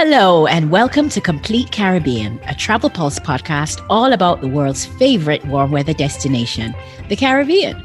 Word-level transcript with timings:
Hello, 0.00 0.46
and 0.46 0.70
welcome 0.70 1.08
to 1.08 1.20
Complete 1.20 1.72
Caribbean, 1.72 2.38
a 2.46 2.54
travel 2.54 2.88
pulse 2.88 3.18
podcast 3.18 3.84
all 3.90 4.12
about 4.12 4.40
the 4.40 4.46
world's 4.46 4.86
favorite 4.86 5.44
warm 5.46 5.72
weather 5.72 5.92
destination, 5.92 6.72
the 7.08 7.16
Caribbean. 7.16 7.84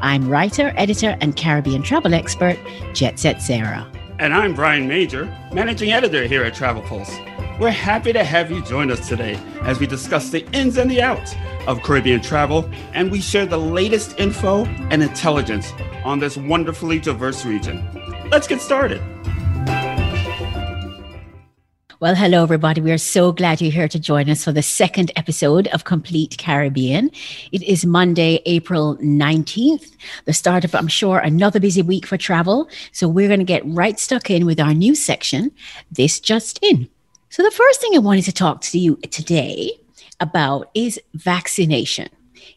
I'm 0.00 0.28
writer, 0.28 0.72
editor, 0.76 1.16
and 1.20 1.36
Caribbean 1.36 1.84
travel 1.84 2.14
expert, 2.14 2.58
Jet 2.94 3.20
Set 3.20 3.40
Sarah. 3.40 3.88
And 4.18 4.34
I'm 4.34 4.56
Brian 4.56 4.88
Major, 4.88 5.26
managing 5.52 5.92
editor 5.92 6.26
here 6.26 6.42
at 6.42 6.52
Travel 6.52 6.82
Pulse. 6.82 7.16
We're 7.60 7.70
happy 7.70 8.12
to 8.12 8.24
have 8.24 8.50
you 8.50 8.60
join 8.64 8.90
us 8.90 9.08
today 9.08 9.38
as 9.60 9.78
we 9.78 9.86
discuss 9.86 10.30
the 10.30 10.44
ins 10.50 10.78
and 10.78 10.90
the 10.90 11.00
outs 11.00 11.36
of 11.68 11.80
Caribbean 11.84 12.22
travel 12.22 12.68
and 12.92 13.08
we 13.08 13.20
share 13.20 13.46
the 13.46 13.56
latest 13.56 14.18
info 14.18 14.64
and 14.64 15.00
intelligence 15.00 15.72
on 16.04 16.18
this 16.18 16.36
wonderfully 16.36 16.98
diverse 16.98 17.44
region. 17.44 17.86
Let's 18.32 18.48
get 18.48 18.60
started. 18.60 19.00
Well, 22.02 22.16
hello, 22.16 22.42
everybody. 22.42 22.80
We 22.80 22.90
are 22.90 22.98
so 22.98 23.30
glad 23.30 23.60
you're 23.60 23.70
here 23.70 23.86
to 23.86 24.00
join 24.00 24.28
us 24.28 24.42
for 24.42 24.50
the 24.50 24.60
second 24.60 25.12
episode 25.14 25.68
of 25.68 25.84
Complete 25.84 26.36
Caribbean. 26.36 27.12
It 27.52 27.62
is 27.62 27.86
Monday, 27.86 28.42
April 28.44 28.96
19th, 28.96 29.94
the 30.24 30.32
start 30.32 30.64
of, 30.64 30.74
I'm 30.74 30.88
sure, 30.88 31.20
another 31.20 31.60
busy 31.60 31.80
week 31.80 32.04
for 32.04 32.16
travel. 32.16 32.68
So 32.90 33.06
we're 33.06 33.28
going 33.28 33.38
to 33.38 33.44
get 33.44 33.62
right 33.64 34.00
stuck 34.00 34.30
in 34.30 34.46
with 34.46 34.58
our 34.58 34.74
new 34.74 34.96
section, 34.96 35.52
This 35.92 36.18
Just 36.18 36.58
In. 36.60 36.88
So 37.28 37.44
the 37.44 37.52
first 37.52 37.80
thing 37.80 37.92
I 37.94 37.98
wanted 37.98 38.24
to 38.24 38.32
talk 38.32 38.62
to 38.62 38.80
you 38.80 38.96
today 39.12 39.70
about 40.18 40.72
is 40.74 41.00
vaccination. 41.14 42.08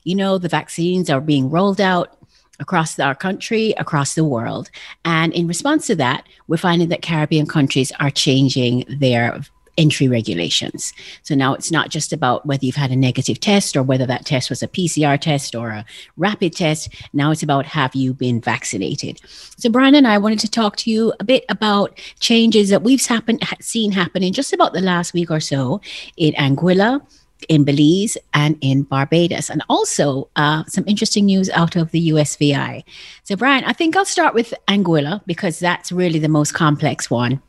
You 0.06 0.16
know, 0.16 0.40
the 0.40 0.50
vaccines 0.50 1.08
are 1.12 1.22
being 1.22 1.52
rolled 1.52 1.80
out 1.80 2.18
across 2.60 3.00
our 3.00 3.16
country, 3.16 3.74
across 3.78 4.16
the 4.16 4.24
world. 4.24 4.70
And 5.04 5.34
in 5.34 5.48
response 5.48 5.88
to 5.88 5.96
that, 5.96 6.28
we're 6.48 6.58
finding 6.58 6.90
that 6.90 7.02
Caribbean 7.02 7.48
countries 7.48 7.92
are 8.00 8.12
changing 8.12 8.86
their 8.88 9.42
entry 9.78 10.08
regulations. 10.08 10.94
So 11.24 11.36
now 11.36 11.54
it's 11.54 11.70
not 11.70 11.90
just 11.90 12.14
about 12.14 12.46
whether 12.46 12.66
you've 12.66 12.78
had 12.78 12.92
a 12.92 12.96
negative 12.96 13.42
test 13.42 13.76
or 13.76 13.84
whether 13.84 14.06
that 14.06 14.26
test 14.26 14.50
was 14.50 14.64
a 14.64 14.70
PCR 14.70 15.20
test 15.20 15.54
or 15.54 15.70
a 15.70 15.86
rapid 16.16 16.56
test. 16.56 16.94
Now 17.12 17.32
it's 17.32 17.44
about 17.44 17.66
have 17.66 17.94
you 17.94 18.14
been 18.14 18.40
vaccinated. 18.40 19.20
So 19.58 19.70
Brian 19.70 19.94
and 19.96 20.08
I 20.08 20.18
wanted 20.18 20.40
to 20.40 20.50
talk 20.50 20.78
to 20.78 20.90
you 20.90 21.12
a 21.20 21.26
bit 21.26 21.44
about 21.50 22.00
changes 22.22 22.70
that 22.70 22.84
we've 22.84 23.02
seen 23.02 23.92
happen 23.92 24.24
in 24.24 24.32
just 24.32 24.54
about 24.54 24.72
the 24.72 24.80
last 24.80 25.14
week 25.14 25.30
or 25.30 25.42
so 25.42 25.82
in 26.16 26.34
Anguilla, 26.36 27.06
in 27.50 27.64
Belize 27.64 28.18
and 28.34 28.58
in 28.62 28.84
Barbados, 28.84 29.50
and 29.50 29.64
also 29.70 30.30
uh, 30.36 30.64
some 30.68 30.84
interesting 30.88 31.26
news 31.26 31.50
out 31.52 31.76
of 31.76 31.92
the 31.92 32.10
USVI. 32.10 32.84
So, 33.24 33.36
Brian, 33.36 33.64
I 33.66 33.74
think 33.74 33.96
I'll 33.96 34.06
start 34.06 34.34
with 34.34 34.54
Anguilla 34.68 35.22
because 35.26 35.60
that's 35.60 35.92
really 35.92 36.20
the 36.20 36.30
most 36.30 36.54
complex 36.54 37.10
one 37.10 37.42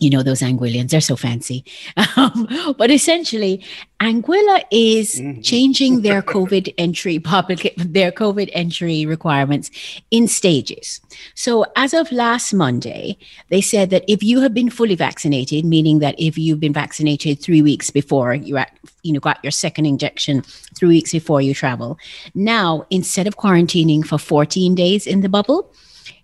you 0.00 0.10
know 0.10 0.22
those 0.22 0.40
Anguillians, 0.40 0.90
they're 0.90 1.00
so 1.00 1.16
fancy. 1.16 1.64
Um, 2.16 2.74
but 2.78 2.90
essentially, 2.90 3.62
Anguilla 4.00 4.62
is 4.70 5.16
mm-hmm. 5.16 5.40
changing 5.42 6.02
their 6.02 6.22
COVID 6.22 6.72
entry 6.78 7.18
public 7.32 7.74
their 7.76 8.10
COVID 8.10 8.48
entry 8.52 9.04
requirements 9.04 9.70
in 10.10 10.28
stages. 10.28 11.00
So 11.34 11.66
as 11.76 11.92
of 11.92 12.10
last 12.12 12.54
Monday, 12.54 13.18
they 13.50 13.60
said 13.60 13.90
that 13.90 14.04
if 14.08 14.22
you 14.22 14.40
have 14.40 14.54
been 14.54 14.70
fully 14.70 14.94
vaccinated, 14.94 15.64
meaning 15.64 15.98
that 15.98 16.14
if 16.18 16.38
you've 16.38 16.60
been 16.60 16.72
vaccinated 16.72 17.40
three 17.40 17.60
weeks 17.60 17.90
before 17.90 18.34
you 18.34 18.56
at, 18.56 18.76
you 19.02 19.12
know 19.12 19.20
got 19.20 19.42
your 19.42 19.50
second 19.50 19.86
injection 19.86 20.42
three 20.74 20.88
weeks 20.88 21.12
before 21.12 21.42
you 21.42 21.52
travel, 21.52 21.98
now 22.34 22.86
instead 22.90 23.26
of 23.26 23.36
quarantining 23.36 24.06
for 24.06 24.18
14 24.18 24.74
days 24.74 25.06
in 25.06 25.20
the 25.20 25.28
bubble, 25.28 25.70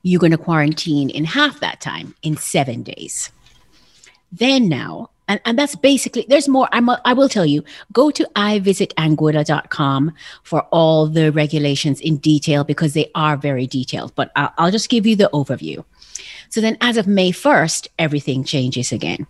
you're 0.02 0.20
going 0.20 0.32
to 0.32 0.38
quarantine 0.38 1.10
in 1.10 1.24
half 1.24 1.60
that 1.60 1.80
time 1.80 2.14
in 2.22 2.36
seven 2.36 2.82
days. 2.82 3.30
Then 4.32 4.68
now, 4.68 5.10
and, 5.28 5.40
and 5.44 5.58
that's 5.58 5.76
basically 5.76 6.26
there's 6.28 6.48
more 6.48 6.68
I'm 6.72 6.88
a, 6.88 7.00
i 7.04 7.12
will 7.12 7.28
tell 7.28 7.46
you 7.46 7.64
go 7.92 8.10
to 8.10 8.28
ivisitanguilla.com 8.36 10.12
for 10.42 10.62
all 10.70 11.06
the 11.06 11.30
regulations 11.32 12.00
in 12.00 12.16
detail 12.18 12.64
because 12.64 12.94
they 12.94 13.10
are 13.14 13.36
very 13.36 13.66
detailed 13.66 14.14
but 14.14 14.30
I'll, 14.36 14.52
I'll 14.58 14.70
just 14.70 14.88
give 14.88 15.06
you 15.06 15.16
the 15.16 15.30
overview. 15.32 15.84
So 16.50 16.60
then 16.60 16.76
as 16.80 16.96
of 16.96 17.06
may 17.06 17.30
1st 17.30 17.88
everything 17.98 18.44
changes 18.44 18.92
again. 18.92 19.26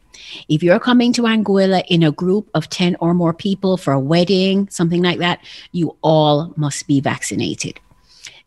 If 0.48 0.62
you're 0.62 0.80
coming 0.80 1.12
to 1.14 1.22
anguilla 1.22 1.84
in 1.88 2.02
a 2.02 2.10
group 2.10 2.48
of 2.54 2.68
10 2.68 2.96
or 3.00 3.14
more 3.14 3.34
people 3.34 3.76
for 3.76 3.92
a 3.92 4.00
wedding 4.00 4.68
something 4.70 5.02
like 5.02 5.18
that 5.18 5.41
you 5.72 5.96
all 6.02 6.52
must 6.56 6.86
be 6.86 7.00
vaccinated. 7.00 7.78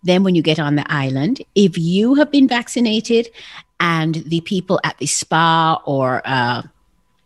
Then, 0.05 0.23
when 0.23 0.35
you 0.35 0.43
get 0.43 0.59
on 0.59 0.75
the 0.75 0.85
island, 0.87 1.41
if 1.55 1.79
you 1.79 2.13
have 2.13 2.29
been 2.29 2.47
vaccinated 2.47 3.27
and 3.79 4.15
the 4.15 4.41
people 4.41 4.79
at 4.83 4.97
the 4.97 5.05
spa 5.05 5.81
or 5.85 6.21
uh, 6.25 6.61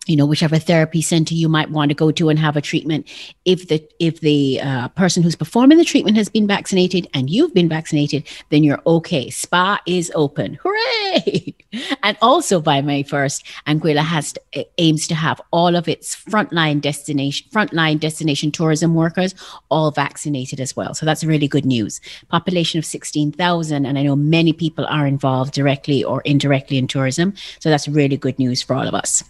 you 0.10 0.16
know 0.16 0.26
whichever 0.26 0.58
therapy 0.58 1.02
center 1.02 1.36
you 1.36 1.48
might 1.48 1.70
want 1.70 1.90
to 1.90 1.96
go 1.96 2.12
to 2.12 2.30
and 2.30 2.40
have 2.40 2.58
a 2.58 2.62
treatment. 2.62 3.08
If 3.46 3.68
the 3.68 3.88
if 4.00 4.22
the 4.22 4.60
uh, 4.62 4.88
person 4.90 5.24
who's 5.24 5.36
performing 5.36 5.78
the 5.78 5.86
treatment 5.86 6.18
has 6.18 6.30
been 6.30 6.48
vaccinated 6.48 7.08
and 7.14 7.30
you've 7.30 7.54
been 7.54 7.70
vaccinated 7.70 8.28
then 8.50 8.64
you're 8.64 8.82
okay. 8.86 9.30
Spa 9.30 9.80
is 9.86 10.12
open. 10.16 10.60
Hooray! 10.62 11.56
And 12.02 12.18
also 12.22 12.60
by 12.60 12.82
may 12.82 13.04
1st 13.04 13.44
anguilla 13.68 14.00
has 14.00 14.34
to, 14.34 14.66
aims 14.80 15.08
to 15.08 15.14
have 15.16 15.40
all 15.52 15.76
of 15.76 15.88
its 15.88 16.16
frontline 16.16 16.82
destination 16.82 17.48
frontline 17.52 18.00
destination 18.00 18.52
tourism 18.52 18.96
workers 18.96 19.36
all 19.70 19.92
vaccinated 19.92 20.60
as 20.60 20.76
well. 20.76 20.96
So 20.96 21.06
that's 21.06 21.24
really 21.24 21.48
good 21.48 21.66
news. 21.66 22.02
Population 22.30 22.80
of 22.80 22.86
16000 22.86 23.86
and 23.86 24.00
i 24.00 24.02
know 24.02 24.16
many 24.16 24.54
people 24.54 24.86
are 24.88 25.06
involved 25.06 25.54
directly 25.54 26.04
or 26.04 26.22
indirectly 26.22 26.78
in 26.78 26.88
tourism. 26.88 27.34
So 27.60 27.70
that's 27.70 27.88
really 27.88 28.18
good 28.18 28.40
news 28.40 28.64
for 28.64 28.76
all 28.76 28.88
of 28.88 28.96
us 28.96 29.24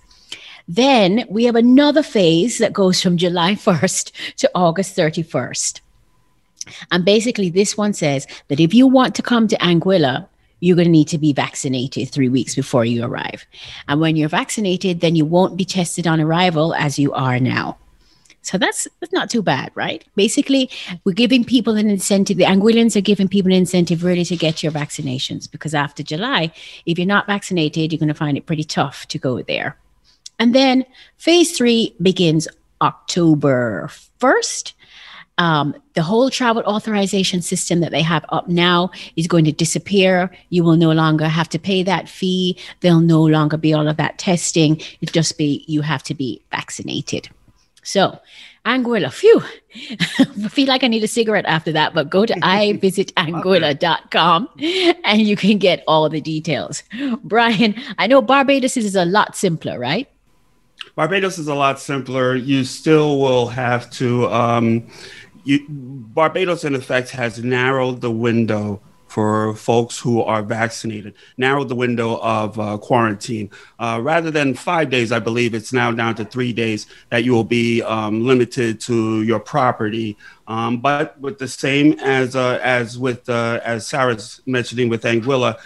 then 0.69 1.25
we 1.29 1.45
have 1.45 1.55
another 1.55 2.03
phase 2.03 2.59
that 2.59 2.73
goes 2.73 3.01
from 3.01 3.17
July 3.17 3.55
1st 3.55 4.11
to 4.37 4.51
August 4.53 4.95
31st. 4.95 5.81
And 6.91 7.03
basically, 7.03 7.49
this 7.49 7.75
one 7.75 7.93
says 7.93 8.27
that 8.49 8.59
if 8.59 8.71
you 8.71 8.85
want 8.85 9.15
to 9.15 9.23
come 9.23 9.47
to 9.47 9.57
Anguilla, 9.57 10.27
you're 10.59 10.75
going 10.75 10.85
to 10.85 10.91
need 10.91 11.07
to 11.07 11.17
be 11.17 11.33
vaccinated 11.33 12.09
three 12.09 12.29
weeks 12.29 12.53
before 12.53 12.85
you 12.85 13.03
arrive. 13.03 13.47
And 13.87 13.99
when 13.99 14.15
you're 14.15 14.29
vaccinated, 14.29 14.99
then 14.99 15.15
you 15.15 15.25
won't 15.25 15.57
be 15.57 15.65
tested 15.65 16.05
on 16.05 16.21
arrival 16.21 16.75
as 16.75 16.99
you 16.99 17.13
are 17.13 17.39
now. 17.39 17.79
So 18.43 18.59
that's, 18.59 18.87
that's 18.99 19.13
not 19.13 19.31
too 19.31 19.41
bad, 19.41 19.71
right? 19.73 20.05
Basically, 20.15 20.69
we're 21.03 21.13
giving 21.13 21.43
people 21.43 21.77
an 21.77 21.89
incentive. 21.89 22.37
The 22.37 22.43
Anguillans 22.43 22.95
are 22.95 23.01
giving 23.01 23.27
people 23.27 23.51
an 23.51 23.57
incentive 23.57 24.03
really 24.03 24.25
to 24.25 24.35
get 24.35 24.61
your 24.61 24.71
vaccinations 24.71 25.49
because 25.49 25.73
after 25.73 26.03
July, 26.03 26.51
if 26.85 26.99
you're 26.99 27.07
not 27.07 27.25
vaccinated, 27.25 27.91
you're 27.91 27.99
going 27.99 28.07
to 28.07 28.13
find 28.13 28.37
it 28.37 28.45
pretty 28.45 28.63
tough 28.63 29.07
to 29.07 29.17
go 29.17 29.41
there. 29.41 29.75
And 30.39 30.55
then 30.55 30.85
phase 31.17 31.55
three 31.55 31.93
begins 32.01 32.47
October 32.81 33.89
1st. 34.21 34.73
Um, 35.37 35.75
the 35.93 36.03
whole 36.03 36.29
travel 36.29 36.63
authorization 36.63 37.41
system 37.41 37.79
that 37.79 37.91
they 37.91 38.01
have 38.01 38.25
up 38.29 38.49
now 38.49 38.91
is 39.15 39.25
going 39.25 39.45
to 39.45 39.53
disappear. 39.53 40.29
You 40.49 40.65
will 40.65 40.75
no 40.75 40.91
longer 40.91 41.29
have 41.29 41.47
to 41.49 41.59
pay 41.59 41.81
that 41.83 42.09
fee. 42.09 42.57
There'll 42.81 42.99
no 42.99 43.23
longer 43.23 43.55
be 43.55 43.73
all 43.73 43.87
of 43.87 43.95
that 43.97 44.17
testing. 44.17 44.81
It 44.99 45.13
just 45.13 45.37
be 45.37 45.63
you 45.65 45.81
have 45.81 46.03
to 46.03 46.13
be 46.13 46.41
vaccinated. 46.51 47.29
So, 47.83 48.19
Anguilla, 48.65 49.13
phew, 49.13 49.41
I 50.19 50.49
feel 50.49 50.67
like 50.67 50.83
I 50.83 50.87
need 50.87 51.03
a 51.03 51.07
cigarette 51.07 51.45
after 51.45 51.71
that, 51.71 51.93
but 51.93 52.09
go 52.09 52.25
to 52.25 52.33
ivisitanguilla.com 52.33 54.49
and 55.05 55.21
you 55.21 55.37
can 55.37 55.57
get 55.57 55.85
all 55.87 56.09
the 56.09 56.19
details. 56.19 56.83
Brian, 57.23 57.75
I 57.97 58.07
know 58.07 58.21
Barbados 58.21 58.75
is 58.75 58.93
a 58.95 59.05
lot 59.05 59.37
simpler, 59.37 59.79
right? 59.79 60.09
Barbados 60.99 61.37
is 61.37 61.47
a 61.47 61.55
lot 61.55 61.79
simpler. 61.79 62.35
You 62.35 62.65
still 62.65 63.21
will 63.21 63.47
have 63.47 63.89
to. 63.91 64.27
Um, 64.27 64.85
you, 65.45 65.65
Barbados, 65.69 66.65
in 66.65 66.75
effect, 66.75 67.09
has 67.11 67.41
narrowed 67.41 68.01
the 68.01 68.11
window 68.11 68.81
for 69.07 69.55
folks 69.55 69.97
who 69.97 70.21
are 70.21 70.43
vaccinated, 70.43 71.13
narrowed 71.37 71.69
the 71.69 71.75
window 71.75 72.19
of 72.19 72.59
uh, 72.59 72.77
quarantine. 72.79 73.49
Uh, 73.79 74.01
rather 74.03 74.29
than 74.29 74.53
five 74.53 74.89
days, 74.89 75.13
I 75.13 75.19
believe 75.19 75.53
it's 75.53 75.71
now 75.71 75.89
down 75.93 76.15
to 76.15 76.25
three 76.25 76.51
days 76.51 76.85
that 77.11 77.23
you 77.23 77.31
will 77.31 77.45
be 77.45 77.81
um, 77.83 78.25
limited 78.25 78.81
to 78.81 79.23
your 79.23 79.39
property. 79.39 80.17
Um, 80.47 80.81
but 80.81 81.17
with 81.21 81.39
the 81.39 81.47
same 81.47 81.97
as 82.01 82.35
uh, 82.35 82.59
as 82.61 82.97
with 82.97 83.29
uh, 83.29 83.61
as 83.63 83.87
Sarah's 83.87 84.41
mentioning 84.45 84.89
with 84.89 85.03
Anguilla, 85.03 85.59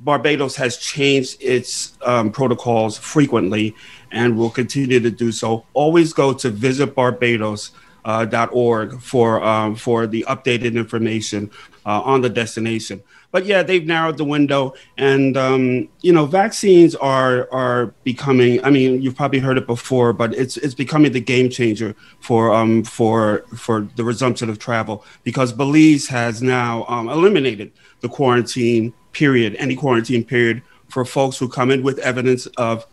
Barbados 0.00 0.56
has 0.56 0.76
changed 0.76 1.40
its 1.40 1.96
um, 2.04 2.32
protocols 2.32 2.98
frequently 2.98 3.76
and 4.14 4.38
will 4.38 4.50
continue 4.50 5.00
to 5.00 5.10
do 5.10 5.32
so. 5.32 5.66
Always 5.74 6.12
go 6.12 6.32
to 6.32 6.50
visitbarbados.org 6.50 9.00
for 9.00 9.42
um, 9.42 9.74
for 9.76 10.06
the 10.06 10.24
updated 10.28 10.76
information 10.76 11.50
uh, 11.84 12.00
on 12.00 12.22
the 12.22 12.30
destination. 12.30 13.02
But 13.30 13.44
yeah, 13.46 13.62
they've 13.64 13.84
narrowed 13.84 14.16
the 14.16 14.24
window, 14.24 14.74
and 14.96 15.36
um, 15.36 15.88
you 16.02 16.12
know, 16.12 16.24
vaccines 16.24 16.94
are 16.94 17.52
are 17.52 17.86
becoming. 18.04 18.64
I 18.64 18.70
mean, 18.70 19.02
you've 19.02 19.16
probably 19.16 19.40
heard 19.40 19.58
it 19.58 19.66
before, 19.66 20.12
but 20.12 20.32
it's 20.34 20.56
it's 20.58 20.74
becoming 20.74 21.10
the 21.10 21.20
game 21.20 21.50
changer 21.50 21.96
for 22.20 22.54
um, 22.54 22.84
for 22.84 23.44
for 23.56 23.88
the 23.96 24.04
resumption 24.04 24.48
of 24.48 24.60
travel 24.60 25.04
because 25.24 25.52
Belize 25.52 26.06
has 26.06 26.40
now 26.42 26.84
um, 26.86 27.08
eliminated 27.08 27.72
the 28.00 28.08
quarantine 28.08 28.92
period, 29.12 29.56
any 29.56 29.74
quarantine 29.74 30.24
period 30.24 30.62
for 30.88 31.04
folks 31.04 31.36
who 31.36 31.48
come 31.48 31.72
in 31.72 31.82
with 31.82 31.98
evidence 31.98 32.46
of 32.56 32.86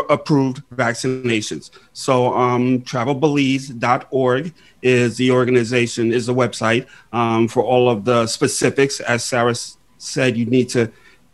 approved 0.00 0.62
vaccinations. 0.74 1.70
So 1.92 2.34
um, 2.34 2.80
travelbelize.org 2.82 4.54
is 4.82 5.16
the 5.16 5.30
organization, 5.30 6.12
is 6.12 6.26
the 6.26 6.34
website 6.34 6.86
um, 7.12 7.48
for 7.48 7.62
all 7.62 7.88
of 7.88 8.04
the 8.04 8.26
specifics. 8.26 9.00
As 9.00 9.24
Sarah 9.24 9.54
said, 9.98 10.36
you 10.36 10.46
need 10.46 10.68
to 10.70 10.90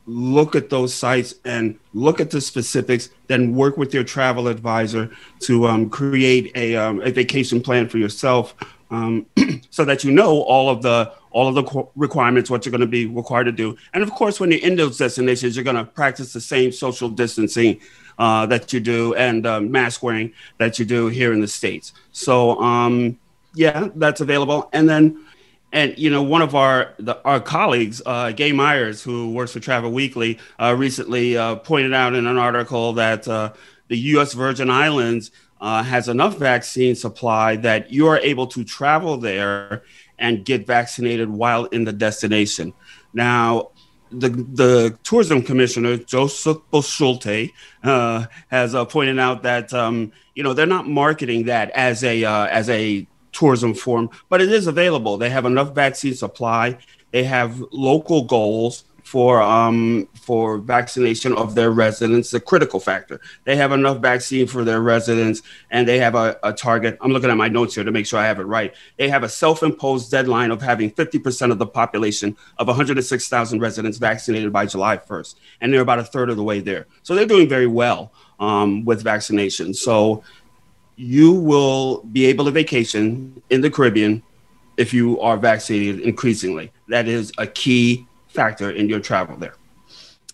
look 0.06 0.56
at 0.56 0.70
those 0.70 0.94
sites 0.94 1.34
and 1.44 1.78
look 1.92 2.18
at 2.20 2.30
the 2.30 2.40
specifics, 2.40 3.10
then 3.26 3.54
work 3.54 3.76
with 3.76 3.92
your 3.92 4.04
travel 4.04 4.48
advisor 4.48 5.10
to 5.40 5.66
um, 5.66 5.90
create 5.90 6.50
a, 6.54 6.74
um, 6.76 7.00
a 7.02 7.10
vacation 7.10 7.60
plan 7.60 7.88
for 7.88 7.98
yourself 7.98 8.54
um, 8.90 9.26
so 9.70 9.84
that 9.84 10.04
you 10.04 10.10
know 10.10 10.42
all 10.42 10.70
of 10.70 10.82
the 10.82 11.12
all 11.38 11.46
of 11.46 11.54
the 11.54 11.86
requirements, 11.94 12.50
what 12.50 12.66
you're 12.66 12.72
going 12.72 12.80
to 12.80 12.86
be 12.88 13.06
required 13.06 13.44
to 13.44 13.52
do. 13.52 13.76
And 13.94 14.02
of 14.02 14.10
course, 14.10 14.40
when 14.40 14.50
you're 14.50 14.60
in 14.60 14.74
those 14.74 14.98
destinations, 14.98 15.54
you're 15.54 15.64
going 15.64 15.76
to 15.76 15.84
practice 15.84 16.32
the 16.32 16.40
same 16.40 16.72
social 16.72 17.08
distancing 17.08 17.80
uh, 18.18 18.44
that 18.46 18.72
you 18.72 18.80
do 18.80 19.14
and 19.14 19.46
uh, 19.46 19.60
mask 19.60 20.02
wearing 20.02 20.32
that 20.56 20.80
you 20.80 20.84
do 20.84 21.06
here 21.06 21.32
in 21.32 21.40
the 21.40 21.46
States. 21.46 21.92
So, 22.10 22.60
um, 22.60 23.20
yeah, 23.54 23.88
that's 23.94 24.20
available. 24.20 24.68
And 24.72 24.88
then 24.88 25.24
and 25.72 25.96
you 25.96 26.10
know, 26.10 26.24
one 26.24 26.42
of 26.42 26.56
our 26.56 26.94
the, 26.98 27.22
our 27.24 27.38
colleagues, 27.38 28.02
uh, 28.04 28.32
Gay 28.32 28.50
Myers, 28.50 29.00
who 29.00 29.30
works 29.30 29.52
for 29.52 29.60
Travel 29.60 29.92
Weekly, 29.92 30.40
uh, 30.58 30.74
recently 30.76 31.36
uh, 31.36 31.54
pointed 31.56 31.94
out 31.94 32.14
in 32.14 32.26
an 32.26 32.36
article 32.36 32.94
that 32.94 33.28
uh, 33.28 33.52
the 33.86 33.98
U.S. 34.14 34.32
Virgin 34.32 34.70
Islands 34.70 35.30
uh, 35.60 35.84
has 35.84 36.08
enough 36.08 36.36
vaccine 36.36 36.96
supply 36.96 37.54
that 37.56 37.92
you 37.92 38.08
are 38.08 38.18
able 38.18 38.48
to 38.48 38.64
travel 38.64 39.18
there 39.18 39.84
and 40.18 40.44
get 40.44 40.66
vaccinated 40.66 41.28
while 41.28 41.64
in 41.66 41.84
the 41.84 41.92
destination. 41.92 42.72
Now, 43.12 43.70
the 44.10 44.30
the 44.30 44.98
tourism 45.02 45.42
commissioner 45.42 45.98
Joseph 45.98 46.58
Boschulte 46.70 47.50
uh, 47.82 48.26
has 48.48 48.74
pointed 48.88 49.18
out 49.18 49.42
that 49.42 49.72
um, 49.74 50.12
you 50.34 50.42
know 50.42 50.54
they're 50.54 50.66
not 50.66 50.88
marketing 50.88 51.44
that 51.44 51.70
as 51.70 52.02
a 52.04 52.24
as 52.24 52.68
a 52.70 53.06
tourism 53.32 53.74
form, 53.74 54.10
but 54.28 54.40
it 54.40 54.50
is 54.50 54.66
available. 54.66 55.18
They 55.18 55.30
have 55.30 55.44
enough 55.44 55.74
vaccine 55.74 56.14
supply. 56.14 56.78
They 57.10 57.24
have 57.24 57.62
local 57.70 58.24
goals 58.24 58.84
for 59.08 59.40
um, 59.40 60.06
for 60.12 60.58
vaccination 60.58 61.32
of 61.32 61.54
their 61.54 61.70
residents, 61.70 62.30
the 62.30 62.38
critical 62.38 62.78
factor. 62.78 63.18
They 63.44 63.56
have 63.56 63.72
enough 63.72 64.02
vaccine 64.02 64.46
for 64.46 64.64
their 64.64 64.82
residents, 64.82 65.40
and 65.70 65.88
they 65.88 65.98
have 65.98 66.14
a, 66.14 66.38
a, 66.42 66.52
target. 66.52 66.98
I'm 67.00 67.12
looking 67.12 67.30
at 67.30 67.36
my 67.38 67.48
notes 67.48 67.74
here 67.74 67.84
to 67.84 67.90
make 67.90 68.04
sure 68.04 68.20
I 68.20 68.26
have 68.26 68.38
it 68.38 68.42
right. 68.42 68.74
They 68.98 69.08
have 69.08 69.22
a 69.22 69.28
self-imposed 69.30 70.10
deadline 70.10 70.50
of 70.50 70.60
having 70.60 70.90
50% 70.90 71.50
of 71.50 71.58
the 71.58 71.66
population 71.66 72.36
of 72.58 72.66
106,000 72.66 73.60
residents 73.60 73.96
vaccinated 73.96 74.52
by 74.52 74.66
July 74.66 74.98
1st, 74.98 75.36
and 75.62 75.72
they're 75.72 75.80
about 75.80 76.00
a 76.00 76.04
third 76.04 76.28
of 76.28 76.36
the 76.36 76.44
way 76.44 76.60
there. 76.60 76.86
So 77.02 77.14
they're 77.14 77.24
doing 77.24 77.48
very 77.48 77.66
well 77.66 78.12
um, 78.38 78.84
with 78.84 79.02
vaccination. 79.02 79.72
So 79.72 80.22
you 80.96 81.32
will 81.32 82.02
be 82.02 82.26
able 82.26 82.44
to 82.44 82.50
vacation 82.50 83.40
in 83.48 83.62
the 83.62 83.70
Caribbean 83.70 84.22
if 84.76 84.92
you 84.92 85.18
are 85.20 85.38
vaccinated 85.38 86.00
increasingly. 86.00 86.72
That 86.88 87.08
is 87.08 87.32
a 87.38 87.46
key 87.46 88.06
factor 88.38 88.70
in 88.70 88.88
your 88.88 89.00
travel 89.00 89.36
there. 89.36 89.57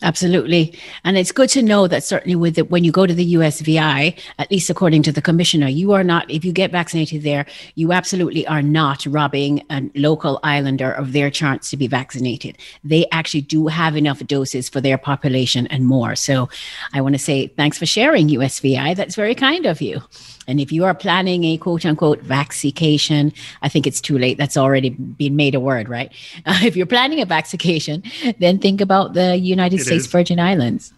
Absolutely. 0.05 0.79
And 1.03 1.17
it's 1.17 1.33
good 1.33 1.49
to 1.51 1.63
know 1.63 1.89
that 1.89 2.05
certainly 2.05 2.37
with 2.37 2.59
when 2.69 2.85
you 2.85 2.93
go 2.93 3.07
to 3.07 3.15
the 3.15 3.35
USVI, 3.37 4.15
at 4.39 4.51
least 4.51 4.69
according 4.69 5.03
to 5.05 5.13
the 5.13 5.23
commissioner, 5.23 5.67
you 5.67 5.93
are 5.93 6.05
not, 6.05 6.31
if 6.31 6.45
you 6.45 6.53
get 6.53 6.71
vaccinated 6.71 7.23
there, 7.23 7.47
you 7.75 7.91
absolutely 7.91 8.47
are 8.47 8.61
not 8.61 9.07
robbing 9.07 9.65
a 9.71 9.91
local 9.95 10.41
islander 10.43 10.93
of 10.93 11.15
their 11.15 11.31
chance 11.31 11.71
to 11.71 11.79
be 11.79 11.87
vaccinated. 11.87 12.59
They 12.85 13.07
actually 13.13 13.41
do 13.41 13.67
have 13.69 13.97
enough 13.97 14.19
doses 14.27 14.69
for 14.69 14.83
their 14.83 14.99
population 14.99 15.67
and 15.69 15.87
more. 15.87 16.17
So 16.17 16.51
I 16.93 17.01
want 17.01 17.15
to 17.15 17.19
say 17.19 17.47
thanks 17.47 17.79
for 17.79 17.87
sharing 17.87 18.29
USVI. 18.29 18.95
That's 18.95 19.15
very 19.15 19.35
kind 19.35 19.65
of 19.65 19.81
you. 19.81 20.03
And 20.47 20.61
if 20.61 20.73
you 20.73 20.85
are 20.85 20.95
planning 20.95 21.45
a 21.45 21.57
quote 21.57 21.87
unquote 21.87 22.21
vaccination, 22.21 23.33
I 23.63 23.69
think 23.69 23.87
it's 23.87 24.01
too 24.01 24.19
late. 24.19 24.39
That's 24.39 24.57
already 24.57 24.91
been 24.91 25.37
made 25.37 25.55
a 25.55 25.61
word, 25.61 25.89
right? 25.89 26.13
Uh, 26.45 26.59
if 26.63 26.77
you're 26.77 26.87
planning 26.87 27.21
a 27.21 27.27
vaccination, 27.27 28.03
then 28.39 28.59
think 28.59 28.81
about 28.81 29.15
the 29.15 29.37
United 29.37 29.81
it 29.81 29.85
States 29.85 29.94
is. 29.97 30.07
Virgin 30.07 30.41
Islands. 30.41 30.93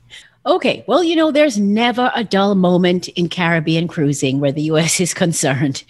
Okay, 0.46 0.84
well, 0.87 1.02
you 1.02 1.16
know, 1.16 1.32
there's 1.32 1.58
never 1.58 2.12
a 2.14 2.22
dull 2.22 2.54
moment 2.54 3.08
in 3.08 3.28
Caribbean 3.28 3.88
cruising 3.88 4.38
where 4.38 4.52
the 4.52 4.62
US 4.62 5.00
is 5.00 5.12
concerned. 5.12 5.82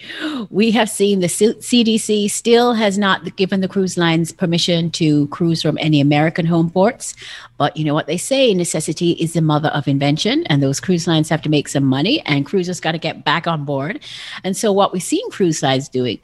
We 0.48 0.70
have 0.70 0.88
seen 0.88 1.20
the 1.20 1.26
CDC 1.26 2.30
still 2.30 2.72
has 2.72 2.96
not 2.96 3.36
given 3.36 3.60
the 3.60 3.68
cruise 3.68 3.98
lines 3.98 4.32
permission 4.32 4.90
to 4.92 5.28
cruise 5.28 5.60
from 5.60 5.76
any 5.78 6.00
American 6.00 6.46
home 6.46 6.70
ports. 6.70 7.14
But 7.58 7.76
you 7.76 7.84
know 7.84 7.92
what 7.92 8.06
they 8.06 8.16
say 8.16 8.54
necessity 8.54 9.10
is 9.12 9.34
the 9.34 9.42
mother 9.42 9.68
of 9.68 9.88
invention, 9.88 10.46
and 10.46 10.62
those 10.62 10.80
cruise 10.80 11.06
lines 11.06 11.28
have 11.28 11.42
to 11.42 11.50
make 11.50 11.68
some 11.68 11.84
money, 11.84 12.22
and 12.24 12.46
cruisers 12.46 12.80
got 12.80 12.92
to 12.92 12.98
get 12.98 13.24
back 13.24 13.46
on 13.46 13.64
board. 13.66 14.00
And 14.42 14.56
so, 14.56 14.72
what 14.72 14.92
we've 14.92 15.02
seen 15.02 15.30
cruise 15.30 15.62
lines 15.62 15.88
doing, 15.88 16.18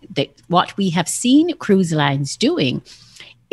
what 0.49 0.75
we 0.79 0.89
have 0.91 1.09
seen 1.09 1.55
cruise 1.59 1.93
lines 1.93 2.37
doing 2.37 2.81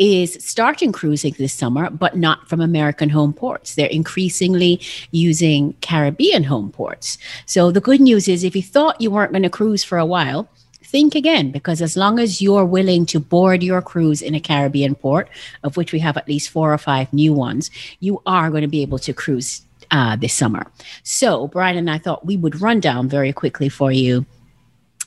is 0.00 0.38
starting 0.40 0.92
cruising 0.92 1.34
this 1.38 1.52
summer, 1.52 1.90
but 1.90 2.16
not 2.16 2.48
from 2.48 2.62
American 2.62 3.10
home 3.10 3.34
ports. 3.34 3.74
They're 3.74 3.86
increasingly 3.86 4.80
using 5.10 5.74
Caribbean 5.82 6.42
home 6.42 6.72
ports. 6.72 7.18
So 7.44 7.70
the 7.70 7.82
good 7.82 8.00
news 8.00 8.26
is 8.26 8.42
if 8.42 8.56
you 8.56 8.62
thought 8.62 9.00
you 9.00 9.10
weren't 9.10 9.32
going 9.32 9.42
to 9.42 9.50
cruise 9.50 9.84
for 9.84 9.98
a 9.98 10.06
while, 10.06 10.48
think 10.82 11.14
again 11.14 11.50
because 11.50 11.82
as 11.82 11.96
long 11.96 12.18
as 12.18 12.40
you're 12.40 12.64
willing 12.64 13.04
to 13.06 13.20
board 13.20 13.62
your 13.62 13.82
cruise 13.82 14.22
in 14.22 14.34
a 14.34 14.40
Caribbean 14.40 14.94
port, 14.94 15.28
of 15.62 15.76
which 15.76 15.92
we 15.92 15.98
have 15.98 16.16
at 16.16 16.26
least 16.26 16.48
four 16.48 16.72
or 16.72 16.78
five 16.78 17.12
new 17.12 17.34
ones, 17.34 17.70
you 18.00 18.22
are 18.24 18.48
going 18.48 18.62
to 18.62 18.68
be 18.68 18.82
able 18.82 18.98
to 18.98 19.12
cruise 19.12 19.62
uh, 19.90 20.16
this 20.16 20.32
summer. 20.32 20.66
So, 21.02 21.48
Brian 21.48 21.76
and 21.76 21.90
I 21.90 21.98
thought 21.98 22.24
we 22.24 22.36
would 22.38 22.60
run 22.60 22.80
down 22.80 23.08
very 23.08 23.32
quickly 23.32 23.68
for 23.68 23.92
you 23.92 24.24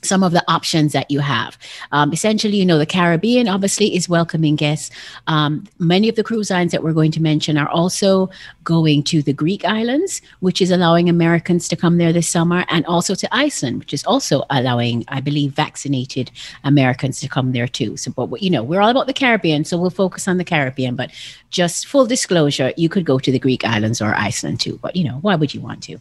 some 0.04 0.22
of 0.22 0.32
the 0.32 0.44
options 0.48 0.92
that 0.92 1.10
you 1.10 1.20
have. 1.20 1.58
Um, 1.92 2.12
essentially, 2.12 2.56
you 2.56 2.66
know, 2.66 2.78
the 2.78 2.86
Caribbean 2.86 3.48
obviously 3.48 3.94
is 3.94 4.08
welcoming 4.08 4.56
guests. 4.56 4.90
Um, 5.26 5.66
many 5.78 6.08
of 6.08 6.16
the 6.16 6.24
cruise 6.24 6.50
lines 6.50 6.72
that 6.72 6.82
we're 6.82 6.92
going 6.92 7.12
to 7.12 7.22
mention 7.22 7.58
are 7.58 7.68
also 7.68 8.30
going 8.64 9.02
to 9.04 9.22
the 9.22 9.32
Greek 9.32 9.64
islands, 9.64 10.20
which 10.40 10.60
is 10.60 10.70
allowing 10.70 11.08
Americans 11.08 11.68
to 11.68 11.76
come 11.76 11.98
there 11.98 12.12
this 12.12 12.28
summer, 12.28 12.64
and 12.68 12.84
also 12.86 13.14
to 13.14 13.34
Iceland, 13.34 13.78
which 13.78 13.94
is 13.94 14.04
also 14.04 14.44
allowing, 14.50 15.04
I 15.08 15.20
believe, 15.20 15.52
vaccinated 15.52 16.30
Americans 16.64 17.20
to 17.20 17.28
come 17.28 17.52
there 17.52 17.68
too. 17.68 17.96
So, 17.96 18.10
but 18.12 18.42
you 18.42 18.50
know, 18.50 18.62
we're 18.62 18.80
all 18.80 18.90
about 18.90 19.06
the 19.06 19.12
Caribbean, 19.12 19.64
so 19.64 19.78
we'll 19.78 19.90
focus 19.90 20.28
on 20.28 20.38
the 20.38 20.44
Caribbean. 20.44 20.96
But 20.96 21.10
just 21.50 21.86
full 21.86 22.06
disclosure, 22.06 22.72
you 22.76 22.88
could 22.88 23.04
go 23.04 23.18
to 23.18 23.32
the 23.32 23.38
Greek 23.38 23.64
islands 23.64 24.00
or 24.00 24.14
Iceland 24.14 24.60
too. 24.60 24.78
But 24.82 24.96
you 24.96 25.04
know, 25.04 25.18
why 25.20 25.34
would 25.36 25.54
you 25.54 25.60
want 25.60 25.82
to? 25.84 25.98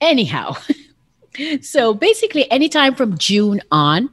Anyhow. 0.00 0.56
so 1.60 1.94
basically, 1.94 2.50
anytime 2.50 2.94
from 2.94 3.18
June 3.18 3.60
on, 3.70 4.10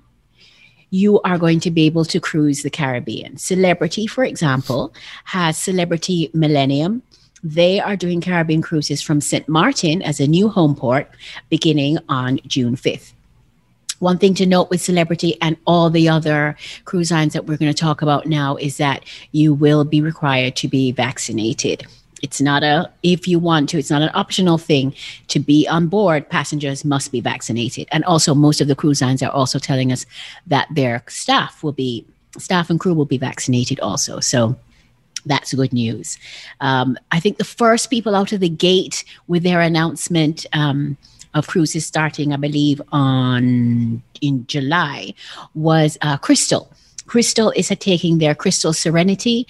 you 0.90 1.20
are 1.22 1.40
going 1.40 1.60
to 1.60 1.72
be 1.72 1.86
able 1.86 2.06
to 2.06 2.20
cruise 2.20 2.62
the 2.62 2.70
Caribbean. 2.70 3.38
Celebrity, 3.38 4.06
for 4.06 4.24
example, 4.24 4.94
has 5.26 5.58
Celebrity 5.58 6.30
Millennium. 6.34 7.02
They 7.44 7.80
are 7.80 7.96
doing 7.96 8.22
Caribbean 8.22 8.62
cruises 8.62 9.02
from 9.02 9.20
St. 9.20 9.50
Martin 9.50 10.02
as 10.04 10.20
a 10.20 10.28
new 10.28 10.50
home 10.50 10.76
port 10.76 11.10
beginning 11.50 11.98
on 12.10 12.40
June 12.46 12.76
5th. 12.76 13.14
One 13.98 14.18
thing 14.18 14.34
to 14.36 14.46
note 14.46 14.70
with 14.70 14.82
Celebrity 14.82 15.36
and 15.42 15.58
all 15.66 15.90
the 15.90 16.10
other 16.10 16.58
cruise 16.86 17.10
lines 17.10 17.34
that 17.34 17.46
we're 17.46 17.58
going 17.58 17.74
to 17.74 17.78
talk 17.82 18.02
about 18.02 18.28
now 18.28 18.58
is 18.58 18.78
that 18.78 19.04
you 19.32 19.54
will 19.54 19.84
be 19.86 20.02
required 20.02 20.56
to 20.58 20.68
be 20.68 20.92
vaccinated. 20.92 21.88
It's 22.24 22.42
not 22.42 22.64
a, 22.64 22.90
if 23.04 23.28
you 23.28 23.38
want 23.38 23.70
to, 23.70 23.78
it's 23.78 23.92
not 23.92 24.02
an 24.02 24.10
optional 24.16 24.58
thing 24.58 24.96
to 25.28 25.40
be 25.40 25.68
on 25.68 25.88
board. 25.88 26.30
Passengers 26.30 26.84
must 26.84 27.12
be 27.12 27.22
vaccinated. 27.22 27.88
And 27.92 28.04
also, 28.06 28.34
most 28.34 28.62
of 28.62 28.68
the 28.68 28.76
cruise 28.76 29.02
lines 29.02 29.22
are 29.22 29.30
also 29.32 29.60
telling 29.60 29.92
us 29.92 30.06
that 30.48 30.68
their 30.72 31.04
staff 31.08 31.62
will 31.64 31.74
be, 31.74 32.06
staff 32.40 32.70
and 32.70 32.80
crew 32.80 32.96
will 32.96 33.06
be 33.06 33.20
vaccinated 33.20 33.80
also. 33.82 34.20
So, 34.20 34.56
that's 35.26 35.54
good 35.54 35.74
news. 35.74 36.18
Um, 36.60 36.98
I 37.12 37.20
think 37.20 37.38
the 37.38 37.44
first 37.44 37.90
people 37.90 38.16
out 38.16 38.34
of 38.34 38.40
the 38.40 38.50
gate 38.50 39.06
with 39.28 39.44
their 39.44 39.62
announcement 39.62 40.46
um, 40.54 40.98
of 41.34 41.48
cruises 41.48 41.86
starting, 41.86 42.34
I 42.34 42.38
believe, 42.38 42.82
on 42.92 44.02
in 44.22 44.48
July 44.48 45.14
was 45.56 45.98
uh, 46.02 46.18
Crystal. 46.18 46.72
Crystal 47.06 47.52
is 47.56 47.70
taking 47.80 48.18
their 48.18 48.36
Crystal 48.36 48.74
Serenity 48.74 49.48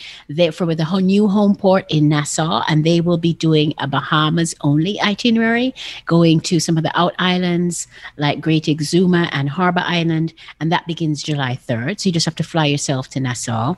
for 0.52 0.66
with 0.66 0.80
a 0.80 0.86
whole 0.86 1.00
new 1.00 1.28
home 1.28 1.56
port 1.56 1.86
in 1.90 2.10
Nassau, 2.10 2.64
and 2.68 2.84
they 2.84 3.02
will 3.02 3.18
be 3.18 3.34
doing 3.34 3.74
a 3.78 3.88
Bahamas 3.88 4.56
only 4.62 5.00
itinerary, 5.02 5.74
going 6.06 6.40
to 6.42 6.60
some 6.60 6.78
of 6.78 6.84
the 6.84 6.98
out 7.00 7.14
islands 7.20 7.88
like 8.18 8.42
Great 8.42 8.66
Exuma 8.66 9.30
and 9.32 9.50
Harbor 9.50 9.84
Island, 9.86 10.34
and 10.60 10.72
that 10.72 10.88
begins 10.88 11.24
July 11.24 11.58
3rd. 11.68 12.00
So 12.00 12.10
you 12.10 12.14
just 12.14 12.26
have 12.26 12.36
to 12.36 12.44
fly 12.44 12.66
yourself 12.66 13.10
to 13.10 13.20
Nassau. 13.20 13.76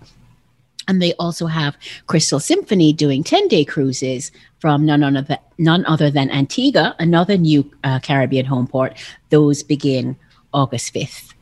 And 0.88 1.01
they 1.01 1.13
also 1.13 1.48
have 1.48 1.77
Crystal 2.08 2.39
Symphony 2.39 2.94
doing 2.94 3.24
10 3.24 3.48
day 3.48 3.65
cruises 3.65 4.32
from 4.60 4.86
none 4.86 5.03
other, 5.03 5.38
none 5.58 5.86
other 5.86 6.12
than 6.12 6.29
Antigua, 6.29 6.96
another 7.00 7.38
new 7.38 7.70
uh, 7.84 8.00
Caribbean 8.00 8.46
home 8.46 8.67
port. 8.67 8.98
Those 9.29 9.63
begin 9.63 10.15
August 10.53 10.94
5th. 10.94 11.34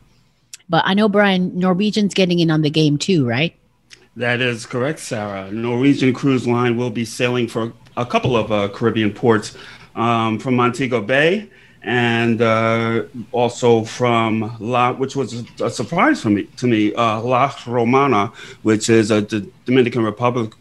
But 0.69 0.83
I 0.85 0.93
know, 0.93 1.09
Brian, 1.09 1.57
Norwegian's 1.57 2.13
getting 2.13 2.39
in 2.39 2.49
on 2.49 2.61
the 2.61 2.69
game 2.69 2.97
too, 2.97 3.27
right? 3.27 3.55
That 4.15 4.41
is 4.41 4.65
correct, 4.65 4.99
Sarah. 4.99 5.51
Norwegian 5.51 6.13
Cruise 6.13 6.47
Line 6.47 6.77
will 6.77 6.91
be 6.91 7.05
sailing 7.05 7.47
for 7.47 7.73
a 7.97 8.05
couple 8.05 8.37
of 8.37 8.51
uh, 8.51 8.69
Caribbean 8.69 9.11
ports 9.11 9.57
um, 9.95 10.39
from 10.39 10.55
Montego 10.55 11.01
Bay 11.01 11.49
and 11.83 12.41
uh, 12.41 13.03
also 13.31 13.83
from 13.83 14.55
La, 14.59 14.93
which 14.93 15.15
was 15.15 15.45
a, 15.59 15.69
surprise 15.69 16.21
for 16.21 16.29
me 16.29 16.43
to 16.57 16.67
me, 16.67 16.93
uh, 16.93 17.19
La 17.21 17.53
Romana, 17.67 18.31
which 18.61 18.89
is 18.89 19.11
a 19.11 19.21
D- 19.21 19.51
Dominican 19.65 20.03
Republic 20.03 20.53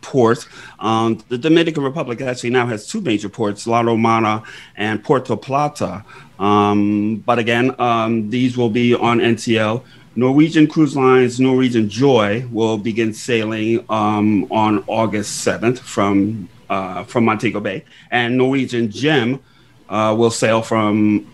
port. 0.00 0.46
Um, 0.78 1.22
the 1.28 1.38
Dominican 1.38 1.82
Republic 1.82 2.20
actually 2.20 2.50
now 2.50 2.66
has 2.66 2.86
two 2.86 3.00
major 3.00 3.28
ports, 3.28 3.66
La 3.66 3.80
Romana 3.80 4.42
and 4.76 5.02
Puerto 5.02 5.36
Plata. 5.36 6.04
Um, 6.38 7.16
but 7.26 7.38
again, 7.38 7.74
um, 7.80 8.30
these 8.30 8.56
will 8.56 8.70
be 8.70 8.94
on 8.94 9.18
NCL. 9.18 9.82
Norwegian 10.16 10.66
Cruise 10.66 10.96
Lines 10.96 11.38
Norwegian 11.38 11.88
Joy 11.88 12.44
will 12.50 12.76
begin 12.76 13.14
sailing 13.14 13.84
um, 13.88 14.50
on 14.50 14.82
August 14.88 15.46
7th 15.46 15.78
from 15.78 16.48
uh, 16.68 17.02
from 17.04 17.24
Montego 17.24 17.60
Bay, 17.60 17.84
and 18.10 18.36
Norwegian 18.36 18.90
Gem 18.90 19.40
uh, 19.88 20.14
will 20.18 20.30
sail 20.30 20.60
from 20.60 21.26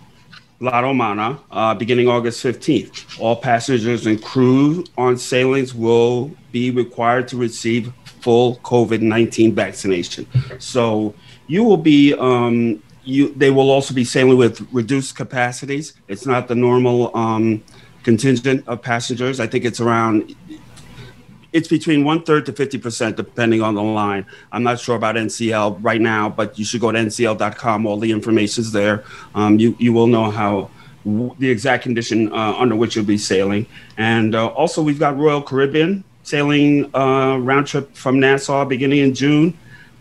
La 0.60 0.80
Romana 0.80 1.38
uh, 1.50 1.74
beginning 1.74 2.08
August 2.08 2.44
15th. 2.44 3.20
All 3.20 3.36
passengers 3.36 4.06
and 4.06 4.22
crew 4.22 4.84
on 4.96 5.16
sailings 5.16 5.74
will 5.74 6.30
be 6.52 6.70
required 6.70 7.26
to 7.28 7.36
receive 7.36 7.92
full 8.24 8.56
COVID 8.56 9.02
19 9.02 9.54
vaccination. 9.54 10.26
So 10.58 11.14
you 11.46 11.62
will 11.62 11.76
be. 11.76 12.14
Um, 12.14 12.82
you, 13.06 13.34
they 13.34 13.50
will 13.50 13.70
also 13.70 13.92
be 13.92 14.02
sailing 14.02 14.38
with 14.38 14.66
reduced 14.72 15.14
capacities. 15.14 15.92
It's 16.08 16.24
not 16.24 16.48
the 16.48 16.54
normal 16.54 17.14
um, 17.14 17.62
contingent 18.02 18.66
of 18.66 18.80
passengers. 18.80 19.40
I 19.40 19.46
think 19.46 19.66
it's 19.66 19.78
around 19.78 20.34
it's 21.52 21.68
between 21.68 22.02
one 22.02 22.22
third 22.24 22.46
to 22.46 22.52
50%, 22.52 23.14
depending 23.14 23.62
on 23.62 23.74
the 23.74 23.82
line. 23.82 24.26
I'm 24.50 24.64
not 24.64 24.80
sure 24.80 24.96
about 24.96 25.14
NCL 25.14 25.78
right 25.82 26.00
now, 26.00 26.28
but 26.28 26.58
you 26.58 26.64
should 26.64 26.80
go 26.80 26.90
to 26.90 26.98
ncl.com. 26.98 27.86
All 27.86 27.98
the 27.98 28.10
information 28.10 28.62
is 28.62 28.72
there. 28.72 29.04
Um, 29.36 29.60
you, 29.60 29.76
you 29.78 29.92
will 29.92 30.08
know 30.08 30.30
how 30.30 30.70
the 31.04 31.48
exact 31.48 31.84
condition 31.84 32.32
uh, 32.32 32.54
under 32.58 32.74
which 32.74 32.96
you'll 32.96 33.04
be 33.04 33.18
sailing. 33.18 33.66
And 33.98 34.34
uh, 34.34 34.48
also, 34.48 34.82
we've 34.82 34.98
got 34.98 35.16
Royal 35.16 35.42
Caribbean 35.42 36.02
sailing 36.24 36.90
uh, 36.94 37.36
round 37.38 37.66
trip 37.66 37.94
from 37.94 38.18
Nassau 38.18 38.64
beginning 38.64 38.98
in 38.98 39.14
June. 39.14 39.56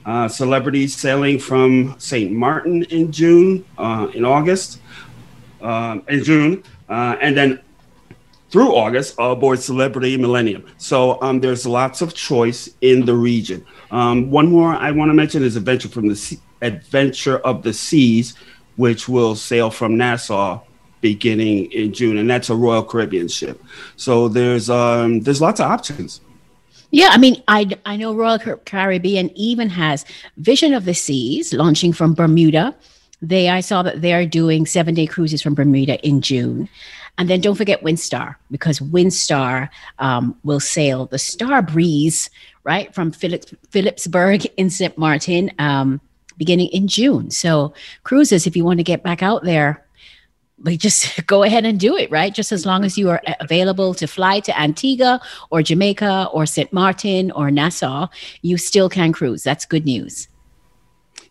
Uh, 0.06 0.27
celebrities 0.27 0.94
sailing 0.96 1.39
from 1.39 1.96
St. 1.98 2.30
Martin 2.30 2.84
in 2.84 3.10
June, 3.10 3.63
uh, 3.77 4.10
in 4.13 4.25
August, 4.25 4.82
uh, 5.62 6.00
in 6.10 6.24
June. 6.24 6.63
and 6.89 7.38
then 7.38 7.62
through 8.50 8.75
August 8.75 9.15
aboard 9.18 9.60
Celebrity 9.60 10.18
Millennium. 10.18 10.65
So 10.77 11.22
um, 11.22 11.39
there's 11.39 11.65
lots 11.65 12.01
of 12.01 12.13
choice 12.13 12.70
in 12.82 13.06
the 13.06 13.15
region. 13.15 13.65
Um, 13.92 14.30
one 14.30 14.51
more 14.51 14.75
I 14.75 14.92
want 14.92 15.10
to 15.10 15.13
mention 15.13 15.42
is 15.42 15.56
Adventure 15.56 15.88
from 15.88 16.08
the 16.08 16.15
sea- 16.15 16.39
Adventure 16.62 17.39
of 17.39 17.63
the 17.63 17.74
Seas, 17.74 18.36
which 18.75 19.10
will 19.10 19.36
sail 19.36 19.72
from 19.72 19.98
Nassau 19.98 20.62
beginning 21.03 21.72
in 21.74 21.93
June, 21.93 22.17
and 22.17 22.27
that's 22.27 22.50
a 22.50 22.55
Royal 22.55 22.83
Caribbean 22.83 23.27
ship. 23.27 23.62
So 23.98 24.27
there's 24.27 24.69
um, 24.72 25.19
there's 25.19 25.41
lots 25.41 25.60
of 25.60 25.69
options. 25.69 26.22
Yeah, 26.89 27.10
I 27.12 27.17
mean, 27.17 27.43
I, 27.48 27.69
I 27.86 27.98
know 27.98 28.13
Royal 28.13 28.39
Caribbean 28.39 29.31
even 29.36 29.69
has 29.69 30.05
Vision 30.38 30.74
of 30.74 30.86
the 30.86 30.93
Seas 30.93 31.51
launching 31.53 31.91
from 31.91 32.13
Bermuda. 32.13 32.74
They 33.22 33.50
I 33.50 33.60
saw 33.62 33.83
that 33.83 34.01
they 34.01 34.13
are 34.13 34.25
doing 34.25 34.65
seven 34.65 34.95
day 34.95 35.05
cruises 35.05 35.41
from 35.41 35.53
Bermuda 35.53 36.00
in 36.07 36.22
June. 36.22 36.69
And 37.17 37.29
then 37.29 37.41
don't 37.41 37.55
forget 37.55 37.83
Windstar 37.83 38.36
because 38.50 38.79
Windstar 38.79 39.69
um, 40.00 40.36
will 40.43 40.60
sail 40.60 41.05
the 41.05 41.19
Star 41.19 41.62
Breeze, 41.62 42.29
right, 42.63 42.93
from 42.93 43.12
Phillips, 43.12 43.53
Philipsburg 43.69 44.48
in 44.57 44.72
St. 44.72 44.98
Martin 44.98 45.51
um, 45.60 46.01
beginning 46.38 46.69
in 46.69 46.88
June. 46.88 47.29
So, 47.29 47.74
cruises, 48.03 48.48
if 48.48 48.55
you 48.55 48.65
want 48.65 48.79
to 48.79 48.83
get 48.83 49.03
back 49.03 49.22
out 49.22 49.43
there, 49.43 49.83
just 50.63 51.25
go 51.27 51.43
ahead 51.43 51.65
and 51.65 51.79
do 51.79 51.96
it, 51.96 52.10
right? 52.12 52.34
Just 52.34 52.51
as 52.51 52.65
long 52.65 52.84
as 52.84 52.98
you 52.98 53.10
are 53.10 53.22
available 53.39 53.93
to 53.96 54.08
fly 54.08 54.39
to 54.41 54.60
Antigua 54.60 55.22
or 55.50 55.62
Jamaica 55.62 56.29
or 56.32 56.46
St. 56.46 56.72
Martin 56.74 57.32
or 57.32 57.51
Nassau, 57.51 58.08
you 58.41 58.58
still 58.58 58.89
can 58.89 59.13
cruise. 59.13 59.43
That's 59.43 59.65
good 59.65 59.86
news 59.86 60.27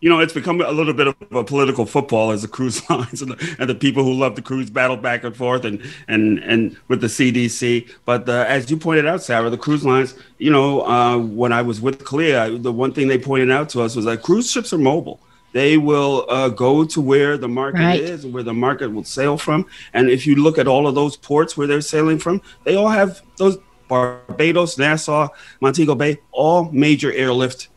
you 0.03 0.09
know, 0.09 0.19
it's 0.19 0.33
become 0.33 0.59
a 0.59 0.71
little 0.71 0.93
bit 0.93 1.07
of 1.07 1.15
a 1.31 1.45
political 1.45 1.85
football 1.85 2.31
as 2.31 2.41
the 2.41 2.47
cruise 2.49 2.87
lines 2.89 3.21
and 3.21 3.31
the, 3.31 3.55
and 3.57 3.69
the 3.69 3.75
people 3.75 4.03
who 4.03 4.11
love 4.11 4.35
the 4.35 4.41
cruise 4.41 4.69
battle 4.69 4.97
back 4.97 5.23
and 5.23 5.33
forth 5.33 5.63
and 5.63 5.81
and 6.09 6.39
and 6.39 6.75
with 6.89 6.99
the 6.99 7.07
CDC. 7.07 7.89
But 8.03 8.27
uh, 8.27 8.43
as 8.49 8.69
you 8.69 8.75
pointed 8.75 9.05
out, 9.05 9.23
Sarah, 9.23 9.49
the 9.49 9.57
cruise 9.57 9.85
lines, 9.85 10.13
you 10.39 10.51
know, 10.51 10.85
uh, 10.85 11.17
when 11.17 11.53
I 11.53 11.61
was 11.61 11.79
with 11.79 12.03
CLIA, 12.03 12.57
the 12.57 12.73
one 12.73 12.91
thing 12.91 13.07
they 13.07 13.17
pointed 13.17 13.49
out 13.49 13.69
to 13.69 13.81
us 13.81 13.95
was 13.95 14.03
that 14.03 14.23
cruise 14.23 14.51
ships 14.51 14.73
are 14.73 14.77
mobile. 14.77 15.21
They 15.53 15.77
will 15.77 16.25
uh, 16.27 16.49
go 16.49 16.83
to 16.83 16.99
where 16.99 17.37
the 17.37 17.47
market 17.47 17.79
right. 17.79 18.01
is 18.01 18.25
and 18.25 18.33
where 18.33 18.43
the 18.43 18.53
market 18.53 18.91
will 18.91 19.03
sail 19.03 19.37
from. 19.37 19.65
And 19.93 20.09
if 20.09 20.27
you 20.27 20.35
look 20.35 20.57
at 20.57 20.67
all 20.67 20.87
of 20.87 20.95
those 20.95 21.15
ports 21.15 21.55
where 21.55 21.67
they're 21.67 21.81
sailing 21.81 22.19
from, 22.19 22.41
they 22.65 22.75
all 22.75 22.89
have 22.89 23.21
those 23.37 23.57
Barbados, 23.87 24.77
Nassau, 24.77 25.29
Montego 25.61 25.95
Bay, 25.95 26.19
all 26.31 26.71
major 26.71 27.11
airlift 27.13 27.69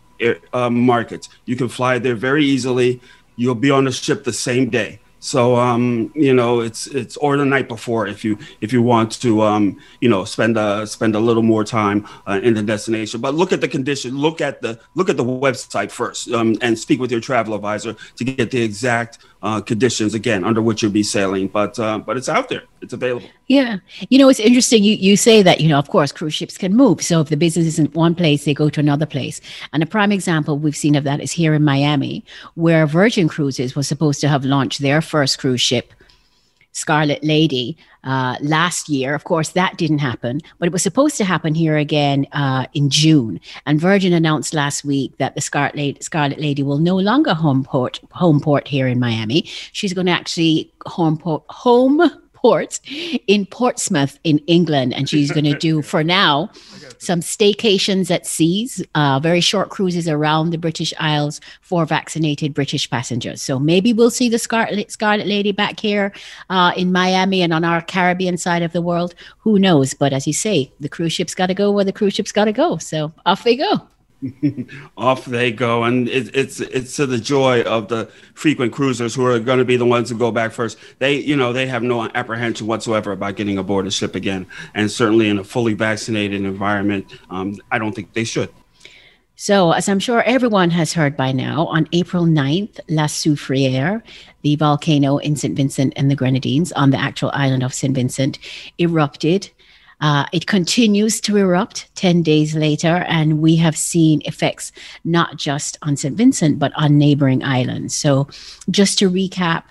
uh, 0.53 0.71
markets. 0.71 1.29
You 1.45 1.57
can 1.57 1.69
fly 1.69 1.99
there 1.99 2.15
very 2.15 2.45
easily. 2.45 3.01
You'll 3.37 3.55
be 3.55 3.71
on 3.71 3.85
the 3.85 3.93
ship 3.93 4.25
the 4.25 4.33
same 4.33 4.71
day. 4.71 5.01
So 5.27 5.57
um, 5.57 6.13
you 6.15 6.33
know, 6.33 6.61
it's 6.61 6.87
it's 6.87 7.17
or 7.17 7.37
the 7.37 7.45
night 7.45 7.67
before 7.67 8.07
if 8.07 8.25
you 8.25 8.39
if 8.61 8.73
you 8.73 8.81
want 8.81 9.11
to 9.23 9.43
um, 9.43 9.77
you 10.01 10.09
know 10.09 10.25
spend 10.25 10.57
a 10.57 10.87
spend 10.87 11.17
a 11.17 11.19
little 11.19 11.43
more 11.43 11.65
time 11.65 12.07
uh, 12.29 12.39
in 12.45 12.55
the 12.55 12.63
destination. 12.63 13.21
But 13.21 13.35
look 13.35 13.53
at 13.53 13.61
the 13.61 13.67
condition. 13.67 14.17
Look 14.17 14.41
at 14.41 14.63
the 14.63 14.79
look 14.95 15.11
at 15.11 15.17
the 15.17 15.25
website 15.25 15.91
first, 15.91 16.31
um, 16.31 16.57
and 16.63 16.79
speak 16.79 17.01
with 17.01 17.11
your 17.11 17.21
travel 17.21 17.55
advisor 17.55 17.97
to 18.19 18.25
get 18.25 18.53
the 18.53 18.63
exact 18.63 19.19
uh, 19.43 19.61
conditions 19.61 20.15
again 20.15 20.45
under 20.45 20.63
which 20.63 20.83
you'll 20.83 20.93
be 20.93 21.03
sailing. 21.03 21.49
But 21.49 21.79
uh, 21.79 21.99
but 21.99 22.17
it's 22.17 22.29
out 22.29 22.49
there. 22.49 22.63
It's 22.81 22.93
available. 22.93 23.29
Yeah, 23.49 23.79
you 24.11 24.19
know 24.19 24.29
it's 24.29 24.41
interesting. 24.41 24.85
You 24.85 24.95
you 24.95 25.17
say 25.17 25.43
that 25.43 25.61
you 25.61 25.69
know 25.69 25.79
of 25.79 25.89
course 25.89 26.13
cruise 26.13 26.35
ships 26.35 26.57
can 26.57 26.75
move. 26.75 27.03
So 27.03 27.21
if 27.21 27.29
the 27.29 27.37
business 27.37 27.67
isn't 27.67 27.95
one 27.95 28.15
place, 28.15 28.45
they 28.45 28.55
go 28.55 28.69
to 28.71 28.81
another 28.81 29.07
place. 29.07 29.41
And 29.73 29.83
a 29.83 29.87
prime 29.87 30.13
example 30.13 30.59
we've 30.59 30.77
seen 30.77 30.95
of 30.95 31.05
that 31.05 31.21
is 31.21 31.33
here 31.33 31.55
in 31.55 31.65
Miami, 31.65 32.25
where 32.55 32.87
Virgin 32.87 33.29
Cruises 33.29 33.75
was 33.75 33.89
supposed 33.89 34.21
to 34.21 34.29
have 34.29 34.45
launched 34.45 34.81
their 34.81 35.01
cruise 35.25 35.61
ship 35.61 35.93
Scarlet 36.77 37.25
Lady 37.25 37.79
uh, 38.05 38.37
last 38.43 38.91
year. 38.91 39.15
Of 39.15 39.25
course, 39.25 39.49
that 39.51 39.79
didn't 39.79 39.99
happen, 39.99 40.43
but 40.59 40.67
it 40.67 40.73
was 40.73 40.83
supposed 40.83 41.17
to 41.17 41.25
happen 41.25 41.55
here 41.55 41.77
again 41.77 42.27
uh, 42.33 42.67
in 42.75 42.91
June. 42.91 43.41
And 43.65 43.81
Virgin 43.81 44.13
announced 44.13 44.53
last 44.53 44.85
week 44.85 45.17
that 45.17 45.35
the 45.35 45.41
Scarlet 45.41 45.75
Lady, 45.75 46.01
Scarlet 46.03 46.39
Lady 46.39 46.63
will 46.63 46.79
no 46.79 46.97
longer 46.97 47.33
home 47.33 47.65
port, 47.65 48.01
home 48.13 48.41
port 48.41 48.69
here 48.69 48.87
in 48.87 49.01
Miami. 49.01 49.43
She's 49.73 49.95
going 49.95 50.07
to 50.07 50.13
actually 50.13 50.71
home 50.85 51.17
port, 51.17 51.45
home 51.49 52.03
port 52.47 52.79
in 53.27 53.45
Portsmouth 53.45 54.21
in 54.23 54.39
England. 54.47 54.95
And 54.95 55.09
she's 55.09 55.33
going 55.33 55.47
to 55.47 55.59
do, 55.59 55.83
for 55.93 56.05
now, 56.05 56.49
some 56.99 57.19
staycations 57.19 58.09
at 58.09 58.25
seas, 58.25 58.85
uh, 58.95 59.19
very 59.19 59.41
short 59.41 59.69
cruises 59.71 60.09
around 60.09 60.51
the 60.51 60.59
British 60.59 60.95
Isles 61.01 61.41
for 61.61 61.85
vaccinated 61.85 62.55
British 62.55 62.89
passengers. 62.89 63.43
So 63.43 63.59
maybe 63.59 63.93
we'll 63.93 64.13
see 64.13 64.29
the 64.29 64.39
Scarlet, 64.39 64.93
Scarlet 64.93 65.27
Lady 65.27 65.51
back 65.51 65.81
here 65.81 66.13
uh, 66.49 66.73
in 66.77 66.93
Miami 66.93 67.43
and 67.43 67.53
on 67.53 67.65
our 67.65 67.83
Caribbean 67.83 68.37
side 68.37 68.63
of 68.63 68.73
the 68.73 68.83
world. 68.83 69.17
Who 69.39 69.59
knows? 69.59 69.93
But 69.93 70.13
as 70.13 70.29
you 70.29 70.33
say, 70.33 70.73
the 70.79 70.89
cruise 70.89 71.13
ship's 71.13 71.35
got 71.35 71.47
to 71.47 71.55
go 71.55 71.73
where 71.73 71.85
the 71.85 71.93
cruise 71.93 72.15
ship's 72.15 72.33
got 72.33 72.45
to 72.45 72.53
go. 72.53 72.79
So 72.79 73.13
off 73.25 73.43
they 73.43 73.57
go. 73.57 73.89
off 74.97 75.25
they 75.25 75.53
go, 75.53 75.85
and 75.85 76.09
it, 76.09 76.35
it's 76.35 76.61
it's 76.61 76.97
to 76.97 77.07
the 77.07 77.19
joy 77.19 77.63
of 77.63 77.89
the 77.89 78.11
frequent 78.35 78.73
cruisers 78.73 79.15
who 79.15 79.25
are 79.27 79.39
going 79.39 79.59
to 79.59 79.65
be 79.65 79.77
the 79.77 79.87
ones 79.87 80.11
who 80.11 80.19
go 80.19 80.31
back 80.31 80.53
first. 80.53 80.79
They, 80.99 81.17
you 81.17 81.37
know, 81.37 81.53
they 81.53 81.67
have 81.67 81.83
no 81.83 82.09
apprehension 82.15 82.67
whatsoever 82.67 83.13
about 83.13 83.37
getting 83.37 83.59
aboard 83.59 83.87
a 83.87 83.91
ship 83.91 84.15
again, 84.15 84.47
and 84.75 84.91
certainly 84.91 85.29
in 85.29 85.39
a 85.39 85.45
fully 85.45 85.75
vaccinated 85.75 86.45
environment, 86.45 87.07
um, 87.31 87.57
I 87.71 87.79
don't 87.79 87.95
think 87.95 88.13
they 88.13 88.25
should. 88.25 88.51
So, 89.39 89.73
as 89.73 89.87
I'm 89.87 89.99
sure 89.99 90.23
everyone 90.23 90.71
has 90.71 90.95
heard 90.95 91.15
by 91.15 91.31
now, 91.31 91.67
on 91.67 91.87
April 91.93 92.25
9th, 92.25 92.81
La 92.89 93.05
Soufriere, 93.05 94.03
the 94.41 94.57
volcano 94.57 95.19
in 95.19 95.37
St. 95.37 95.55
Vincent 95.55 95.93
and 95.95 96.11
the 96.11 96.15
Grenadines 96.15 96.73
on 96.73 96.89
the 96.89 96.99
actual 96.99 97.31
island 97.35 97.63
of 97.63 97.75
St. 97.75 97.95
Vincent, 97.95 98.39
erupted 98.79 99.51
uh, 100.01 100.27
it 100.33 100.47
continues 100.47 101.21
to 101.23 101.37
erupt 101.37 101.89
10 101.95 102.23
days 102.23 102.55
later, 102.55 103.05
and 103.09 103.41
we 103.41 103.57
have 103.57 103.77
seen 103.77 104.21
effects 104.25 104.73
not 105.05 105.37
just 105.37 105.79
on 105.83 105.97
St. 105.97 106.17
Vincent, 106.17 106.59
but 106.59 106.73
on 106.77 106.99
neighboring 106.99 107.43
islands. 107.43 107.97
So, 107.97 108.29
just 108.71 108.99
to 108.99 109.11
recap, 109.11 109.65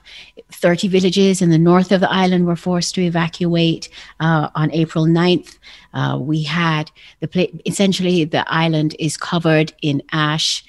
30 0.52 0.88
villages 0.88 1.42
in 1.42 1.50
the 1.50 1.58
north 1.58 1.92
of 1.92 2.02
the 2.02 2.12
island 2.12 2.46
were 2.46 2.56
forced 2.56 2.96
to 2.96 3.02
evacuate 3.02 3.90
uh, 4.20 4.50
on 4.56 4.72
April 4.72 5.06
9th. 5.06 5.58
Uh, 5.94 6.18
we 6.20 6.44
had 6.44 6.92
the 7.20 7.28
pla- 7.28 7.60
essentially 7.66 8.26
the 8.26 8.50
island 8.52 8.96
is 9.00 9.18
covered 9.18 9.74
in 9.82 10.02
ash 10.12 10.64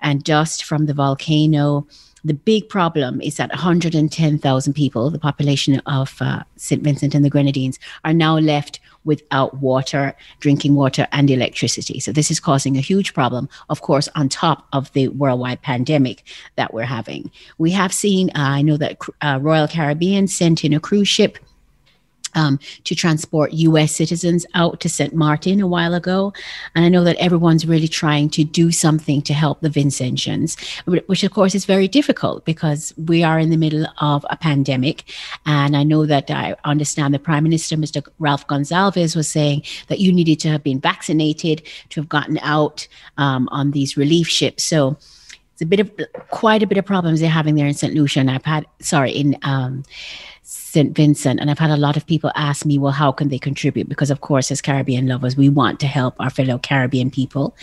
and 0.00 0.24
dust 0.24 0.64
from 0.64 0.86
the 0.86 0.94
volcano. 0.94 1.86
The 2.24 2.34
big 2.34 2.68
problem 2.70 3.20
is 3.20 3.36
that 3.36 3.50
110,000 3.50 4.72
people, 4.72 5.10
the 5.10 5.18
population 5.18 5.80
of 5.86 6.16
uh, 6.20 6.42
St. 6.56 6.82
Vincent 6.82 7.14
and 7.14 7.24
the 7.24 7.30
Grenadines, 7.30 7.78
are 8.04 8.14
now 8.14 8.38
left 8.38 8.80
without 9.04 9.58
water, 9.58 10.16
drinking 10.40 10.74
water, 10.74 11.06
and 11.12 11.30
electricity. 11.30 12.00
So 12.00 12.12
this 12.12 12.30
is 12.30 12.40
causing 12.40 12.76
a 12.76 12.80
huge 12.80 13.14
problem, 13.14 13.48
of 13.68 13.82
course, 13.82 14.08
on 14.14 14.28
top 14.28 14.66
of 14.72 14.92
the 14.92 15.08
worldwide 15.08 15.62
pandemic 15.62 16.22
that 16.56 16.72
we're 16.72 16.82
having. 16.82 17.30
We 17.58 17.70
have 17.72 17.92
seen, 17.92 18.30
uh, 18.30 18.40
I 18.40 18.62
know 18.62 18.76
that 18.76 18.98
uh, 19.20 19.38
Royal 19.40 19.68
Caribbean 19.68 20.28
sent 20.28 20.64
in 20.64 20.72
a 20.72 20.80
cruise 20.80 21.08
ship 21.08 21.38
um, 22.34 22.58
to 22.84 22.94
transport 22.94 23.52
US 23.52 23.92
citizens 23.92 24.46
out 24.54 24.80
to 24.80 24.88
St. 24.88 25.14
Martin 25.14 25.60
a 25.60 25.66
while 25.66 25.94
ago. 25.94 26.32
And 26.74 26.84
I 26.84 26.88
know 26.88 27.04
that 27.04 27.16
everyone's 27.16 27.66
really 27.66 27.88
trying 27.88 28.30
to 28.30 28.44
do 28.44 28.70
something 28.70 29.22
to 29.22 29.34
help 29.34 29.60
the 29.60 29.68
Vincentians, 29.68 30.56
which 30.86 31.24
of 31.24 31.32
course 31.32 31.54
is 31.54 31.64
very 31.64 31.88
difficult 31.88 32.44
because 32.44 32.92
we 32.96 33.22
are 33.22 33.38
in 33.38 33.50
the 33.50 33.56
middle 33.56 33.86
of 33.98 34.24
a 34.30 34.36
pandemic. 34.36 35.04
And 35.46 35.76
I 35.76 35.82
know 35.82 36.06
that 36.06 36.30
I 36.30 36.56
understand 36.64 37.14
the 37.14 37.18
Prime 37.18 37.44
Minister, 37.44 37.76
Mr. 37.76 38.06
Ralph 38.18 38.46
Gonsalves, 38.46 39.16
was 39.16 39.28
saying 39.28 39.62
that 39.88 40.00
you 40.00 40.12
needed 40.12 40.40
to 40.40 40.48
have 40.48 40.62
been 40.62 40.80
vaccinated 40.80 41.62
to 41.90 42.00
have 42.00 42.08
gotten 42.08 42.38
out 42.38 42.86
um, 43.18 43.48
on 43.50 43.70
these 43.70 43.96
relief 43.96 44.28
ships. 44.28 44.64
So 44.64 44.96
it's 45.54 45.62
a 45.62 45.66
bit 45.66 45.78
of 45.78 45.90
quite 46.30 46.64
a 46.64 46.66
bit 46.66 46.78
of 46.78 46.84
problems 46.84 47.20
they're 47.20 47.30
having 47.30 47.54
there 47.54 47.66
in 47.66 47.74
St. 47.74 47.94
Lucia. 47.94 48.18
And 48.18 48.30
I've 48.30 48.44
had, 48.44 48.66
sorry, 48.80 49.12
in, 49.12 49.38
um, 49.42 49.84
St. 50.42 50.94
Vincent. 50.94 51.38
And 51.38 51.50
I've 51.50 51.58
had 51.60 51.70
a 51.70 51.76
lot 51.76 51.96
of 51.96 52.04
people 52.04 52.32
ask 52.34 52.66
me, 52.66 52.78
well, 52.78 52.90
how 52.90 53.12
can 53.12 53.28
they 53.28 53.38
contribute? 53.38 53.88
Because, 53.88 54.10
of 54.10 54.20
course, 54.20 54.50
as 54.50 54.60
Caribbean 54.60 55.06
lovers, 55.06 55.36
we 55.36 55.48
want 55.48 55.78
to 55.80 55.86
help 55.86 56.16
our 56.18 56.30
fellow 56.30 56.58
Caribbean 56.58 57.12
people. 57.12 57.56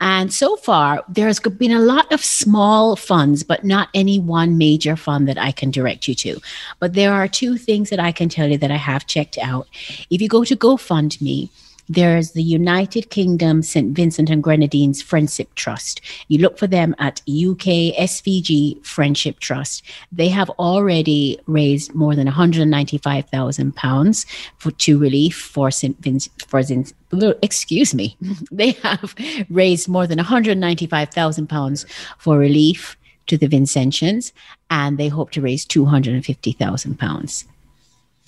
And 0.00 0.32
so 0.32 0.54
far, 0.56 1.04
there's 1.08 1.40
been 1.40 1.72
a 1.72 1.80
lot 1.80 2.12
of 2.12 2.24
small 2.24 2.94
funds, 2.94 3.42
but 3.42 3.64
not 3.64 3.88
any 3.94 4.20
one 4.20 4.58
major 4.58 4.94
fund 4.94 5.26
that 5.26 5.38
I 5.38 5.50
can 5.50 5.72
direct 5.72 6.06
you 6.06 6.14
to. 6.14 6.40
But 6.78 6.94
there 6.94 7.12
are 7.12 7.26
two 7.26 7.58
things 7.58 7.90
that 7.90 8.00
I 8.00 8.12
can 8.12 8.28
tell 8.28 8.48
you 8.48 8.58
that 8.58 8.70
I 8.70 8.76
have 8.76 9.06
checked 9.06 9.38
out. 9.38 9.66
If 10.08 10.22
you 10.22 10.28
go 10.28 10.44
to 10.44 10.56
GoFundMe, 10.56 11.50
there's 11.88 12.32
the 12.32 12.42
United 12.42 13.10
Kingdom 13.10 13.62
St. 13.62 13.94
Vincent 13.94 14.30
and 14.30 14.42
Grenadines 14.42 15.02
Friendship 15.02 15.54
Trust. 15.54 16.00
You 16.28 16.38
look 16.38 16.58
for 16.58 16.66
them 16.66 16.94
at 16.98 17.20
UK 17.22 17.94
SVG 17.98 18.84
Friendship 18.84 19.40
Trust. 19.40 19.82
They 20.10 20.28
have 20.28 20.50
already 20.50 21.38
raised 21.46 21.94
more 21.94 22.14
than 22.14 22.26
195,000 22.26 23.74
pounds 23.74 24.26
for 24.58 24.70
to 24.70 24.98
relief 24.98 25.36
for 25.36 25.70
St. 25.70 25.98
Vincent 26.00 26.42
for 26.46 26.62
St. 26.62 26.92
Excuse 27.42 27.94
me. 27.94 28.16
They 28.50 28.72
have 28.82 29.14
raised 29.50 29.88
more 29.88 30.06
than 30.06 30.18
195,000 30.18 31.46
pounds 31.48 31.86
for 32.18 32.38
relief 32.38 32.96
to 33.26 33.36
the 33.36 33.48
Vincentians, 33.48 34.32
and 34.70 34.98
they 34.98 35.08
hope 35.08 35.30
to 35.32 35.40
raise 35.40 35.64
250,000 35.64 36.98
pounds 36.98 37.44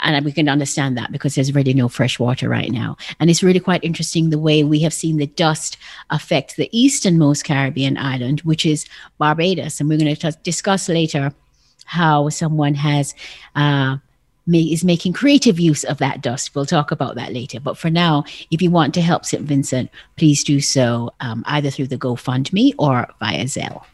and 0.00 0.24
we 0.24 0.32
can 0.32 0.48
understand 0.48 0.96
that 0.98 1.10
because 1.10 1.34
there's 1.34 1.54
really 1.54 1.72
no 1.72 1.88
fresh 1.88 2.18
water 2.18 2.48
right 2.48 2.70
now. 2.70 2.96
And 3.18 3.30
it's 3.30 3.42
really 3.42 3.60
quite 3.60 3.82
interesting 3.82 4.28
the 4.28 4.38
way 4.38 4.62
we 4.62 4.80
have 4.80 4.92
seen 4.92 5.16
the 5.16 5.26
dust 5.26 5.78
affect 6.10 6.56
the 6.56 6.68
easternmost 6.70 7.44
Caribbean 7.44 7.96
island, 7.96 8.40
which 8.42 8.66
is 8.66 8.86
Barbados. 9.18 9.80
And 9.80 9.88
we're 9.88 9.98
going 9.98 10.14
to 10.14 10.32
t- 10.32 10.38
discuss 10.42 10.88
later 10.88 11.32
how 11.86 12.28
someone 12.28 12.74
has. 12.74 13.14
Uh, 13.54 13.98
is 14.48 14.84
making 14.84 15.12
creative 15.12 15.58
use 15.58 15.82
of 15.82 15.98
that 15.98 16.20
dust. 16.20 16.54
We'll 16.54 16.66
talk 16.66 16.92
about 16.92 17.16
that 17.16 17.32
later. 17.32 17.58
But 17.58 17.76
for 17.76 17.90
now, 17.90 18.22
if 18.52 18.62
you 18.62 18.70
want 18.70 18.94
to 18.94 19.00
help 19.00 19.24
St. 19.24 19.42
Vincent, 19.42 19.90
please 20.14 20.44
do 20.44 20.60
so 20.60 21.12
um, 21.18 21.42
either 21.48 21.68
through 21.68 21.88
the 21.88 21.98
GoFundMe 21.98 22.72
or 22.78 23.08
via 23.18 23.42
Zelle. 23.46 23.84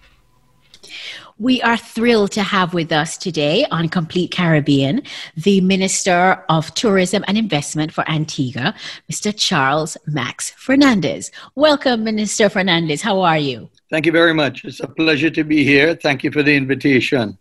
We 1.38 1.60
are 1.62 1.76
thrilled 1.76 2.32
to 2.32 2.42
have 2.42 2.74
with 2.74 2.92
us 2.92 3.16
today 3.16 3.66
on 3.70 3.88
Complete 3.88 4.30
Caribbean 4.30 5.02
the 5.36 5.60
Minister 5.60 6.44
of 6.48 6.72
Tourism 6.74 7.24
and 7.26 7.36
Investment 7.36 7.92
for 7.92 8.08
Antigua, 8.08 8.74
Mr. 9.10 9.34
Charles 9.36 9.96
Max 10.06 10.50
Fernandez. 10.50 11.30
Welcome, 11.54 12.04
Minister 12.04 12.48
Fernandez. 12.48 13.02
How 13.02 13.20
are 13.20 13.38
you? 13.38 13.70
Thank 13.90 14.06
you 14.06 14.12
very 14.12 14.34
much. 14.34 14.64
It's 14.64 14.80
a 14.80 14.88
pleasure 14.88 15.30
to 15.30 15.44
be 15.44 15.64
here. 15.64 15.94
Thank 15.94 16.24
you 16.24 16.30
for 16.30 16.42
the 16.42 16.54
invitation. 16.54 17.38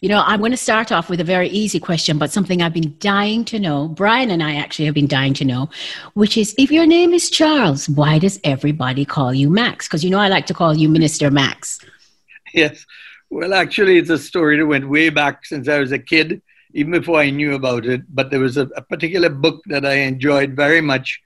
You 0.00 0.08
know, 0.08 0.22
I'm 0.26 0.40
going 0.40 0.50
to 0.50 0.56
start 0.56 0.92
off 0.92 1.08
with 1.08 1.20
a 1.20 1.24
very 1.24 1.48
easy 1.48 1.80
question, 1.80 2.18
but 2.18 2.30
something 2.30 2.62
I've 2.62 2.72
been 2.72 2.96
dying 2.98 3.44
to 3.46 3.58
know. 3.58 3.88
Brian 3.88 4.30
and 4.30 4.42
I 4.42 4.56
actually 4.56 4.84
have 4.86 4.94
been 4.94 5.06
dying 5.06 5.34
to 5.34 5.44
know, 5.44 5.70
which 6.14 6.36
is 6.36 6.54
if 6.58 6.70
your 6.70 6.86
name 6.86 7.12
is 7.12 7.30
Charles, 7.30 7.88
why 7.88 8.18
does 8.18 8.38
everybody 8.44 9.04
call 9.04 9.32
you 9.32 9.50
Max? 9.50 9.88
Because 9.88 10.04
you 10.04 10.10
know, 10.10 10.18
I 10.18 10.28
like 10.28 10.46
to 10.46 10.54
call 10.54 10.74
you 10.74 10.88
Minister 10.88 11.30
Max. 11.30 11.78
yes. 12.62 12.86
Well, 13.30 13.52
actually, 13.52 13.98
it's 13.98 14.10
a 14.10 14.18
story 14.18 14.58
that 14.58 14.66
went 14.66 14.88
way 14.88 15.10
back 15.10 15.44
since 15.44 15.68
I 15.68 15.80
was 15.80 15.90
a 15.90 15.98
kid, 15.98 16.40
even 16.72 16.92
before 16.92 17.18
I 17.18 17.30
knew 17.30 17.54
about 17.54 17.84
it. 17.84 18.02
But 18.08 18.30
there 18.30 18.40
was 18.40 18.56
a, 18.56 18.68
a 18.76 18.82
particular 18.82 19.28
book 19.28 19.62
that 19.66 19.84
I 19.84 19.94
enjoyed 19.94 20.54
very 20.54 20.80
much 20.80 21.20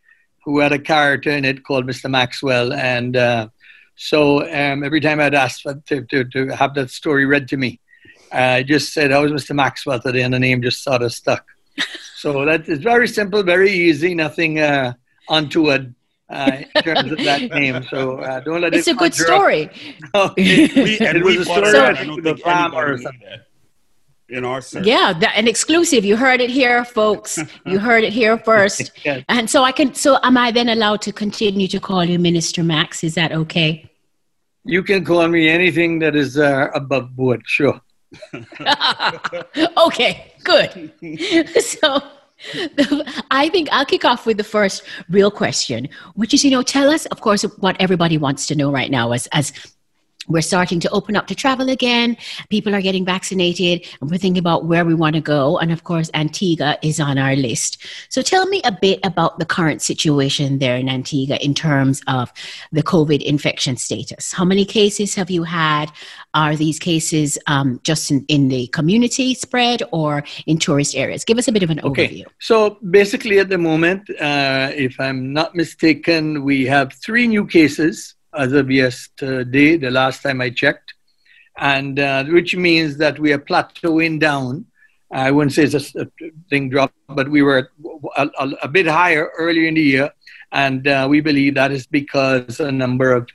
who 0.45 0.61
had 0.61 0.73
a 0.73 0.79
character 0.79 1.31
in 1.31 1.45
it 1.45 1.65
called 1.65 1.87
Mr. 1.87 2.11
Maxwell. 2.11 2.73
And 2.73 3.15
uh, 3.15 3.49
so 3.97 4.43
um, 4.51 4.83
every 4.83 5.01
time 5.01 5.21
I'd 5.21 5.35
ask 5.35 5.63
to, 5.63 6.03
to, 6.03 6.25
to 6.25 6.49
have 6.49 6.73
that 6.75 6.91
story 6.91 7.27
read 7.27 7.47
to 7.49 7.59
me, 7.59 7.79
I 8.33 8.63
just 8.63 8.95
said, 8.95 9.11
How 9.11 9.23
was 9.23 9.33
Mr. 9.33 9.55
Maxwell 9.55 10.01
today? 10.01 10.23
And 10.23 10.33
the 10.33 10.39
name 10.39 10.63
just 10.63 10.83
sort 10.83 11.03
of 11.03 11.13
stuck. 11.13 11.45
so 12.17 12.47
that 12.47 12.67
is 12.69 12.79
very 12.79 13.07
simple, 13.07 13.43
very 13.43 13.71
easy, 13.71 14.15
nothing 14.15 14.61
uh, 14.61 14.95
untoward 15.29 15.95
uh, 16.31 16.63
in 16.75 16.83
terms 16.83 17.13
of 17.13 17.19
that 17.19 17.43
name. 17.51 17.85
So 17.91 18.19
uh, 18.19 18.41
don't 18.41 18.61
let 18.61 18.75
it's 18.75 18.87
it. 18.87 18.91
It's 18.91 18.97
a 18.97 19.03
good 19.03 19.15
story. 19.15 19.71
No, 20.15 20.33
it, 20.37 20.77
it 21.17 21.25
was 21.25 21.37
a 21.37 21.45
story 21.45 21.71
so, 21.71 22.21
the 22.21 22.37
farmer 22.43 22.95
or 22.95 22.99
something. 22.99 23.41
In 24.31 24.45
our 24.45 24.61
search. 24.61 24.85
Yeah, 24.85 25.15
that, 25.21 25.37
an 25.37 25.49
exclusive. 25.49 26.05
You 26.05 26.17
heard 26.17 26.43
it 26.43 26.51
here, 26.51 26.85
folks. 26.85 27.39
you 27.65 27.79
heard 27.89 28.05
it 28.05 28.13
here 28.13 28.37
first. 28.37 28.91
yes. 29.03 29.25
And 29.29 29.49
so 29.49 29.65
I 29.65 29.73
can. 29.73 29.95
So 29.95 30.19
am 30.23 30.37
I 30.37 30.51
then 30.51 30.69
allowed 30.69 31.01
to 31.03 31.13
continue 31.13 31.67
to 31.69 31.81
call 31.81 32.05
you 32.05 32.19
Minister 32.19 32.63
Max? 32.63 33.03
Is 33.03 33.15
that 33.15 33.33
okay? 33.33 33.91
You 34.65 34.83
can 34.83 35.03
call 35.03 35.27
me 35.29 35.49
anything 35.49 35.99
that 36.01 36.15
is 36.15 36.37
uh, 36.37 36.69
above 36.75 37.17
board. 37.17 37.43
Sure. 37.47 37.81
okay, 39.79 40.33
good. 40.45 40.93
so 41.61 42.03
I 43.31 43.49
think 43.49 43.69
I'll 43.73 43.85
kick 43.85 44.05
off 44.05 44.27
with 44.27 44.37
the 44.37 44.45
first 44.45 44.83
real 45.09 45.31
question, 45.31 45.89
which 46.15 46.33
is, 46.33 46.45
you 46.45 46.51
know, 46.51 46.63
tell 46.63 46.91
us, 46.91 47.07
of 47.07 47.21
course, 47.21 47.43
what 47.59 47.77
everybody 47.81 48.19
wants 48.19 48.47
to 48.47 48.55
know 48.55 48.71
right 48.71 48.91
now 48.91 49.13
as, 49.13 49.27
as 49.29 49.53
we're 50.29 50.43
starting 50.43 50.79
to 50.81 50.91
open 50.91 51.17
up 51.17 51.27
to 51.27 51.35
travel 51.35 51.69
again. 51.71 52.17
People 52.51 52.75
are 52.75 52.83
getting 52.83 53.05
vaccinated, 53.05 53.87
and 54.01 54.11
we're 54.11 54.19
thinking 54.19 54.39
about 54.39 54.67
where 54.67 54.85
we 54.85 54.95
want 54.95 55.15
to 55.17 55.21
go. 55.21 55.59
And 55.59 55.73
of 55.73 55.85
course, 55.85 56.11
Antigua 56.15 56.79
is 56.83 57.01
on 57.01 57.19
our 57.19 57.35
list. 57.35 57.85
So 58.09 58.23
tell 58.23 58.47
me 58.47 58.61
a 58.65 58.73
bit 58.73 59.01
about 59.05 59.39
the 59.39 59.47
current 59.47 59.83
situation 59.83 60.59
there 60.59 60.77
in 60.77 60.89
Antigua 60.89 61.37
in 61.37 61.55
terms 61.55 62.03
of 62.07 62.33
the 62.73 62.83
COVID 62.83 63.23
infection 63.23 63.77
status. 63.77 64.33
How 64.33 64.45
many 64.45 64.65
cases 64.65 65.15
have 65.15 65.31
you 65.31 65.45
had? 65.45 65.91
Are 66.35 66.55
these 66.55 66.79
cases 66.79 67.39
um, 67.47 67.81
just 67.83 68.11
in, 68.11 68.25
in, 68.29 68.49
the 68.49 68.67
community 68.69 69.35
spread 69.35 69.83
or 69.93 70.25
in 70.47 70.59
tourist 70.59 70.95
areas? 70.95 71.25
Give 71.25 71.39
us 71.39 71.49
a 71.49 71.53
bit 71.53 71.63
of 71.63 71.71
an 71.71 71.81
okay. 71.81 72.09
overview. 72.09 72.27
So 72.39 72.79
basically, 72.91 73.39
at 73.39 73.49
the 73.49 73.59
moment, 73.59 74.09
uh, 74.11 74.71
if 74.75 75.01
I'm 75.01 75.33
not 75.33 75.55
mistaken, 75.55 76.45
we 76.45 76.67
have 76.67 76.93
three 76.93 77.27
new 77.27 77.47
cases 77.47 78.15
as 78.35 78.53
of 78.53 78.71
yesterday, 78.71 79.77
the 79.77 79.91
last 79.91 80.23
time 80.23 80.41
I 80.41 80.51
checked, 80.51 80.95
and 81.57 81.99
uh, 81.99 82.25
which 82.25 82.55
means 82.57 82.97
that 82.99 83.19
we 83.19 83.33
are 83.33 83.39
plateauing 83.39 84.21
down. 84.21 84.67
I 85.11 85.31
wouldn't 85.31 85.55
say 85.55 85.63
it's 85.63 85.95
a, 85.95 86.07
thing 86.51 86.69
drop, 86.69 86.93
but 87.09 87.31
we 87.31 87.41
were 87.41 87.71
a, 88.17 88.29
a, 88.39 88.49
a, 88.65 88.69
bit 88.69 88.87
higher 88.87 89.31
earlier 89.39 89.67
in 89.67 89.75
the 89.75 89.81
year, 89.81 90.11
and 90.53 90.87
uh, 90.87 91.07
we 91.09 91.23
believe 91.23 91.55
that 91.55 91.73
is 91.73 91.87
because 91.87 92.61
a 92.61 92.71
number 92.71 93.13
of 93.13 93.27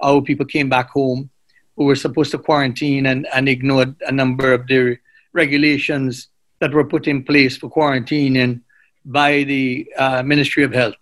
our 0.00 0.20
people 0.22 0.44
came 0.44 0.68
back 0.68 0.90
home 0.90 1.30
who 1.76 1.84
were 1.84 1.96
supposed 1.96 2.32
to 2.32 2.38
quarantine 2.38 3.06
and, 3.06 3.26
and 3.32 3.48
ignored 3.48 3.94
a 4.06 4.12
number 4.12 4.52
of 4.52 4.66
the 4.66 4.98
regulations 5.32 6.28
that 6.58 6.74
were 6.74 6.84
put 6.84 7.06
in 7.06 7.22
place 7.22 7.56
for 7.56 7.70
quarantining 7.70 8.60
by 9.04 9.44
the 9.44 9.88
uh, 9.96 10.22
Ministry 10.22 10.64
of 10.64 10.72
Health. 10.72 10.96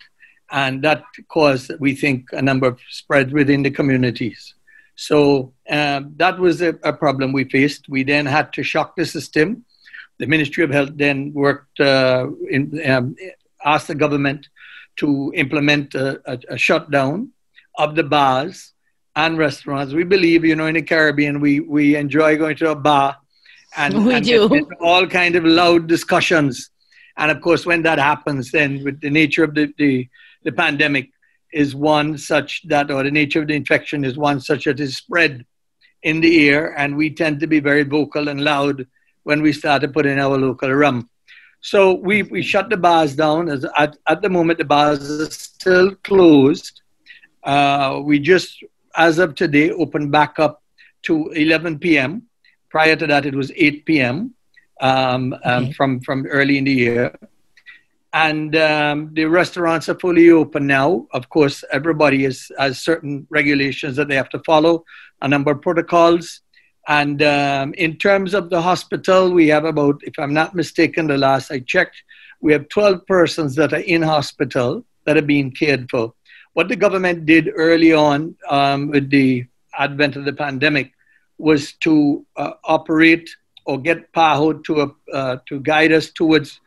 And 0.51 0.81
that 0.83 1.03
caused, 1.27 1.71
we 1.79 1.95
think, 1.95 2.29
a 2.31 2.41
number 2.41 2.67
of 2.67 2.79
spreads 2.89 3.31
within 3.33 3.63
the 3.63 3.71
communities. 3.71 4.55
So 4.95 5.53
um, 5.69 6.13
that 6.17 6.39
was 6.39 6.61
a, 6.61 6.77
a, 6.83 6.91
problem 6.91 7.31
we 7.31 7.45
faced. 7.45 7.87
We 7.87 8.03
then 8.03 8.25
had 8.25 8.51
to 8.53 8.63
shock 8.63 8.95
the 8.95 9.05
system. 9.05 9.63
The 10.17 10.27
Ministry 10.27 10.63
of 10.63 10.71
Health 10.71 10.91
then 10.95 11.31
worked, 11.33 11.79
uh, 11.79 12.27
in, 12.49 12.81
um, 12.85 13.15
asked 13.63 13.87
the 13.87 13.95
government 13.95 14.49
to 14.97 15.31
implement 15.35 15.95
a, 15.95 16.19
a, 16.29 16.39
a, 16.49 16.57
shutdown 16.57 17.31
of 17.77 17.95
the 17.95 18.03
bars 18.03 18.73
and 19.15 19.37
restaurants. 19.37 19.93
We 19.93 20.03
believe, 20.03 20.43
you 20.43 20.55
know, 20.55 20.65
in 20.65 20.75
the 20.75 20.81
Caribbean, 20.81 21.39
we, 21.39 21.61
we 21.61 21.95
enjoy 21.95 22.37
going 22.37 22.57
to 22.57 22.71
a 22.71 22.75
bar 22.75 23.17
and, 23.77 24.05
we 24.05 24.15
and 24.15 24.25
do. 24.25 24.67
all 24.81 25.07
kind 25.07 25.35
of 25.37 25.45
loud 25.45 25.87
discussions. 25.87 26.71
And 27.15 27.31
of 27.31 27.41
course, 27.41 27.65
when 27.65 27.83
that 27.83 27.99
happens, 27.99 28.51
then 28.51 28.83
with 28.83 28.99
the 28.99 29.09
nature 29.09 29.45
of 29.45 29.53
the, 29.53 29.73
the, 29.77 30.09
the 30.43 30.51
pandemic, 30.51 31.09
is 31.51 31.75
one 31.75 32.17
such 32.17 32.67
that, 32.67 32.91
or 32.91 33.03
the 33.03 33.11
nature 33.11 33.41
of 33.41 33.47
the 33.47 33.55
infection 33.55 34.05
is 34.05 34.17
one 34.17 34.39
such 34.39 34.65
that 34.65 34.79
is 34.79 34.97
spread 34.97 35.45
in 36.03 36.21
the 36.21 36.47
air, 36.47 36.77
and 36.77 36.95
we 36.95 37.09
tend 37.09 37.39
to 37.39 37.47
be 37.47 37.59
very 37.59 37.83
vocal 37.83 38.29
and 38.29 38.43
loud 38.43 38.85
when 39.23 39.41
we 39.41 39.51
start 39.51 39.81
to 39.81 39.87
put 39.87 40.05
in 40.05 40.19
our 40.19 40.37
local 40.37 40.71
rum. 40.71 41.09
So 41.61 41.93
we, 41.93 42.23
we 42.23 42.41
shut 42.41 42.69
the 42.69 42.77
bars 42.77 43.15
down. 43.15 43.49
As 43.49 43.65
at, 43.77 43.97
at 44.07 44.21
the 44.21 44.29
moment, 44.29 44.59
the 44.59 44.65
bars 44.65 45.09
are 45.21 45.29
still 45.29 45.93
closed. 46.03 46.81
Uh, 47.43 47.99
we 48.03 48.19
just, 48.19 48.63
as 48.95 49.19
of 49.19 49.35
today, 49.35 49.71
opened 49.71 50.11
back 50.11 50.39
up 50.39 50.63
to 51.03 51.29
11 51.31 51.79
p.m. 51.79 52.23
Prior 52.69 52.95
to 52.95 53.07
that, 53.07 53.25
it 53.25 53.35
was 53.35 53.51
8 53.55 53.85
p.m. 53.85 54.33
Um, 54.81 55.35
um, 55.43 55.63
okay. 55.63 55.73
from, 55.73 55.99
from 55.99 56.25
early 56.27 56.57
in 56.57 56.63
the 56.63 56.71
year 56.71 57.13
and 58.13 58.55
um, 58.55 59.11
the 59.13 59.25
restaurants 59.25 59.87
are 59.87 59.99
fully 59.99 60.31
open 60.31 60.65
now. 60.65 61.07
Of 61.11 61.29
course, 61.29 61.63
everybody 61.71 62.25
is, 62.25 62.51
has 62.57 62.81
certain 62.81 63.27
regulations 63.29 63.95
that 63.97 64.07
they 64.07 64.15
have 64.15 64.29
to 64.29 64.39
follow, 64.45 64.83
a 65.21 65.27
number 65.27 65.51
of 65.51 65.61
protocols. 65.61 66.41
And 66.87 67.21
um, 67.21 67.73
in 67.75 67.97
terms 67.97 68.33
of 68.33 68.49
the 68.49 68.61
hospital, 68.61 69.31
we 69.31 69.47
have 69.49 69.63
about, 69.63 70.01
if 70.03 70.17
I'm 70.17 70.33
not 70.33 70.55
mistaken, 70.55 71.05
the 71.05 71.17
last 71.17 71.51
I 71.51 71.59
checked, 71.59 72.01
we 72.41 72.51
have 72.53 72.67
12 72.69 73.05
persons 73.05 73.53
that 73.55 73.73
are 73.73 73.81
in 73.81 74.01
hospital 74.01 74.83
that 75.05 75.17
are 75.17 75.21
being 75.21 75.51
cared 75.51 75.89
for. 75.91 76.13
What 76.53 76.67
the 76.67 76.75
government 76.75 77.27
did 77.27 77.51
early 77.55 77.93
on 77.93 78.35
um, 78.49 78.89
with 78.89 79.11
the 79.11 79.45
advent 79.77 80.15
of 80.15 80.25
the 80.25 80.33
pandemic 80.33 80.93
was 81.37 81.73
to 81.73 82.25
uh, 82.37 82.53
operate 82.63 83.29
or 83.65 83.79
get 83.79 84.11
PAHO 84.13 84.63
to, 84.63 84.95
uh, 85.13 85.37
to 85.47 85.59
guide 85.59 85.91
us 85.91 86.09
towards 86.09 86.59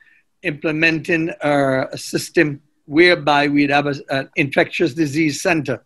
implementing 0.42 1.30
a 1.40 1.96
system 1.96 2.60
whereby 2.86 3.48
we'd 3.48 3.70
have 3.70 3.86
an 3.86 4.28
infectious 4.36 4.94
disease 4.94 5.42
center. 5.42 5.84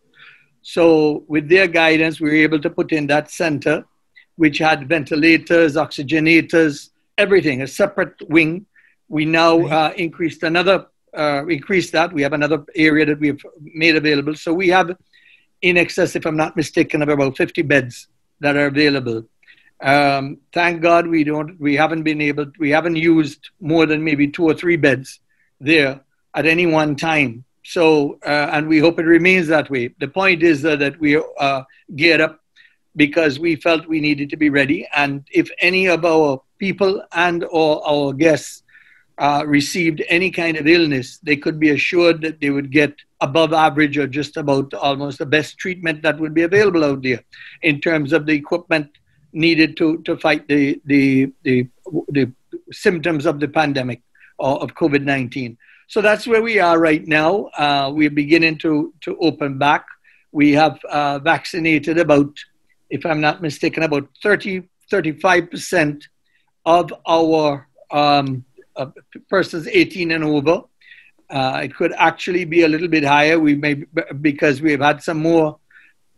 So, 0.61 1.23
with 1.27 1.47
their 1.47 1.67
guidance, 1.67 2.19
we 2.19 2.29
were 2.29 2.35
able 2.35 2.59
to 2.59 2.69
put 2.69 2.91
in 2.91 3.07
that 3.07 3.31
center, 3.31 3.85
which 4.35 4.57
had 4.57 4.89
ventilators, 4.89 5.75
oxygenators, 5.75 6.89
everything, 7.17 7.61
a 7.61 7.67
separate 7.67 8.15
wing. 8.27 8.65
We 9.07 9.23
now 9.23 9.65
uh, 9.65 9.93
increased 9.95 10.43
another, 10.43 10.87
uh, 11.17 11.45
increased 11.47 11.93
that. 11.93 12.11
We 12.11 12.21
have 12.23 12.33
another 12.33 12.65
area 12.75 13.05
that 13.05 13.19
we've 13.19 13.41
made 13.61 13.95
available. 13.95 14.35
So, 14.35 14.53
we 14.53 14.67
have 14.69 14.97
in 15.61 15.77
excess, 15.77 16.15
if 16.15 16.25
I'm 16.25 16.35
not 16.35 16.57
mistaken, 16.57 17.01
of 17.01 17.09
about 17.09 17.37
50 17.37 17.61
beds 17.61 18.07
that 18.41 18.57
are 18.57 18.67
available. 18.67 19.25
Um, 19.81 20.37
thank 20.53 20.81
God 20.81 21.07
we 21.07 21.23
don't, 21.23 21.59
we 21.59 21.75
haven't 21.75 22.03
been 22.03 22.21
able, 22.21 22.51
we 22.59 22.71
haven't 22.71 22.95
used 22.95 23.49
more 23.59 23.85
than 23.85 24.03
maybe 24.03 24.27
two 24.27 24.43
or 24.43 24.53
three 24.53 24.75
beds 24.75 25.19
there 25.59 26.01
at 26.33 26.45
any 26.45 26.65
one 26.65 26.95
time. 26.95 27.43
So, 27.63 28.17
uh, 28.25 28.49
and 28.53 28.67
we 28.67 28.79
hope 28.79 28.99
it 28.99 29.05
remains 29.05 29.47
that 29.47 29.69
way. 29.69 29.93
The 29.99 30.07
point 30.07 30.41
is 30.41 30.63
uh, 30.65 30.77
that 30.77 30.99
we 30.99 31.21
uh, 31.39 31.63
geared 31.95 32.21
up 32.21 32.39
because 32.95 33.39
we 33.39 33.55
felt 33.55 33.87
we 33.87 33.99
needed 33.99 34.29
to 34.31 34.37
be 34.37 34.49
ready. 34.49 34.87
And 34.95 35.27
if 35.31 35.49
any 35.59 35.87
of 35.87 36.05
our 36.05 36.41
people 36.57 37.03
and 37.11 37.43
or 37.51 37.87
our 37.87 38.13
guests 38.13 38.63
uh, 39.19 39.43
received 39.45 40.03
any 40.09 40.31
kind 40.31 40.57
of 40.57 40.67
illness, 40.67 41.19
they 41.23 41.35
could 41.35 41.59
be 41.59 41.69
assured 41.69 42.21
that 42.21 42.39
they 42.39 42.49
would 42.49 42.71
get 42.71 42.95
above 43.21 43.53
average 43.53 43.97
or 43.97 44.07
just 44.07 44.37
about 44.37 44.73
almost 44.73 45.19
the 45.19 45.25
best 45.25 45.57
treatment 45.57 46.01
that 46.03 46.19
would 46.19 46.33
be 46.33 46.43
available 46.43 46.83
out 46.83 47.01
there 47.01 47.23
in 47.63 47.81
terms 47.81 48.13
of 48.13 48.25
the 48.25 48.33
equipment 48.33 48.89
needed 49.33 49.77
to, 49.77 50.01
to 50.03 50.17
fight 50.17 50.47
the, 50.47 50.81
the, 50.85 51.31
the, 51.43 51.67
the 52.09 52.31
symptoms 52.71 53.25
of 53.25 53.39
the 53.39 53.47
pandemic 53.47 54.01
or 54.37 54.61
of 54.61 54.75
COVID 54.75 55.03
19. 55.03 55.57
So 55.87 56.01
that's 56.01 56.27
where 56.27 56.41
we 56.41 56.59
are 56.59 56.79
right 56.79 57.05
now. 57.07 57.45
Uh, 57.57 57.91
we're 57.93 58.09
beginning 58.09 58.57
to, 58.59 58.93
to 59.01 59.17
open 59.19 59.57
back. 59.57 59.85
We 60.31 60.51
have 60.53 60.83
uh, 60.85 61.19
vaccinated 61.19 61.97
about, 61.97 62.37
if 62.89 63.05
I'm 63.05 63.21
not 63.21 63.41
mistaken, 63.41 63.83
about 63.83 64.09
30, 64.21 64.67
35% 64.91 66.03
of 66.65 66.93
our 67.07 67.67
um, 67.89 68.43
uh, 68.75 68.87
persons 69.29 69.67
18 69.67 70.11
and 70.11 70.23
over. 70.23 70.63
Uh, 71.29 71.61
it 71.63 71.75
could 71.75 71.93
actually 71.93 72.45
be 72.45 72.63
a 72.63 72.67
little 72.67 72.87
bit 72.87 73.03
higher. 73.03 73.39
We 73.39 73.55
may 73.55 73.83
because 74.21 74.61
we've 74.61 74.79
had 74.79 75.03
some 75.03 75.17
more 75.17 75.59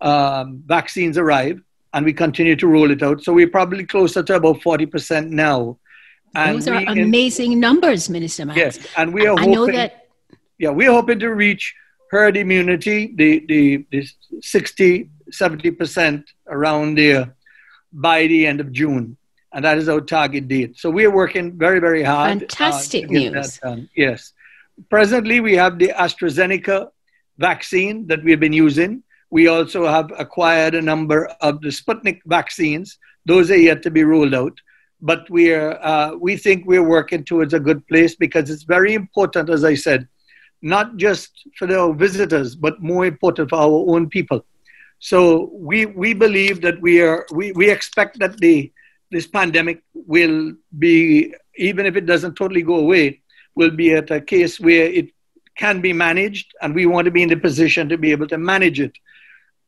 um, 0.01 0.63
vaccines 0.65 1.17
arrive 1.17 1.61
and 1.93 2.05
we 2.05 2.13
continue 2.13 2.55
to 2.55 2.67
roll 2.67 2.91
it 2.91 3.01
out. 3.01 3.23
So 3.23 3.33
we're 3.33 3.49
probably 3.49 3.85
closer 3.85 4.23
to 4.23 4.35
about 4.35 4.57
40% 4.59 5.29
now. 5.29 5.77
And 6.35 6.57
Those 6.57 6.67
are 6.67 6.75
amazing 6.75 7.53
in, 7.53 7.59
numbers, 7.59 8.09
Minister 8.09 8.45
Max. 8.45 8.57
Yes, 8.57 8.87
and 8.97 9.13
we 9.13 9.25
are 9.25 9.35
I 9.37 9.41
hoping, 9.41 9.53
know 9.53 9.65
that. 9.67 10.07
Yeah, 10.59 10.69
we're 10.69 10.91
hoping 10.91 11.19
to 11.19 11.29
reach 11.29 11.73
herd 12.11 12.37
immunity, 12.37 13.13
the, 13.15 13.45
the, 13.47 13.85
the 13.91 14.07
60, 14.41 15.09
70% 15.31 16.23
around 16.47 16.97
there 16.97 17.35
by 17.91 18.27
the 18.27 18.45
end 18.45 18.59
of 18.59 18.71
June. 18.71 19.17
And 19.53 19.65
that 19.65 19.77
is 19.79 19.89
our 19.89 20.01
target 20.01 20.47
date. 20.47 20.77
So 20.77 20.91
we 20.91 21.05
are 21.05 21.11
working 21.11 21.57
very, 21.57 21.79
very 21.79 22.03
hard. 22.03 22.39
Fantastic 22.39 23.05
uh, 23.05 23.11
news. 23.11 23.59
Yes. 23.95 24.33
Presently, 24.89 25.39
we 25.39 25.55
have 25.55 25.79
the 25.79 25.89
AstraZeneca 25.89 26.89
vaccine 27.37 28.05
that 28.07 28.23
we've 28.23 28.39
been 28.39 28.53
using. 28.53 29.03
We 29.31 29.47
also 29.47 29.87
have 29.87 30.11
acquired 30.17 30.75
a 30.75 30.81
number 30.81 31.27
of 31.41 31.61
the 31.61 31.69
Sputnik 31.69 32.21
vaccines. 32.25 32.97
Those 33.25 33.51
are 33.51 33.57
yet 33.57 33.83
to 33.83 33.91
be 33.91 34.03
ruled 34.03 34.33
out. 34.33 34.59
But 35.01 35.29
we, 35.29 35.53
are, 35.53 35.79
uh, 35.81 36.15
we 36.15 36.35
think 36.35 36.65
we're 36.65 36.87
working 36.87 37.23
towards 37.23 37.53
a 37.53 37.59
good 37.59 37.87
place 37.87 38.15
because 38.15 38.49
it's 38.49 38.63
very 38.63 38.93
important, 38.95 39.49
as 39.49 39.63
I 39.63 39.75
said, 39.75 40.07
not 40.61 40.97
just 40.97 41.47
for 41.57 41.67
the 41.67 41.93
visitors, 41.93 42.55
but 42.55 42.81
more 42.81 43.05
important 43.05 43.49
for 43.49 43.55
our 43.57 43.95
own 43.95 44.09
people. 44.09 44.43
So 44.99 45.49
we, 45.53 45.85
we 45.85 46.13
believe 46.13 46.61
that 46.61 46.81
we, 46.81 47.01
are, 47.01 47.25
we, 47.31 47.53
we 47.53 47.69
expect 47.69 48.19
that 48.19 48.37
the, 48.39 48.71
this 49.11 49.27
pandemic 49.27 49.81
will 49.93 50.53
be, 50.77 51.33
even 51.55 51.85
if 51.85 51.95
it 51.95 52.05
doesn't 52.05 52.35
totally 52.35 52.63
go 52.63 52.75
away, 52.75 53.21
will 53.55 53.71
be 53.71 53.93
at 53.93 54.11
a 54.11 54.19
case 54.19 54.59
where 54.59 54.85
it 54.85 55.11
can 55.55 55.79
be 55.79 55.93
managed, 55.93 56.53
and 56.61 56.75
we 56.75 56.85
want 56.85 57.05
to 57.05 57.11
be 57.11 57.23
in 57.23 57.29
the 57.29 57.35
position 57.37 57.87
to 57.89 57.97
be 57.97 58.11
able 58.11 58.27
to 58.27 58.37
manage 58.37 58.79
it 58.79 58.97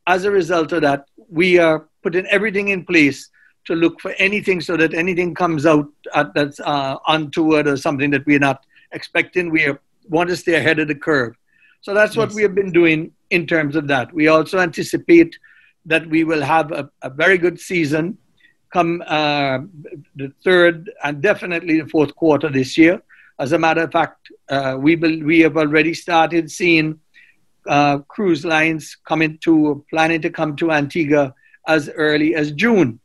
as 0.06 0.24
a 0.24 0.30
result 0.30 0.72
of 0.72 0.82
that, 0.82 1.06
we 1.28 1.58
are 1.58 1.86
putting 2.02 2.26
everything 2.26 2.68
in 2.68 2.84
place 2.84 3.28
to 3.64 3.74
look 3.74 4.00
for 4.00 4.12
anything 4.18 4.60
so 4.60 4.76
that 4.76 4.92
anything 4.92 5.34
comes 5.34 5.66
out 5.66 5.86
at, 6.14 6.34
that's 6.34 6.58
uh, 6.60 6.96
untoward 7.08 7.68
or 7.68 7.76
something 7.76 8.10
that 8.10 8.26
we're 8.26 8.38
not 8.38 8.64
expecting. 8.92 9.50
We 9.50 9.66
are, 9.66 9.80
want 10.08 10.30
to 10.30 10.36
stay 10.36 10.54
ahead 10.54 10.78
of 10.78 10.88
the 10.88 10.94
curve. 10.94 11.36
So 11.80 11.94
that's 11.94 12.16
what 12.16 12.30
yes. 12.30 12.36
we 12.36 12.42
have 12.42 12.54
been 12.54 12.72
doing 12.72 13.12
in 13.30 13.46
terms 13.46 13.76
of 13.76 13.86
that. 13.88 14.12
We 14.12 14.28
also 14.28 14.58
anticipate 14.58 15.38
that 15.86 16.06
we 16.06 16.24
will 16.24 16.42
have 16.42 16.70
a, 16.72 16.90
a 17.02 17.10
very 17.10 17.38
good 17.38 17.58
season 17.60 18.18
come 18.72 19.02
uh, 19.06 19.58
the 20.16 20.32
third 20.42 20.90
and 21.04 21.20
definitely 21.20 21.80
the 21.80 21.88
fourth 21.88 22.14
quarter 22.14 22.48
this 22.48 22.78
year. 22.78 23.02
As 23.38 23.52
a 23.52 23.58
matter 23.58 23.82
of 23.82 23.92
fact, 23.92 24.30
uh, 24.48 24.76
we, 24.78 24.96
we 24.96 25.40
have 25.40 25.56
already 25.56 25.94
started 25.94 26.50
seeing 26.50 26.98
uh, 27.68 27.98
cruise 27.98 28.44
lines 28.44 28.96
coming 29.06 29.38
to 29.38 29.84
planning 29.90 30.20
to 30.22 30.30
come 30.30 30.56
to 30.56 30.72
Antigua 30.72 31.34
as 31.66 31.88
early 31.90 32.34
as 32.34 32.52
June. 32.52 33.00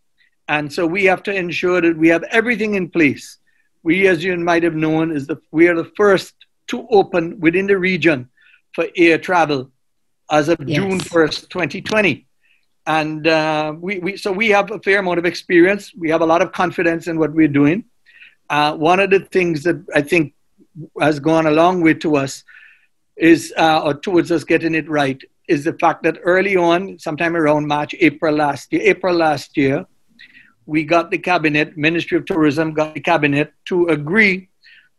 And 0.47 0.71
so 0.71 0.85
we 0.85 1.05
have 1.05 1.23
to 1.23 1.33
ensure 1.33 1.81
that 1.81 1.97
we 1.97 2.07
have 2.07 2.23
everything 2.31 2.75
in 2.75 2.89
place. 2.89 3.37
We, 3.83 4.07
as 4.07 4.23
you 4.23 4.35
might 4.37 4.63
have 4.63 4.75
known, 4.75 5.15
is 5.15 5.27
the, 5.27 5.37
we 5.51 5.67
are 5.67 5.75
the 5.75 5.91
first 5.95 6.33
to 6.67 6.87
open 6.89 7.39
within 7.39 7.67
the 7.67 7.77
region 7.77 8.29
for 8.73 8.87
air 8.95 9.17
travel 9.17 9.71
as 10.29 10.49
of 10.49 10.57
yes. 10.65 10.77
June 10.77 10.99
1st, 10.99 11.49
2020. 11.49 12.25
And 12.85 13.27
uh, 13.27 13.73
we, 13.77 13.99
we, 13.99 14.17
so 14.17 14.31
we 14.31 14.49
have 14.49 14.71
a 14.71 14.79
fair 14.79 14.99
amount 14.99 15.19
of 15.19 15.25
experience. 15.25 15.93
We 15.93 16.09
have 16.09 16.21
a 16.21 16.25
lot 16.25 16.41
of 16.41 16.51
confidence 16.51 17.07
in 17.07 17.19
what 17.19 17.33
we're 17.33 17.47
doing. 17.47 17.85
Uh, 18.49 18.75
one 18.75 18.99
of 18.99 19.09
the 19.09 19.19
things 19.19 19.63
that 19.63 19.83
I 19.93 20.01
think 20.01 20.33
has 20.99 21.19
gone 21.19 21.47
a 21.47 21.51
long 21.51 21.81
way 21.81 21.93
to 21.95 22.15
us 22.15 22.43
is, 23.17 23.53
uh, 23.57 23.81
or 23.83 23.93
towards 23.93 24.31
us 24.31 24.43
getting 24.43 24.75
it 24.75 24.87
right, 24.89 25.21
is 25.47 25.63
the 25.63 25.73
fact 25.73 26.03
that 26.03 26.19
early 26.23 26.55
on, 26.55 26.99
sometime 26.99 27.35
around 27.35 27.67
March, 27.67 27.95
April 27.99 28.35
last 28.35 28.71
year, 28.71 28.81
April 28.83 29.15
last 29.15 29.57
year, 29.57 29.85
we 30.65 30.83
got 30.83 31.09
the 31.11 31.17
cabinet, 31.17 31.77
Ministry 31.77 32.17
of 32.17 32.25
Tourism 32.25 32.73
got 32.73 32.93
the 32.93 32.99
cabinet 32.99 33.53
to 33.65 33.87
agree 33.87 34.49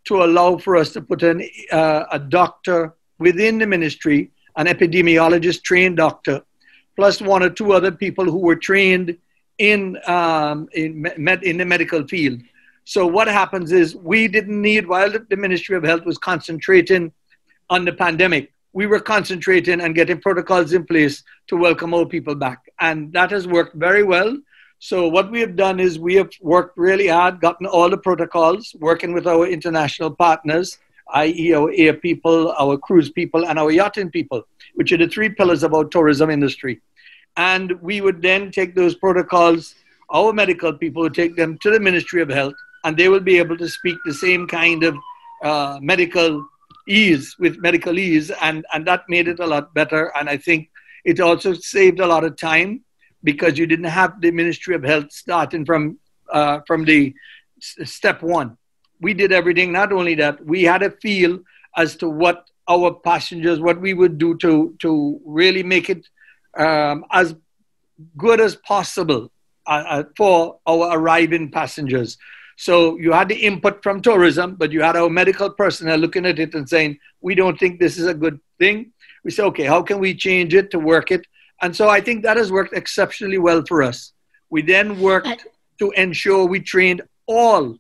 to 0.05 0.25
allow 0.25 0.57
for 0.57 0.77
us 0.77 0.93
to 0.95 1.03
put 1.03 1.23
in 1.23 1.47
uh, 1.71 2.05
a 2.11 2.19
doctor 2.19 2.95
within 3.19 3.59
the 3.59 3.67
ministry, 3.67 4.31
an 4.57 4.67
epidemiologist 4.67 5.63
trained 5.63 5.99
doctor, 5.99 6.41
plus 6.97 7.21
one 7.21 7.43
or 7.43 7.51
two 7.51 7.73
other 7.73 7.93
people 7.93 8.25
who 8.25 8.39
were 8.39 8.57
trained 8.57 9.17
in, 9.59 9.99
um, 10.07 10.69
in, 10.73 11.03
med- 11.19 11.45
in 11.45 11.59
the 11.59 11.65
medical 11.65 12.07
field. 12.07 12.41
So 12.85 13.07
what 13.07 13.29
happens 13.29 13.71
is 13.71 13.95
we 13.95 14.29
didn't 14.29 14.63
need, 14.63 14.87
while 14.87 15.13
the 15.13 15.37
Ministry 15.37 15.77
of 15.77 15.85
Health 15.85 16.07
was 16.07 16.17
concentrating 16.17 17.13
on 17.71 17.85
the 17.85 17.93
pandemic, 17.93 18.53
we 18.73 18.87
were 18.87 19.01
concentrating 19.01 19.81
and 19.81 19.95
getting 19.95 20.21
protocols 20.21 20.73
in 20.73 20.85
place 20.85 21.23
to 21.49 21.57
welcome 21.57 21.95
our 21.95 22.07
people 22.07 22.35
back. 22.35 22.71
And 22.81 23.13
that 23.13 23.31
has 23.31 23.47
worked 23.47 23.75
very 23.77 24.05
well. 24.05 24.37
So 24.79 25.09
what 25.09 25.31
we 25.31 25.41
have 25.41 25.57
done 25.57 25.81
is 25.81 25.99
we 25.99 26.15
have 26.15 26.31
worked 26.41 26.79
really 26.79 27.09
hard, 27.09 27.41
gotten 27.41 27.67
all 27.67 27.91
the 27.91 27.99
protocols, 27.99 28.77
working 28.79 29.13
with 29.13 29.27
our 29.27 29.47
international 29.47 30.15
partners, 30.15 30.79
i.e. 31.15 31.55
our 31.55 31.73
air 31.75 31.95
people, 31.95 32.53
our 32.53 32.77
cruise 32.77 33.11
people, 33.11 33.47
and 33.47 33.59
our 33.59 33.71
yachting 33.71 34.11
people, 34.11 34.47
which 34.75 34.93
are 34.93 34.99
the 34.99 35.09
three 35.09 35.31
pillars 35.31 35.63
of 35.63 35.75
our 35.75 35.85
tourism 35.85 36.31
industry. 36.31 36.81
And 37.37 37.73
we 37.81 38.01
would 38.01 38.23
then 38.23 38.51
take 38.53 38.75
those 38.75 38.95
protocols, 38.95 39.75
our 40.11 40.33
medical 40.33 40.73
people 40.73 41.03
would 41.03 41.15
take 41.15 41.35
them 41.35 41.59
to 41.63 41.71
the 41.71 41.81
Ministry 41.81 42.23
of 42.23 42.29
Health, 42.29 42.55
and 42.85 42.97
they 42.97 43.09
will 43.09 43.21
be 43.21 43.39
able 43.39 43.57
to 43.57 43.69
speak 43.69 43.97
the 44.05 44.15
same 44.15 44.47
kind 44.47 44.85
of 44.85 44.97
uh, 45.43 45.79
medical 45.83 46.47
ease 46.89 47.37
with 47.39 47.59
medical 47.59 47.99
ease, 47.99 48.31
and, 48.43 48.65
and 48.73 48.87
that 48.87 49.03
made 49.09 49.29
it 49.29 49.41
a 49.41 49.47
lot 49.47 49.75
better. 49.75 50.13
And 50.17 50.29
I 50.29 50.37
think 50.37 50.71
it 51.05 51.21
also 51.21 51.53
saved 51.55 52.01
a 52.01 52.07
lot 52.07 52.25
of 52.25 52.37
time 52.37 52.85
because 53.23 53.59
you 53.59 53.67
didn't 53.67 53.87
have 53.87 54.21
the 54.21 54.31
Ministry 54.31 54.75
of 54.75 54.83
Health 54.83 55.13
starting 55.13 55.65
from 55.65 55.99
uh, 56.33 56.61
from 56.67 56.85
the 56.85 57.15
step 57.61 58.23
one. 58.23 58.57
We 59.01 59.15
did 59.15 59.33
everything. 59.33 59.73
Not 59.73 59.93
only 59.93 60.15
that, 60.17 60.45
we 60.45 60.63
had 60.63 60.83
a 60.83 60.91
feel 60.91 61.41
as 61.77 61.97
to 61.97 62.09
what 62.09 62.51
our 62.69 62.95
passengers, 62.95 63.61
what 63.61 63.81
we 63.81 63.95
would 63.95 64.19
do 64.19 64.37
to 64.39 64.77
to 64.81 65.21
really 65.25 65.63
make 65.63 65.89
it 65.91 66.07
um, 66.57 67.05
as 67.11 67.35
good 68.17 68.41
as 68.41 68.57
possible 68.57 69.31
uh, 69.67 69.85
uh, 69.89 70.03
for 70.17 70.59
our 70.67 70.99
arriving 70.99 71.51
passengers. 71.51 72.19
So 72.61 72.99
you 72.99 73.13
had 73.13 73.29
the 73.29 73.37
input 73.37 73.85
from 73.85 74.03
tourism, 74.03 74.57
but 74.57 74.73
you 74.73 74.83
had 74.83 74.97
our 74.97 75.09
medical 75.09 75.49
personnel 75.49 75.97
looking 75.97 76.27
at 76.27 76.41
it 76.41 76.57
and 76.57 76.69
saying, 76.69 76.99
"We 77.21 77.37
don't 77.37 77.57
think 77.57 77.79
this 77.79 77.97
is 77.97 78.07
a 78.07 78.21
good 78.25 78.41
thing." 78.59 78.93
We 79.23 79.31
say, 79.31 79.45
"Okay, 79.45 79.63
how 79.63 79.81
can 79.83 80.01
we 80.01 80.13
change 80.13 80.55
it 80.55 80.73
to 80.73 80.81
work 80.81 81.13
it?" 81.13 81.25
And 81.63 81.75
so 81.75 81.89
I 81.89 82.01
think 82.01 82.25
that 82.25 82.37
has 82.37 82.51
worked 82.51 82.75
exceptionally 82.75 83.39
well 83.39 83.63
for 83.69 83.81
us. 83.81 84.13
We 84.51 84.63
then 84.63 85.01
worked 85.01 85.47
to 85.79 85.93
ensure 85.93 86.47
we 86.47 86.59
trained 86.59 87.03
all 87.27 87.79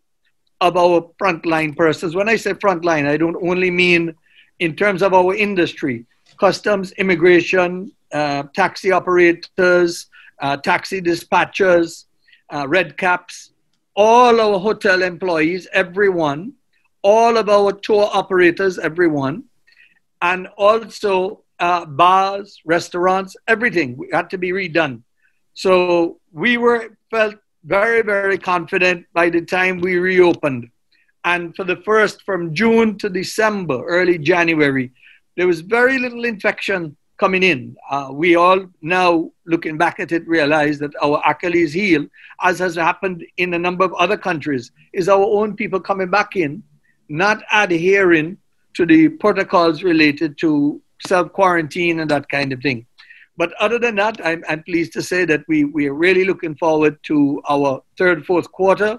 of 0.60 0.76
our 0.76 1.10
frontline 1.20 1.76
persons. 1.76 2.14
When 2.14 2.28
I 2.28 2.36
say 2.36 2.52
frontline, 2.54 3.08
I 3.08 3.16
don't 3.16 3.42
only 3.50 3.72
mean 3.72 4.14
in 4.60 4.76
terms 4.76 5.02
of 5.02 5.12
our 5.12 5.34
industry, 5.34 6.06
customs, 6.38 6.92
immigration, 6.92 7.90
uh, 8.12 8.44
taxi 8.54 8.92
operators, 8.92 10.06
uh, 10.40 10.56
taxi 10.56 11.00
dispatchers, 11.00 12.04
uh, 12.54 12.64
red 12.68 12.96
caps, 12.96 13.50
all 13.98 14.40
our 14.40 14.60
hotel 14.60 15.02
employees, 15.02 15.66
everyone, 15.72 16.52
all 17.02 17.36
of 17.36 17.48
our 17.48 17.72
tour 17.72 18.08
operators, 18.12 18.78
everyone, 18.78 19.42
and 20.22 20.46
also 20.56 21.42
uh, 21.58 21.84
bars, 21.84 22.60
restaurants, 22.64 23.36
everything 23.48 23.98
had 24.12 24.30
to 24.30 24.38
be 24.38 24.52
redone. 24.52 25.02
So 25.54 26.20
we 26.30 26.58
were 26.58 26.96
felt 27.10 27.34
very, 27.64 28.02
very 28.02 28.38
confident 28.38 29.04
by 29.12 29.30
the 29.30 29.40
time 29.40 29.80
we 29.80 29.96
reopened. 29.96 30.70
And 31.24 31.54
for 31.56 31.64
the 31.64 31.78
first, 31.78 32.22
from 32.22 32.54
June 32.54 32.98
to 32.98 33.10
December, 33.10 33.84
early 33.84 34.16
January, 34.16 34.92
there 35.36 35.48
was 35.48 35.60
very 35.60 35.98
little 35.98 36.24
infection 36.24 36.96
coming 37.18 37.42
in. 37.42 37.76
Uh, 37.90 38.08
we 38.12 38.36
all 38.36 38.66
now, 38.80 39.30
looking 39.46 39.76
back 39.76 40.00
at 40.00 40.12
it, 40.12 40.26
realize 40.26 40.78
that 40.78 40.92
our 41.02 41.20
Achilles 41.26 41.72
heel, 41.72 42.06
as 42.42 42.58
has 42.60 42.76
happened 42.76 43.24
in 43.36 43.54
a 43.54 43.58
number 43.58 43.84
of 43.84 43.92
other 43.94 44.16
countries, 44.16 44.70
is 44.92 45.08
our 45.08 45.24
own 45.24 45.54
people 45.54 45.80
coming 45.80 46.08
back 46.08 46.36
in, 46.36 46.62
not 47.08 47.42
adhering 47.52 48.38
to 48.74 48.86
the 48.86 49.08
protocols 49.08 49.82
related 49.82 50.38
to 50.38 50.80
self 51.06 51.32
quarantine 51.32 52.00
and 52.00 52.10
that 52.10 52.28
kind 52.28 52.52
of 52.52 52.60
thing. 52.60 52.86
But 53.36 53.52
other 53.60 53.78
than 53.78 53.96
that, 53.96 54.24
I'm, 54.24 54.42
I'm 54.48 54.62
pleased 54.64 54.92
to 54.94 55.02
say 55.02 55.24
that 55.24 55.44
we, 55.46 55.64
we 55.64 55.86
are 55.86 55.94
really 55.94 56.24
looking 56.24 56.56
forward 56.56 56.98
to 57.04 57.40
our 57.48 57.82
third, 57.96 58.26
fourth 58.26 58.50
quarter, 58.50 58.98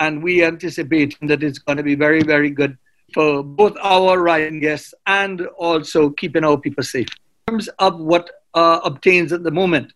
and 0.00 0.22
we 0.22 0.44
anticipate 0.44 1.16
that 1.22 1.42
it's 1.42 1.58
going 1.58 1.76
to 1.76 1.82
be 1.82 1.94
very, 1.94 2.22
very 2.22 2.50
good 2.50 2.76
for 3.14 3.42
both 3.42 3.76
our 3.82 4.20
riding 4.20 4.60
guests 4.60 4.92
and 5.06 5.42
also 5.58 6.10
keeping 6.10 6.44
our 6.44 6.58
people 6.58 6.82
safe. 6.82 7.08
Terms 7.48 7.68
of 7.78 8.00
what 8.00 8.28
uh, 8.54 8.80
obtains 8.82 9.32
at 9.32 9.44
the 9.44 9.52
moment, 9.52 9.92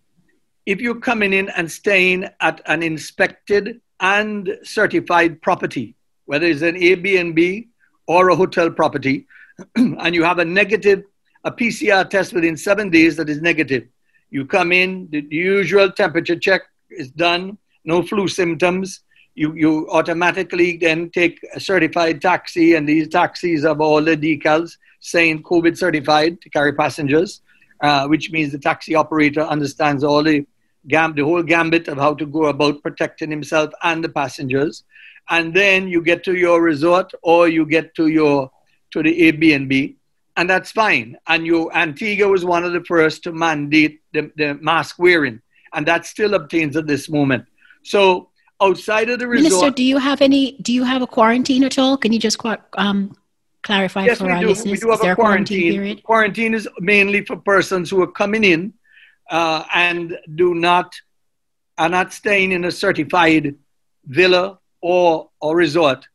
if 0.67 0.81
you're 0.81 1.01
coming 1.01 1.33
in 1.33 1.49
and 1.57 1.69
staying 1.69 2.29
at 2.41 2.61
an 2.67 2.81
inspected 2.81 3.81
and 3.99 4.57
certified 4.63 5.43
property, 5.43 5.97
whether 6.27 6.47
it's 6.47 6.63
an 6.63 6.77
Airbnb 6.77 7.67
or 8.07 8.29
a 8.29 8.37
hotel 8.37 8.71
property, 8.71 9.27
and 9.75 10.15
you 10.15 10.23
have 10.23 10.39
a 10.39 10.45
negative 10.45 11.03
a 11.43 11.51
PCR 11.51 12.09
test 12.09 12.33
within 12.33 12.57
seven 12.57 12.89
days 12.89 13.17
that 13.17 13.29
is 13.29 13.43
negative. 13.43 13.89
You 14.31 14.47
come 14.47 14.71
in, 14.71 15.09
the 15.11 15.27
usual 15.29 15.91
temperature 15.91 16.39
check 16.39 16.63
is 16.89 17.11
done, 17.11 17.59
no 17.85 18.05
flu 18.05 18.29
symptoms. 18.29 19.01
You, 19.35 19.55
you 19.55 19.89
automatically 19.91 20.77
then 20.77 21.11
take 21.11 21.41
a 21.53 21.59
certified 21.59 22.23
taxi, 22.23 22.75
and 22.77 22.89
these 22.89 23.09
taxis 23.09 23.65
have 23.65 23.81
all 23.81 24.05
the 24.05 24.17
decals 24.17 24.77
saying 25.01 25.43
COVID 25.43 25.77
certified 25.77 26.41
to 26.43 26.51
carry 26.51 26.73
passengers, 26.73 27.43
uh, 27.83 28.07
which 28.07 28.31
means 28.31 28.53
the 28.53 28.59
taxi 28.59 28.95
operator 28.95 29.43
understands 29.43 30.05
all 30.05 30.23
the, 30.23 30.47
gam- 30.87 31.15
the 31.15 31.25
whole 31.25 31.43
gambit 31.43 31.89
of 31.89 31.99
how 31.99 32.15
to 32.15 32.27
go 32.27 32.47
about 32.47 32.83
protecting 32.83 33.31
himself 33.31 33.73
and 33.83 34.05
the 34.05 34.09
passengers. 34.09 34.85
And 35.29 35.55
then 35.55 35.89
you 35.89 36.03
get 36.03 36.25
to 36.25 36.35
your 36.35 36.63
resort 36.63 37.13
or 37.23 37.49
you 37.49 37.67
get 37.67 37.95
to 37.97 38.09
your 38.09 38.51
to 38.93 39.03
the 39.03 39.33
Airbnb 39.33 39.95
and 40.41 40.49
that's 40.49 40.73
fine. 40.73 41.19
And 41.27 41.47
you, 41.47 41.71
Antigua 41.73 42.29
was 42.29 42.45
one 42.45 42.65
of 42.65 42.73
the 42.73 42.83
first 42.85 43.23
to 43.25 43.33
mandate 43.33 44.01
the, 44.13 44.33
the 44.37 44.55
mask 44.55 44.99
wearing, 44.99 45.43
and 45.75 45.87
that 45.87 46.07
still 46.07 46.35
obtains 46.35 46.77
at 46.77 46.87
this 46.87 47.11
moment. 47.11 47.45
So 47.83 48.31
outside 48.61 49.11
of 49.11 49.19
the 49.19 49.29
resort, 49.29 49.53
Minister, 49.53 49.71
do 49.71 49.85
you 49.85 49.99
have 49.99 50.23
any? 50.23 50.53
Do 50.63 50.73
you 50.73 50.85
have 50.85 51.03
a 51.03 51.07
quarantine 51.07 51.63
at 51.65 51.79
all? 51.79 51.99
Can 51.99 52.13
you 52.13 52.19
just 52.19 52.39
um, 52.75 53.15
clarify 53.63 54.05
yes, 54.05 54.19
for 54.19 54.25
we 54.25 54.33
our 54.33 54.41
do. 54.41 54.49
listeners? 54.49 54.73
We 54.73 54.79
do 54.79 54.91
have 54.91 55.05
a 55.05 55.15
quarantine. 55.15 55.75
quarantine, 55.75 56.03
quarantine 56.03 56.55
is 56.55 56.69
mainly 56.79 57.25
for 57.25 57.37
persons 57.37 57.91
who 57.91 58.03
are 58.03 58.11
coming 58.11 58.45
in 58.45 58.73
uh, 59.31 59.65
and 59.75 60.17
do 60.35 60.55
not 60.55 60.95
are 61.79 61.89
not 61.89 62.13
staying 62.13 62.53
in 62.53 62.65
a 62.65 62.71
certified 62.71 63.55
villa 64.05 64.59
or 64.81 65.31
or 65.41 65.57
resort, 65.57 66.07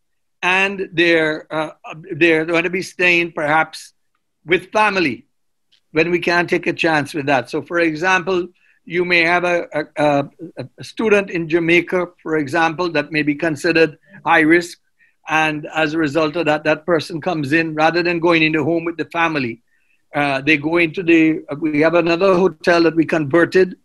and 0.42 0.90
they're 0.94 1.52
uh, 1.54 1.72
they're 2.12 2.46
going 2.46 2.64
to 2.64 2.70
be 2.70 2.82
staying 2.82 3.32
perhaps 3.32 3.94
with 4.46 4.72
family 4.72 5.26
when 5.92 6.12
we 6.12 6.20
can't 6.20 6.50
take 6.50 6.68
a 6.68 6.74
chance 6.74 7.14
with 7.14 7.26
that. 7.26 7.50
So, 7.50 7.62
for 7.62 7.80
example, 7.80 8.48
you 8.86 9.04
may 9.04 9.22
have 9.22 9.44
a, 9.44 9.68
a, 9.96 10.30
a, 10.58 10.84
student 10.84 11.30
in 11.30 11.50
Jamaica, 11.50 12.08
for 12.22 12.38
example, 12.38 12.92
that 12.92 13.12
may 13.12 13.24
be 13.24 13.34
considered 13.34 13.98
high 14.24 14.42
risk. 14.42 14.78
And 15.28 15.68
as 15.74 15.94
a 15.94 15.98
result 15.98 16.36
of 16.36 16.46
that, 16.46 16.64
that 16.64 16.86
person 16.86 17.20
comes 17.20 17.52
in 17.52 17.74
rather 17.74 18.04
than 18.04 18.20
going 18.20 18.44
into 18.44 18.64
home 18.64 18.86
with 18.86 18.98
the 18.98 19.06
family. 19.06 19.62
Uh, 20.14 20.42
they 20.42 20.58
go 20.58 20.78
into 20.78 21.04
the, 21.04 21.44
we 21.60 21.82
have 21.82 21.96
another 21.96 22.36
hotel 22.36 22.84
that 22.84 22.96
we 22.96 23.06
converted 23.06 23.76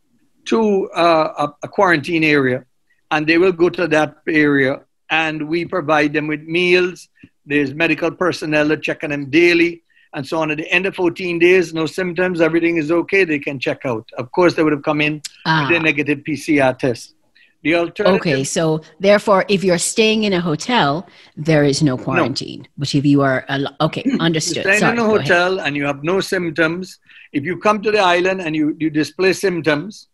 to 0.46 0.88
uh, 0.90 1.48
a, 1.48 1.66
a 1.66 1.68
quarantine 1.68 2.24
area. 2.24 2.64
And 3.10 3.26
they 3.26 3.38
will 3.38 3.52
go 3.52 3.68
to 3.70 3.88
that 3.88 4.18
area 4.28 4.82
and 5.10 5.48
we 5.48 5.64
provide 5.64 6.12
them 6.12 6.26
with 6.28 6.42
meals. 6.42 7.08
There's 7.44 7.74
medical 7.74 8.10
personnel 8.10 8.68
that 8.68 8.82
check 8.82 9.02
on 9.02 9.10
them 9.10 9.30
daily 9.30 9.82
and 10.14 10.26
so 10.26 10.38
on. 10.38 10.50
At 10.50 10.58
the 10.58 10.70
end 10.70 10.86
of 10.86 10.94
14 10.94 11.38
days, 11.38 11.74
no 11.74 11.86
symptoms, 11.86 12.40
everything 12.40 12.76
is 12.76 12.90
okay, 12.90 13.24
they 13.24 13.38
can 13.38 13.58
check 13.58 13.84
out. 13.84 14.08
Of 14.18 14.30
course, 14.32 14.54
they 14.54 14.62
would 14.62 14.72
have 14.72 14.82
come 14.82 15.00
in 15.00 15.22
ah. 15.46 15.66
with 15.68 15.76
a 15.76 15.80
negative 15.80 16.20
PCR 16.20 16.78
test. 16.78 17.14
The 17.62 17.74
alternative. 17.74 18.20
Okay, 18.20 18.44
so 18.44 18.80
therefore, 19.00 19.44
if 19.48 19.62
you're 19.62 19.78
staying 19.78 20.24
in 20.24 20.32
a 20.32 20.40
hotel, 20.40 21.06
there 21.36 21.62
is 21.62 21.82
no 21.82 21.98
quarantine. 21.98 22.62
No. 22.62 22.68
But 22.78 22.94
if 22.94 23.04
you 23.04 23.20
are, 23.20 23.44
okay, 23.82 24.02
hmm. 24.02 24.20
understood. 24.20 24.64
You're 24.64 24.74
staying 24.74 24.80
Sorry, 24.80 24.92
in 24.92 24.98
a 24.98 25.04
hotel 25.04 25.54
ahead. 25.54 25.66
and 25.66 25.76
you 25.76 25.84
have 25.84 26.02
no 26.02 26.20
symptoms, 26.20 26.98
if 27.32 27.44
you 27.44 27.58
come 27.58 27.82
to 27.82 27.90
the 27.90 28.00
island 28.00 28.40
and 28.40 28.56
you, 28.56 28.76
you 28.80 28.90
display 28.90 29.32
symptoms, 29.32 30.08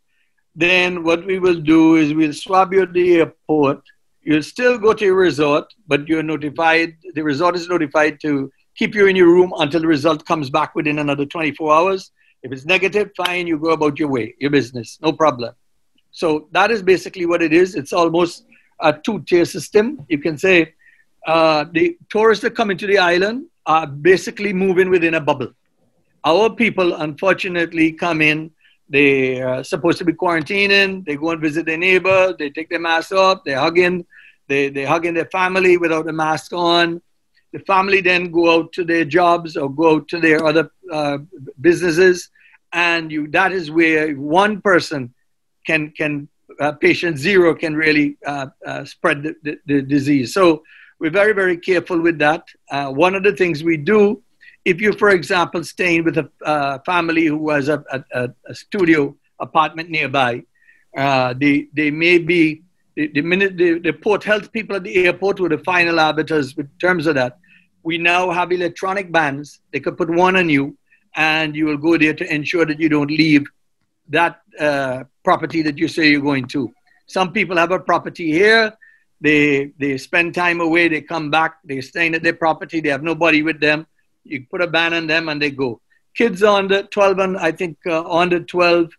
then 0.54 1.04
what 1.04 1.24
we 1.24 1.38
will 1.38 1.60
do 1.60 1.96
is 1.96 2.14
we'll 2.14 2.32
swab 2.32 2.72
you 2.72 2.82
at 2.82 2.92
the 2.92 3.18
airport. 3.18 3.82
You'll 4.22 4.42
still 4.42 4.76
go 4.78 4.92
to 4.92 5.04
your 5.04 5.14
resort, 5.14 5.72
but 5.86 6.08
you're 6.08 6.22
notified, 6.22 6.96
the 7.14 7.22
resort 7.22 7.54
is 7.54 7.68
notified 7.68 8.20
to 8.22 8.50
keep 8.74 8.94
you 8.94 9.06
in 9.06 9.16
your 9.16 9.28
room 9.28 9.52
until 9.58 9.80
the 9.80 9.86
result 9.86 10.26
comes 10.26 10.50
back 10.50 10.74
within 10.74 10.98
another 10.98 11.24
24 11.24 11.72
hours. 11.72 12.10
If 12.42 12.52
it's 12.52 12.64
negative, 12.64 13.10
fine, 13.16 13.46
you 13.46 13.58
go 13.58 13.70
about 13.70 13.98
your 13.98 14.08
way, 14.08 14.34
your 14.38 14.50
business, 14.50 14.98
no 15.00 15.12
problem. 15.12 15.54
So 16.16 16.48
that 16.52 16.70
is 16.70 16.82
basically 16.82 17.26
what 17.26 17.42
it 17.42 17.52
is. 17.52 17.74
It's 17.74 17.92
almost 17.92 18.46
a 18.80 18.90
two 18.90 19.20
tier 19.28 19.44
system. 19.44 20.06
You 20.08 20.16
can 20.16 20.38
say 20.38 20.72
uh, 21.26 21.66
the 21.70 21.98
tourists 22.08 22.40
that 22.44 22.52
come 22.56 22.70
into 22.70 22.86
the 22.86 22.96
island 22.96 23.48
are 23.66 23.86
basically 23.86 24.54
moving 24.54 24.88
within 24.88 25.12
a 25.12 25.20
bubble. 25.20 25.52
Our 26.24 26.48
people, 26.48 26.94
unfortunately, 26.94 27.92
come 27.92 28.22
in. 28.22 28.50
They 28.88 29.42
are 29.42 29.62
supposed 29.62 29.98
to 29.98 30.06
be 30.06 30.14
quarantining. 30.14 31.04
They 31.04 31.16
go 31.16 31.32
and 31.32 31.40
visit 31.40 31.66
their 31.66 31.76
neighbor. 31.76 32.34
They 32.38 32.48
take 32.48 32.70
their 32.70 32.80
mask 32.80 33.12
off. 33.12 33.44
They're 33.44 33.60
hugging. 33.60 34.06
They, 34.48 34.70
they're 34.70 34.88
hugging 34.88 35.12
their 35.12 35.26
family 35.26 35.76
without 35.76 36.06
the 36.06 36.14
mask 36.14 36.54
on. 36.54 37.02
The 37.52 37.58
family 37.58 38.00
then 38.00 38.30
go 38.30 38.44
out 38.54 38.72
to 38.72 38.84
their 38.84 39.04
jobs 39.04 39.54
or 39.54 39.68
go 39.68 39.96
out 39.96 40.08
to 40.08 40.18
their 40.18 40.42
other 40.46 40.70
uh, 40.90 41.18
businesses. 41.60 42.30
And 42.72 43.12
you, 43.12 43.28
that 43.32 43.52
is 43.52 43.70
where 43.70 44.14
one 44.14 44.62
person 44.62 45.12
can, 45.66 45.90
can 45.90 46.28
uh, 46.60 46.72
patient 46.72 47.18
zero 47.18 47.54
can 47.54 47.74
really 47.74 48.16
uh, 48.26 48.46
uh, 48.64 48.84
spread 48.84 49.22
the, 49.22 49.34
the, 49.42 49.58
the, 49.66 49.82
disease. 49.82 50.32
So 50.32 50.62
we're 50.98 51.10
very, 51.10 51.32
very 51.32 51.56
careful 51.58 52.00
with 52.00 52.18
that. 52.18 52.44
Uh, 52.70 52.90
one 52.90 53.14
of 53.14 53.22
the 53.22 53.32
things 53.32 53.62
we 53.62 53.76
do, 53.76 54.22
if 54.64 54.80
you, 54.80 54.92
for 54.92 55.10
example, 55.10 55.62
staying 55.64 56.04
with 56.04 56.16
a 56.18 56.82
family 56.84 57.26
who 57.26 57.50
has 57.50 57.68
a, 57.68 57.84
a, 58.12 58.30
a 58.46 58.54
studio 58.54 59.14
apartment 59.38 59.90
nearby, 59.90 60.42
uh, 60.96 61.34
they, 61.38 61.68
they 61.74 61.90
may 61.90 62.18
be, 62.18 62.62
the, 62.96 63.08
the 63.08 63.20
minute 63.20 63.58
the, 63.58 63.78
the 63.78 63.92
port 63.92 64.24
health 64.24 64.50
people 64.52 64.76
at 64.76 64.82
the 64.82 65.04
airport 65.04 65.38
were 65.38 65.50
the 65.50 65.58
final 65.58 66.00
arbiters 66.00 66.56
in 66.56 66.68
terms 66.80 67.06
of 67.06 67.14
that. 67.16 67.38
We 67.82 67.98
now 67.98 68.30
have 68.30 68.50
electronic 68.50 69.12
bans. 69.12 69.60
They 69.72 69.80
could 69.80 69.98
put 69.98 70.08
one 70.10 70.36
on 70.36 70.48
you, 70.48 70.76
and 71.14 71.54
you 71.54 71.66
will 71.66 71.76
go 71.76 71.98
there 71.98 72.14
to 72.14 72.34
ensure 72.34 72.64
that 72.64 72.80
you 72.80 72.88
don't 72.88 73.10
leave 73.10 73.44
that 74.08 74.40
uh, 74.58 75.04
property 75.24 75.62
that 75.62 75.78
you 75.78 75.88
say 75.88 76.10
you're 76.10 76.20
going 76.20 76.46
to. 76.48 76.72
Some 77.06 77.32
people 77.32 77.56
have 77.56 77.70
a 77.70 77.78
property 77.78 78.32
here. 78.32 78.72
They 79.20 79.72
they 79.78 79.96
spend 79.96 80.34
time 80.34 80.60
away. 80.60 80.88
They 80.88 81.00
come 81.00 81.30
back. 81.30 81.56
They're 81.64 81.82
staying 81.82 82.14
at 82.14 82.22
their 82.22 82.34
property. 82.34 82.80
They 82.80 82.90
have 82.90 83.02
nobody 83.02 83.42
with 83.42 83.60
them. 83.60 83.86
You 84.24 84.44
put 84.50 84.60
a 84.60 84.66
ban 84.66 84.92
on 84.92 85.06
them 85.06 85.28
and 85.28 85.40
they 85.40 85.50
go. 85.50 85.80
Kids 86.14 86.42
under 86.42 86.82
12 86.82 87.18
and 87.18 87.38
I 87.38 87.52
think 87.52 87.78
uh, 87.86 88.08
under 88.10 88.40
12, 88.40 88.90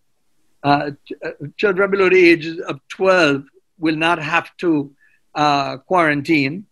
uh, 0.63 0.91
uh, 1.23 1.31
children 1.57 1.91
below 1.91 2.09
the 2.09 2.29
age 2.29 2.47
of 2.59 2.79
12 2.89 3.43
will 3.79 3.95
not 3.95 4.19
have 4.19 4.55
to 4.57 4.91
uh, 5.35 5.77
quarantine, 5.77 6.65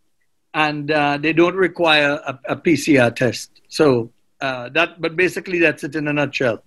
and 0.53 0.89
they 1.21 1.33
don't 1.33 1.55
require 1.55 2.19
a, 2.25 2.39
a 2.49 2.55
PCR 2.55 3.15
test. 3.15 3.51
So 3.69 4.11
that, 4.39 5.01
but 5.01 5.15
basically 5.15 5.59
that's 5.59 5.83
it 5.83 5.95
in 5.95 6.07
a 6.07 6.13
nutshell. 6.13 6.63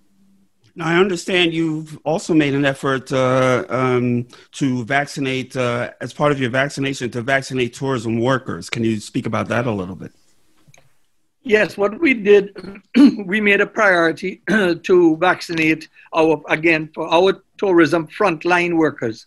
Now, 0.79 0.87
I 0.87 0.95
understand 0.95 1.53
you've 1.53 1.99
also 2.05 2.35
made 2.35 2.55
an 2.55 2.65
effort 2.65 3.11
uh, 3.11 3.65
um, 3.69 4.29
to 4.53 4.85
vaccinate, 4.85 5.57
uh, 5.57 5.91
as 6.01 6.13
part 6.13 6.31
of 6.31 6.41
your 6.41 6.51
vaccination, 6.51 7.11
to 7.11 7.21
vaccinate 7.21 7.75
tourism 7.75 8.21
workers. 8.21 8.71
Can 8.71 8.85
you 8.85 9.01
speak 9.01 9.27
about 9.27 9.49
that 9.49 9.67
a 9.67 9.73
little 9.73 9.97
bit? 9.97 10.13
Yes, 11.43 11.77
what 11.77 11.99
we 11.99 12.15
did, 12.15 12.57
we 13.27 13.41
made 13.41 13.61
a 13.61 13.67
priority 13.67 14.41
to 14.49 15.17
vaccinate 15.17 15.89
our, 16.15 16.41
again, 16.49 16.91
for 16.95 17.13
our 17.13 17.43
tourism 17.57 18.07
frontline 18.07 18.77
workers, 18.77 19.27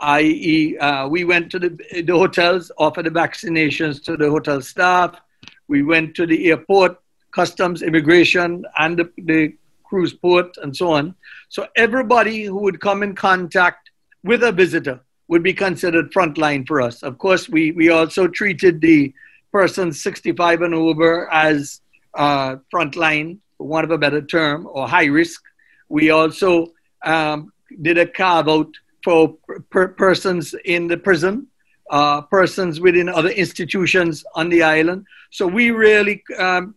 i.e., 0.00 0.78
uh, 0.78 1.06
we 1.06 1.24
went 1.24 1.50
to 1.50 1.58
the, 1.58 1.68
the 2.06 2.16
hotels, 2.16 2.72
offered 2.78 3.04
the 3.04 3.10
vaccinations 3.10 4.02
to 4.04 4.16
the 4.16 4.30
hotel 4.30 4.62
staff. 4.62 5.20
We 5.68 5.82
went 5.82 6.14
to 6.14 6.26
the 6.26 6.46
airport, 6.46 6.98
customs, 7.32 7.82
immigration, 7.82 8.64
and 8.78 8.98
the, 8.98 9.12
the 9.18 9.54
cruise 9.88 10.12
port, 10.12 10.56
and 10.62 10.76
so 10.76 10.92
on. 10.92 11.14
So 11.48 11.66
everybody 11.76 12.44
who 12.44 12.60
would 12.60 12.80
come 12.80 13.02
in 13.02 13.14
contact 13.14 13.90
with 14.22 14.42
a 14.42 14.52
visitor 14.52 15.00
would 15.28 15.42
be 15.42 15.52
considered 15.52 16.12
frontline 16.12 16.66
for 16.66 16.80
us. 16.80 17.02
Of 17.02 17.18
course, 17.18 17.48
we, 17.48 17.72
we 17.72 17.88
also 17.90 18.28
treated 18.28 18.80
the 18.80 19.12
person 19.52 19.92
65 19.92 20.62
and 20.62 20.74
over 20.74 21.32
as 21.32 21.80
uh, 22.14 22.56
frontline, 22.72 23.38
for 23.56 23.66
want 23.66 23.84
of 23.84 23.90
a 23.90 23.98
better 23.98 24.22
term, 24.22 24.68
or 24.70 24.88
high 24.88 25.06
risk. 25.06 25.42
We 25.88 26.10
also 26.10 26.68
um, 27.04 27.52
did 27.82 27.98
a 27.98 28.06
carve 28.06 28.48
out 28.48 28.70
for 29.04 29.36
per- 29.70 29.88
persons 29.88 30.54
in 30.64 30.88
the 30.88 30.96
prison, 30.96 31.46
uh, 31.90 32.22
persons 32.22 32.80
within 32.80 33.08
other 33.08 33.30
institutions 33.30 34.24
on 34.34 34.48
the 34.48 34.62
island. 34.62 35.06
So 35.30 35.46
we 35.46 35.70
really 35.70 36.22
um, 36.38 36.74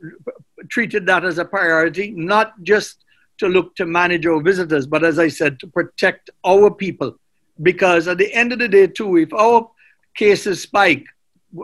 treated 0.70 1.06
that 1.06 1.24
as 1.24 1.38
a 1.38 1.46
priority, 1.46 2.12
not 2.12 2.62
just 2.64 3.06
to 3.40 3.48
look 3.48 3.76
to 3.76 3.86
manage 3.86 4.26
our 4.26 4.42
visitors, 4.42 4.86
but 4.86 5.04
as 5.04 5.18
I 5.18 5.30
said, 5.30 5.60
to 5.60 5.68
protect 5.68 6.30
our 6.46 6.70
people. 6.70 7.16
Because 7.62 8.08
at 8.08 8.18
the 8.18 8.34
end 8.34 8.52
of 8.54 8.60
the 8.60 8.68
day, 8.68 8.88
too, 8.88 9.18
if 9.18 9.34
our 9.34 9.70
cases 10.16 10.62
spike, 10.62 11.06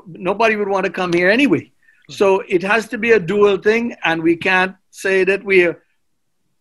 nobody 0.08 0.56
would 0.56 0.68
want 0.68 0.86
to 0.86 0.92
come 0.92 1.14
here 1.14 1.30
anyway. 1.30 1.72
So 2.10 2.42
it 2.48 2.62
has 2.64 2.88
to 2.90 2.98
be 2.98 3.12
a 3.12 3.20
dual 3.20 3.58
thing, 3.58 3.96
and 4.04 4.22
we 4.22 4.36
can't 4.36 4.76
say 4.92 5.24
that 5.24 5.44
we're 5.44 5.82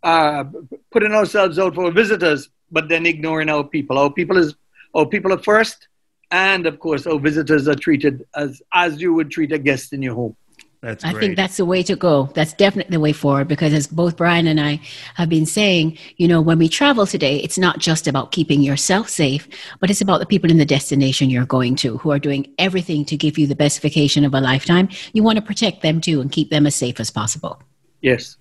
uh, 0.03 0.45
putting 0.91 1.13
ourselves 1.13 1.59
out 1.59 1.75
for 1.75 1.91
visitors, 1.91 2.49
but 2.71 2.89
then 2.89 3.07
ignoring 3.07 3.49
our 3.49 3.65
people. 3.65 3.99
Our 3.99 4.11
people 4.11 4.37
is 4.37 4.55
our 4.95 5.07
people 5.07 5.33
are 5.33 5.43
first, 5.43 5.89
and 6.31 6.67
of 6.67 6.79
course, 6.79 7.07
our 7.07 7.19
visitors 7.19 7.69
are 7.69 7.75
treated 7.75 8.25
as 8.35 8.63
as 8.73 9.01
you 9.01 9.13
would 9.15 9.31
treat 9.31 9.53
a 9.53 9.59
guest 9.59 9.93
in 9.93 10.03
your 10.03 10.15
home. 10.15 10.37
That's 10.85 11.03
I 11.03 11.15
think 11.15 11.37
that's 11.37 11.57
the 11.57 11.65
way 11.65 11.83
to 11.83 11.97
go. 11.97 12.29
That's 12.35 12.53
definitely 12.53 12.93
the 12.93 13.01
way 13.01 13.15
forward 13.15 13.49
because 13.49 13.73
as 13.73 13.87
both 13.87 14.19
Brian 14.19 14.47
and 14.47 14.61
I 14.61 14.81
have 15.15 15.31
been 15.31 15.47
saying, 15.47 15.97
you 16.19 16.29
know, 16.29 16.43
when 16.43 16.59
we 16.59 16.69
travel 16.69 17.07
today, 17.07 17.39
it's 17.39 17.57
not 17.57 17.79
just 17.79 18.07
about 18.07 18.33
keeping 18.33 18.61
yourself 18.61 19.09
safe, 19.09 19.49
but 19.81 19.89
it's 19.89 20.03
about 20.03 20.21
the 20.21 20.27
people 20.27 20.51
in 20.51 20.59
the 20.59 20.67
destination 20.67 21.31
you're 21.31 21.47
going 21.47 21.75
to 21.77 21.97
who 21.97 22.11
are 22.11 22.19
doing 22.19 22.53
everything 22.59 23.07
to 23.07 23.17
give 23.17 23.39
you 23.39 23.47
the 23.47 23.55
best 23.55 23.81
vacation 23.81 24.27
of 24.27 24.35
a 24.35 24.41
lifetime. 24.43 24.91
You 25.15 25.23
want 25.23 25.37
to 25.37 25.43
protect 25.43 25.81
them 25.81 26.03
too 26.03 26.21
and 26.21 26.31
keep 26.31 26.51
them 26.51 26.67
as 26.67 26.75
safe 26.75 27.01
as 27.01 27.11
possible. 27.11 27.63
Yes. 28.03 28.37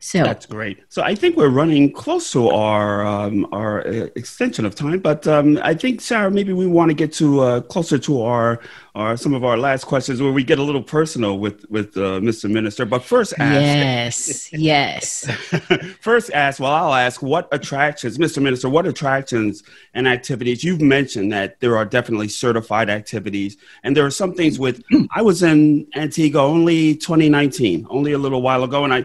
So 0.00 0.22
that's 0.22 0.46
great. 0.46 0.78
So 0.88 1.02
I 1.02 1.14
think 1.16 1.36
we're 1.36 1.48
running 1.48 1.92
close 1.92 2.30
to 2.32 2.48
our 2.50 3.04
um, 3.04 3.46
our 3.52 3.86
uh, 3.86 4.08
extension 4.14 4.64
of 4.64 4.76
time, 4.76 5.00
but 5.00 5.26
um, 5.26 5.58
I 5.62 5.74
think 5.74 6.00
Sarah, 6.00 6.30
maybe 6.30 6.52
we 6.52 6.68
want 6.68 6.90
to 6.90 6.94
get 6.94 7.12
to 7.14 7.40
uh, 7.40 7.60
closer 7.62 7.98
to 7.98 8.22
our 8.22 8.60
our 8.94 9.16
some 9.16 9.34
of 9.34 9.44
our 9.44 9.56
last 9.56 9.84
questions 9.84 10.22
where 10.22 10.32
we 10.32 10.44
get 10.44 10.60
a 10.60 10.62
little 10.62 10.82
personal 10.82 11.38
with 11.38 11.68
with 11.68 11.96
uh, 11.96 12.20
Mr. 12.20 12.48
Minister. 12.48 12.84
But 12.84 13.02
first, 13.02 13.34
ask 13.40 14.52
yes, 14.52 14.52
yes. 14.52 15.30
first, 16.00 16.30
ask. 16.32 16.60
Well, 16.60 16.72
I'll 16.72 16.94
ask. 16.94 17.20
What 17.20 17.48
attractions, 17.50 18.18
Mr. 18.18 18.40
Minister? 18.40 18.68
What 18.68 18.86
attractions 18.86 19.64
and 19.94 20.06
activities? 20.06 20.62
You've 20.62 20.80
mentioned 20.80 21.32
that 21.32 21.58
there 21.58 21.76
are 21.76 21.84
definitely 21.84 22.28
certified 22.28 22.88
activities, 22.88 23.56
and 23.82 23.96
there 23.96 24.06
are 24.06 24.12
some 24.12 24.34
things 24.34 24.60
with. 24.60 24.80
I 25.10 25.22
was 25.22 25.42
in 25.42 25.88
Antigua 25.96 26.40
only 26.40 26.94
2019, 26.94 27.88
only 27.90 28.12
a 28.12 28.18
little 28.18 28.42
while 28.42 28.62
ago, 28.62 28.84
and 28.84 28.94
I 28.94 29.04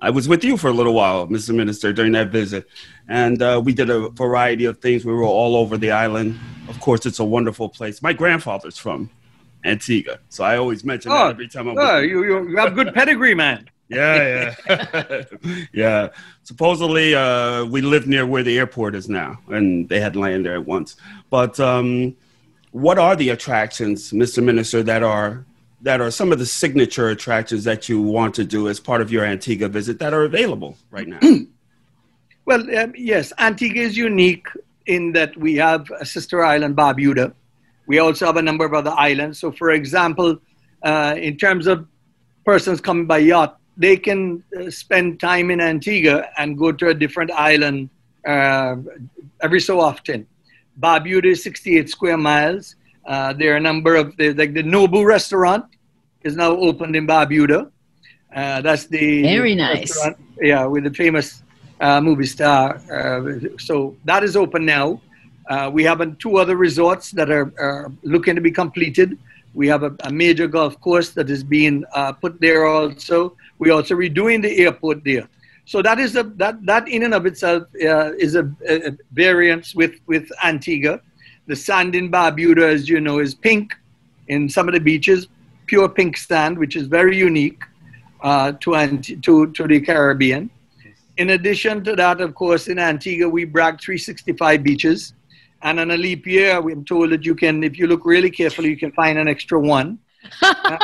I 0.00 0.10
was 0.10 0.28
with 0.28 0.44
you 0.44 0.56
for 0.56 0.68
a 0.68 0.72
little 0.72 0.94
while, 0.94 1.26
Mr. 1.26 1.54
Minister, 1.54 1.92
during 1.92 2.12
that 2.12 2.28
visit. 2.28 2.68
And 3.08 3.42
uh, 3.42 3.60
we 3.64 3.72
did 3.72 3.90
a 3.90 4.10
variety 4.10 4.64
of 4.64 4.78
things. 4.78 5.04
We 5.04 5.12
were 5.12 5.24
all 5.24 5.56
over 5.56 5.76
the 5.76 5.90
island. 5.90 6.38
Of 6.68 6.78
course, 6.80 7.04
it's 7.04 7.18
a 7.18 7.24
wonderful 7.24 7.68
place. 7.68 8.00
My 8.00 8.12
grandfather's 8.12 8.78
from 8.78 9.10
Antigua. 9.64 10.20
So 10.28 10.44
I 10.44 10.56
always 10.56 10.84
mention 10.84 11.10
oh, 11.10 11.16
that 11.16 11.30
every 11.30 11.48
time 11.48 11.68
I'm 11.68 11.78
oh, 11.78 11.98
you, 11.98 12.24
you 12.24 12.56
have 12.56 12.74
good 12.74 12.94
pedigree, 12.94 13.34
man. 13.34 13.68
yeah, 13.88 14.54
yeah. 14.68 15.24
yeah. 15.72 16.08
Supposedly, 16.42 17.14
uh, 17.14 17.64
we 17.64 17.80
live 17.80 18.06
near 18.06 18.26
where 18.26 18.42
the 18.42 18.58
airport 18.58 18.94
is 18.94 19.08
now, 19.08 19.38
and 19.48 19.88
they 19.88 19.98
had 19.98 20.14
land 20.14 20.44
there 20.44 20.54
at 20.54 20.66
once. 20.66 20.96
But 21.30 21.58
um, 21.58 22.14
what 22.72 22.98
are 22.98 23.16
the 23.16 23.30
attractions, 23.30 24.12
Mr. 24.12 24.44
Minister, 24.44 24.82
that 24.82 25.02
are 25.02 25.46
that 25.82 26.00
are 26.00 26.10
some 26.10 26.32
of 26.32 26.38
the 26.38 26.46
signature 26.46 27.08
attractions 27.08 27.64
that 27.64 27.88
you 27.88 28.00
want 28.00 28.34
to 28.34 28.44
do 28.44 28.68
as 28.68 28.80
part 28.80 29.00
of 29.00 29.12
your 29.12 29.24
Antigua 29.24 29.68
visit 29.68 29.98
that 30.00 30.12
are 30.12 30.24
available 30.24 30.76
right 30.90 31.06
now? 31.06 31.20
well, 32.44 32.60
um, 32.76 32.92
yes, 32.96 33.32
Antigua 33.38 33.82
is 33.82 33.96
unique 33.96 34.46
in 34.86 35.12
that 35.12 35.36
we 35.36 35.54
have 35.56 35.90
a 36.00 36.06
sister 36.06 36.44
island, 36.44 36.76
Barbuda. 36.76 37.32
We 37.86 37.98
also 37.98 38.26
have 38.26 38.36
a 38.36 38.42
number 38.42 38.64
of 38.64 38.74
other 38.74 38.90
islands. 38.90 39.38
So, 39.38 39.52
for 39.52 39.70
example, 39.70 40.38
uh, 40.82 41.14
in 41.16 41.36
terms 41.36 41.66
of 41.66 41.86
persons 42.44 42.80
coming 42.80 43.06
by 43.06 43.18
yacht, 43.18 43.58
they 43.76 43.96
can 43.96 44.42
uh, 44.58 44.70
spend 44.70 45.20
time 45.20 45.50
in 45.50 45.60
Antigua 45.60 46.28
and 46.36 46.58
go 46.58 46.72
to 46.72 46.88
a 46.88 46.94
different 46.94 47.30
island 47.30 47.90
uh, 48.26 48.76
every 49.40 49.60
so 49.60 49.80
often. 49.80 50.26
Barbuda 50.80 51.26
is 51.26 51.42
68 51.42 51.88
square 51.88 52.16
miles. 52.16 52.74
Uh, 53.08 53.32
there 53.32 53.54
are 53.54 53.56
a 53.56 53.60
number 53.60 53.96
of 53.96 54.14
the, 54.18 54.34
like 54.34 54.52
the 54.52 54.62
Nobu 54.62 55.02
restaurant 55.02 55.64
is 56.24 56.36
now 56.36 56.50
opened 56.50 56.94
in 56.94 57.06
Barbuda. 57.06 57.70
Uh, 58.36 58.60
that's 58.60 58.86
the 58.86 59.22
very 59.22 59.54
nice. 59.54 59.98
Yeah, 60.38 60.66
with 60.66 60.84
the 60.84 60.92
famous 60.92 61.42
uh, 61.80 62.02
movie 62.02 62.26
star. 62.26 62.76
Uh, 62.92 63.56
so 63.58 63.96
that 64.04 64.22
is 64.22 64.36
open 64.36 64.66
now. 64.66 65.00
Uh, 65.48 65.70
we 65.72 65.82
have 65.84 66.18
two 66.18 66.36
other 66.36 66.56
resorts 66.56 67.10
that 67.12 67.30
are, 67.30 67.50
are, 67.58 67.90
looking 68.02 68.34
to 68.34 68.42
be 68.42 68.50
completed. 68.50 69.16
We 69.54 69.66
have 69.68 69.82
a, 69.82 69.96
a 70.04 70.12
major 70.12 70.46
golf 70.46 70.78
course 70.82 71.08
that 71.10 71.30
is 71.30 71.42
being 71.42 71.84
put 72.20 72.38
there 72.42 72.66
also. 72.66 73.34
We're 73.58 73.72
also 73.72 73.94
redoing 73.94 74.42
the 74.42 74.54
airport 74.58 75.02
there. 75.02 75.26
So 75.64 75.80
that 75.80 75.98
is 75.98 76.14
a 76.16 76.24
that 76.36 76.64
that 76.66 76.88
in 76.88 77.02
and 77.04 77.14
of 77.14 77.24
itself 77.24 77.62
is 77.74 78.34
a, 78.34 78.50
a 78.68 78.92
variance 79.12 79.74
with 79.74 79.94
with 80.06 80.30
Antigua. 80.44 81.00
The 81.48 81.56
sand 81.56 81.94
in 81.94 82.10
Barbuda, 82.10 82.62
as 82.62 82.88
you 82.88 83.00
know, 83.00 83.18
is 83.18 83.34
pink 83.34 83.74
in 84.28 84.48
some 84.48 84.68
of 84.68 84.74
the 84.74 84.80
beaches. 84.80 85.26
pure 85.66 85.88
pink 85.88 86.16
sand, 86.16 86.56
which 86.56 86.76
is 86.76 86.86
very 86.86 87.16
unique 87.16 87.62
uh, 88.22 88.52
to, 88.52 88.98
to, 88.98 89.52
to 89.52 89.66
the 89.66 89.80
Caribbean. 89.80 90.50
In 91.16 91.30
addition 91.30 91.82
to 91.84 91.96
that, 91.96 92.20
of 92.20 92.34
course, 92.34 92.68
in 92.68 92.78
Antigua, 92.78 93.28
we 93.28 93.44
brag 93.44 93.80
365 93.80 94.62
beaches. 94.62 95.14
And 95.62 95.80
on 95.80 95.90
a 95.90 95.96
leap 95.96 96.26
year, 96.26 96.56
I'm 96.56 96.84
told 96.84 97.10
that 97.10 97.24
you 97.24 97.34
can, 97.34 97.64
if 97.64 97.78
you 97.78 97.86
look 97.86 98.04
really 98.04 98.30
carefully, 98.30 98.70
you 98.70 98.76
can 98.76 98.92
find 98.92 99.18
an 99.18 99.26
extra 99.26 99.58
one. 99.58 99.98
uh, 100.42 100.78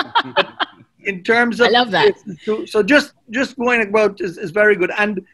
in 1.05 1.23
terms 1.23 1.61
of, 1.61 1.69
I 1.69 1.71
love 1.71 1.91
that. 1.93 2.15
So, 2.43 2.65
so 2.65 2.83
just 2.83 3.13
just 3.31 3.57
going 3.57 3.83
about 3.83 4.21
is, 4.21 4.39
is 4.39 4.51
very 4.51 4.77
good. 4.77 4.91
And 4.99 5.25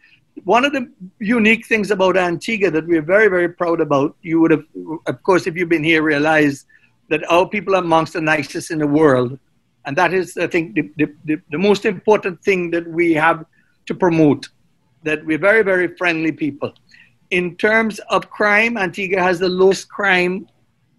one 0.45 0.65
of 0.65 0.73
the 0.73 0.91
unique 1.19 1.67
things 1.67 1.91
about 1.91 2.17
Antigua 2.17 2.71
that 2.71 2.87
we're 2.87 3.03
very 3.03 3.29
very 3.29 3.49
proud 3.49 3.81
about, 3.81 4.17
you 4.23 4.41
would 4.41 4.51
have, 4.51 4.65
of 5.07 5.23
course, 5.23 5.47
if 5.47 5.57
you've 5.57 5.69
been 5.69 5.85
here, 5.85 6.03
realized 6.03 6.67
that 7.09 7.29
our 7.31 7.49
people 7.49 7.75
are 7.75 7.83
amongst 7.83 8.13
the 8.13 8.21
nicest 8.21 8.71
in 8.71 8.79
the 8.79 8.87
world, 8.87 9.39
and 9.85 9.97
that 9.97 10.15
is, 10.15 10.37
I 10.37 10.47
think, 10.47 10.75
the, 10.75 10.91
the, 10.97 11.13
the, 11.25 11.41
the 11.51 11.59
most 11.59 11.85
important 11.85 12.43
thing 12.43 12.71
that 12.71 12.87
we 12.87 13.15
have 13.15 13.45
to 13.87 13.95
promote. 13.95 14.49
That 15.03 15.25
we're 15.25 15.39
very 15.39 15.63
very 15.63 15.97
friendly 15.97 16.33
people. 16.33 16.73
In 17.31 17.57
terms 17.57 18.01
of 18.11 18.29
crime, 18.31 18.77
Antigua 18.77 19.23
has 19.23 19.39
the 19.39 19.49
lowest 19.49 19.89
crime 19.89 20.49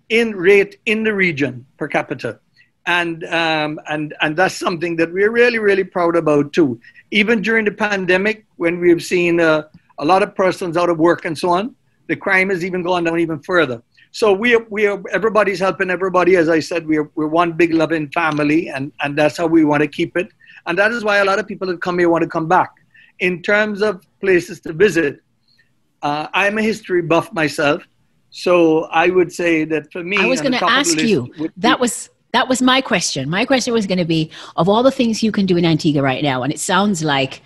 in 0.09 0.35
rate 0.35 0.79
in 0.85 1.03
the 1.03 1.13
region 1.13 1.65
per 1.77 1.87
capita 1.87 2.39
and 2.85 3.23
um, 3.25 3.79
and 3.89 4.15
and 4.21 4.35
that's 4.35 4.55
something 4.55 4.95
that 4.95 5.11
we're 5.11 5.31
really 5.31 5.59
really 5.59 5.83
proud 5.83 6.15
about 6.15 6.53
too. 6.53 6.79
Even 7.11 7.41
during 7.41 7.65
the 7.65 7.71
pandemic, 7.71 8.45
when 8.55 8.79
we've 8.79 9.03
seen 9.03 9.39
uh, 9.39 9.63
a 9.99 10.05
lot 10.05 10.23
of 10.23 10.33
persons 10.35 10.77
out 10.77 10.89
of 10.89 10.97
work 10.97 11.25
and 11.25 11.37
so 11.37 11.49
on, 11.49 11.75
the 12.07 12.15
crime 12.15 12.49
has 12.49 12.63
even 12.65 12.83
gone 12.83 13.03
down 13.03 13.19
even 13.19 13.39
further. 13.39 13.81
So 14.11 14.33
we 14.33 14.55
are, 14.55 14.65
we 14.69 14.87
are 14.87 15.01
everybody's 15.11 15.59
helping 15.59 15.89
everybody. 15.89 16.35
As 16.35 16.49
I 16.49 16.59
said, 16.59 16.85
we're 16.85 17.09
we're 17.15 17.27
one 17.27 17.53
big 17.53 17.73
loving 17.73 18.09
family, 18.11 18.69
and 18.69 18.91
and 19.01 19.17
that's 19.17 19.37
how 19.37 19.47
we 19.47 19.63
want 19.63 19.81
to 19.81 19.87
keep 19.87 20.17
it. 20.17 20.29
And 20.65 20.77
that 20.77 20.91
is 20.91 21.03
why 21.03 21.17
a 21.17 21.25
lot 21.25 21.39
of 21.39 21.47
people 21.47 21.67
that 21.67 21.81
come 21.81 21.97
here 21.97 22.09
want 22.09 22.23
to 22.23 22.27
come 22.27 22.47
back. 22.47 22.71
In 23.19 23.41
terms 23.41 23.81
of 23.81 24.05
places 24.19 24.59
to 24.61 24.73
visit, 24.73 25.21
uh, 26.01 26.27
I'm 26.33 26.57
a 26.57 26.61
history 26.61 27.01
buff 27.01 27.31
myself, 27.31 27.83
so 28.31 28.85
I 28.85 29.09
would 29.09 29.31
say 29.31 29.63
that 29.65 29.91
for 29.93 30.03
me, 30.03 30.17
I 30.17 30.25
was 30.25 30.41
going 30.41 30.53
to 30.53 30.65
ask 30.65 30.99
you. 31.01 31.31
That 31.57 31.79
was 31.79 32.09
that 32.33 32.47
was 32.47 32.61
my 32.61 32.81
question. 32.81 33.29
My 33.29 33.45
question 33.45 33.73
was 33.73 33.85
going 33.87 33.97
to 33.97 34.05
be 34.05 34.31
of 34.55 34.69
all 34.69 34.83
the 34.83 34.91
things 34.91 35.21
you 35.21 35.31
can 35.31 35.45
do 35.45 35.57
in 35.57 35.65
Antigua 35.65 36.01
right 36.01 36.23
now, 36.23 36.43
and 36.43 36.53
it 36.53 36.59
sounds 36.59 37.03
like 37.03 37.41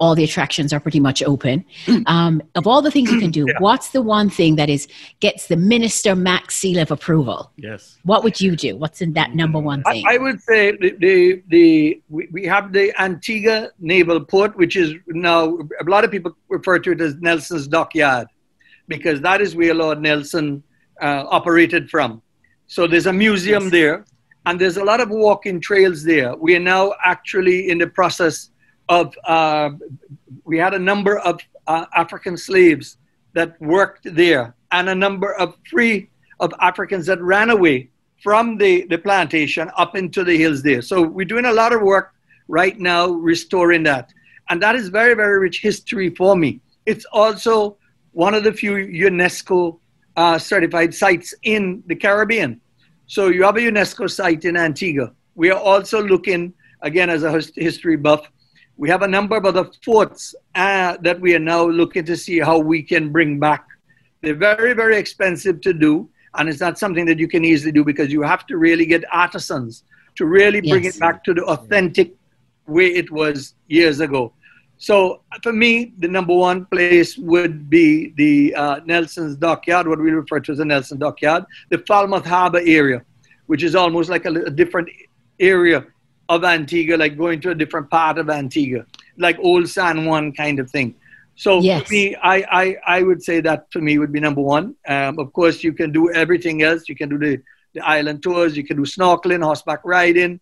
all 0.00 0.14
the 0.14 0.24
attractions 0.24 0.72
are 0.72 0.80
pretty 0.80 0.98
much 0.98 1.22
open. 1.22 1.62
Um, 2.06 2.42
of 2.54 2.66
all 2.66 2.80
the 2.80 2.90
things 2.90 3.12
you 3.12 3.20
can 3.20 3.30
do, 3.30 3.44
yeah. 3.46 3.54
what's 3.58 3.90
the 3.90 4.00
one 4.00 4.30
thing 4.30 4.56
that 4.56 4.70
is 4.70 4.88
gets 5.20 5.46
the 5.48 5.56
minister 5.56 6.16
max 6.16 6.56
seal 6.56 6.80
of 6.80 6.90
approval? 6.90 7.52
Yes. 7.56 7.98
What 8.04 8.24
would 8.24 8.40
you 8.40 8.56
do? 8.56 8.76
What's 8.76 9.02
in 9.02 9.12
that 9.12 9.34
number 9.34 9.58
one 9.58 9.82
thing? 9.82 10.04
I, 10.08 10.14
I 10.14 10.18
would 10.18 10.40
say 10.40 10.72
the, 10.72 10.96
the, 10.98 11.42
the 11.48 12.02
we, 12.08 12.28
we 12.32 12.46
have 12.46 12.72
the 12.72 12.98
Antigua 13.00 13.70
Naval 13.78 14.24
Port, 14.24 14.56
which 14.56 14.74
is 14.74 14.94
now 15.08 15.58
a 15.58 15.84
lot 15.84 16.02
of 16.04 16.10
people 16.10 16.34
refer 16.48 16.78
to 16.78 16.92
it 16.92 17.00
as 17.02 17.16
Nelson's 17.16 17.68
Dockyard, 17.68 18.26
because 18.88 19.20
that 19.20 19.42
is 19.42 19.54
where 19.54 19.74
Lord 19.74 20.00
Nelson 20.00 20.62
uh, 21.02 21.26
operated 21.28 21.90
from. 21.90 22.22
So 22.68 22.86
there's 22.86 23.06
a 23.06 23.12
museum 23.12 23.64
yes. 23.64 23.72
there 23.72 24.04
and 24.46 24.60
there's 24.60 24.76
a 24.76 24.84
lot 24.84 25.00
of 25.00 25.10
walking 25.10 25.60
trails 25.60 26.02
there. 26.02 26.34
We 26.36 26.56
are 26.56 26.60
now 26.60 26.94
actually 27.04 27.70
in 27.70 27.78
the 27.78 27.86
process 27.86 28.50
of, 28.88 29.14
uh, 29.24 29.70
we 30.44 30.58
had 30.58 30.74
a 30.74 30.78
number 30.78 31.18
of 31.18 31.40
uh, 31.66 31.86
African 31.94 32.36
slaves 32.36 32.96
that 33.34 33.60
worked 33.60 34.14
there, 34.14 34.54
and 34.72 34.88
a 34.88 34.94
number 34.94 35.34
of 35.34 35.56
free 35.70 36.10
of 36.40 36.52
Africans 36.60 37.06
that 37.06 37.20
ran 37.20 37.50
away 37.50 37.90
from 38.22 38.56
the, 38.56 38.86
the 38.86 38.98
plantation 38.98 39.70
up 39.76 39.96
into 39.96 40.24
the 40.24 40.36
hills 40.36 40.62
there. 40.62 40.82
So 40.82 41.02
we're 41.02 41.24
doing 41.24 41.46
a 41.46 41.52
lot 41.52 41.72
of 41.72 41.82
work 41.82 42.12
right 42.48 42.78
now 42.78 43.08
restoring 43.08 43.82
that. 43.84 44.12
And 44.48 44.60
that 44.62 44.74
is 44.74 44.88
very, 44.88 45.14
very 45.14 45.38
rich 45.38 45.60
history 45.60 46.10
for 46.14 46.34
me. 46.36 46.60
It's 46.86 47.04
also 47.12 47.76
one 48.12 48.34
of 48.34 48.42
the 48.42 48.52
few 48.52 48.72
UNESCO 48.72 49.78
uh, 50.16 50.38
certified 50.38 50.92
sites 50.92 51.32
in 51.44 51.82
the 51.86 51.94
Caribbean. 51.94 52.60
So 53.10 53.26
you 53.26 53.42
have 53.42 53.56
a 53.56 53.60
UNESCO 53.60 54.08
site 54.08 54.44
in 54.44 54.56
Antigua. 54.56 55.10
We 55.34 55.50
are 55.50 55.58
also 55.58 56.00
looking, 56.00 56.54
again, 56.82 57.10
as 57.10 57.24
a 57.24 57.32
history 57.56 57.96
buff, 57.96 58.30
we 58.76 58.88
have 58.88 59.02
a 59.02 59.08
number 59.08 59.36
of 59.36 59.44
other 59.44 59.68
forts 59.84 60.32
uh, 60.54 60.96
that 61.02 61.20
we 61.20 61.34
are 61.34 61.40
now 61.40 61.66
looking 61.66 62.04
to 62.04 62.16
see 62.16 62.38
how 62.38 62.60
we 62.60 62.84
can 62.84 63.10
bring 63.10 63.40
back. 63.40 63.66
They're 64.20 64.36
very, 64.36 64.74
very 64.74 64.96
expensive 64.96 65.60
to 65.62 65.72
do, 65.72 66.08
and 66.36 66.48
it's 66.48 66.60
not 66.60 66.78
something 66.78 67.04
that 67.06 67.18
you 67.18 67.26
can 67.26 67.44
easily 67.44 67.72
do 67.72 67.82
because 67.82 68.12
you 68.12 68.22
have 68.22 68.46
to 68.46 68.56
really 68.56 68.86
get 68.86 69.02
artisans 69.12 69.82
to 70.14 70.26
really 70.26 70.60
bring 70.60 70.84
yes. 70.84 70.94
it 70.94 71.00
back 71.00 71.24
to 71.24 71.34
the 71.34 71.44
authentic 71.46 72.14
way 72.68 72.86
it 72.86 73.10
was 73.10 73.56
years 73.66 73.98
ago. 73.98 74.32
So 74.80 75.20
for 75.42 75.52
me, 75.52 75.92
the 75.98 76.08
number 76.08 76.34
one 76.34 76.64
place 76.64 77.18
would 77.18 77.68
be 77.68 78.14
the 78.16 78.54
uh, 78.54 78.80
Nelson's 78.86 79.36
Dockyard, 79.36 79.86
what 79.86 80.00
we 80.00 80.10
refer 80.10 80.40
to 80.40 80.52
as 80.52 80.58
the 80.58 80.64
Nelson 80.64 80.98
Dockyard, 80.98 81.44
the 81.68 81.78
Falmouth 81.86 82.24
Harbor 82.24 82.62
area, 82.64 83.02
which 83.46 83.62
is 83.62 83.74
almost 83.74 84.08
like 84.08 84.24
a, 84.24 84.30
a, 84.30 84.50
different 84.50 84.88
area 85.38 85.84
of 86.30 86.44
Antigua, 86.44 86.96
like 86.96 87.18
going 87.18 87.42
to 87.42 87.50
a 87.50 87.54
different 87.54 87.90
part 87.90 88.16
of 88.16 88.30
Antigua, 88.30 88.86
like 89.18 89.38
Old 89.40 89.68
San 89.68 90.06
Juan 90.06 90.32
kind 90.32 90.58
of 90.58 90.70
thing. 90.70 90.94
So 91.34 91.60
yes. 91.60 91.86
for 91.86 91.92
me, 91.92 92.16
I, 92.16 92.36
I, 92.50 92.76
I 92.86 93.02
would 93.02 93.22
say 93.22 93.42
that 93.42 93.66
for 93.70 93.82
me 93.82 93.98
would 93.98 94.12
be 94.12 94.20
number 94.20 94.40
one. 94.40 94.76
Um, 94.88 95.18
of 95.18 95.30
course, 95.34 95.62
you 95.62 95.74
can 95.74 95.92
do 95.92 96.10
everything 96.10 96.62
else. 96.62 96.88
You 96.88 96.96
can 96.96 97.10
do 97.10 97.18
the, 97.18 97.42
the 97.74 97.86
island 97.86 98.22
tours, 98.22 98.56
you 98.56 98.64
can 98.64 98.78
do 98.78 98.84
snorkeling, 98.84 99.44
horseback 99.44 99.80
riding, 99.84 100.40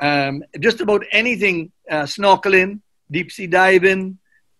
um, 0.00 0.44
just 0.60 0.80
about 0.80 1.02
anything, 1.10 1.72
uh, 1.90 2.04
snorkeling 2.04 2.82
deep 3.10 3.32
sea 3.32 3.46
diving, 3.46 4.18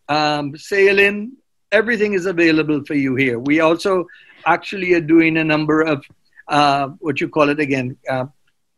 um, 0.08 0.56
sailing, 0.56 1.32
everything 1.72 2.14
is 2.14 2.26
available 2.26 2.84
for 2.84 2.94
you 2.94 3.14
here. 3.14 3.38
We 3.38 3.60
also 3.60 4.06
actually 4.44 4.92
are 4.94 5.00
doing 5.00 5.36
a 5.38 5.44
number 5.44 5.82
of 5.82 6.04
uh, 6.48 6.88
what 6.98 7.20
you 7.20 7.28
call 7.28 7.48
it 7.48 7.60
again, 7.60 7.96
uh, 8.08 8.26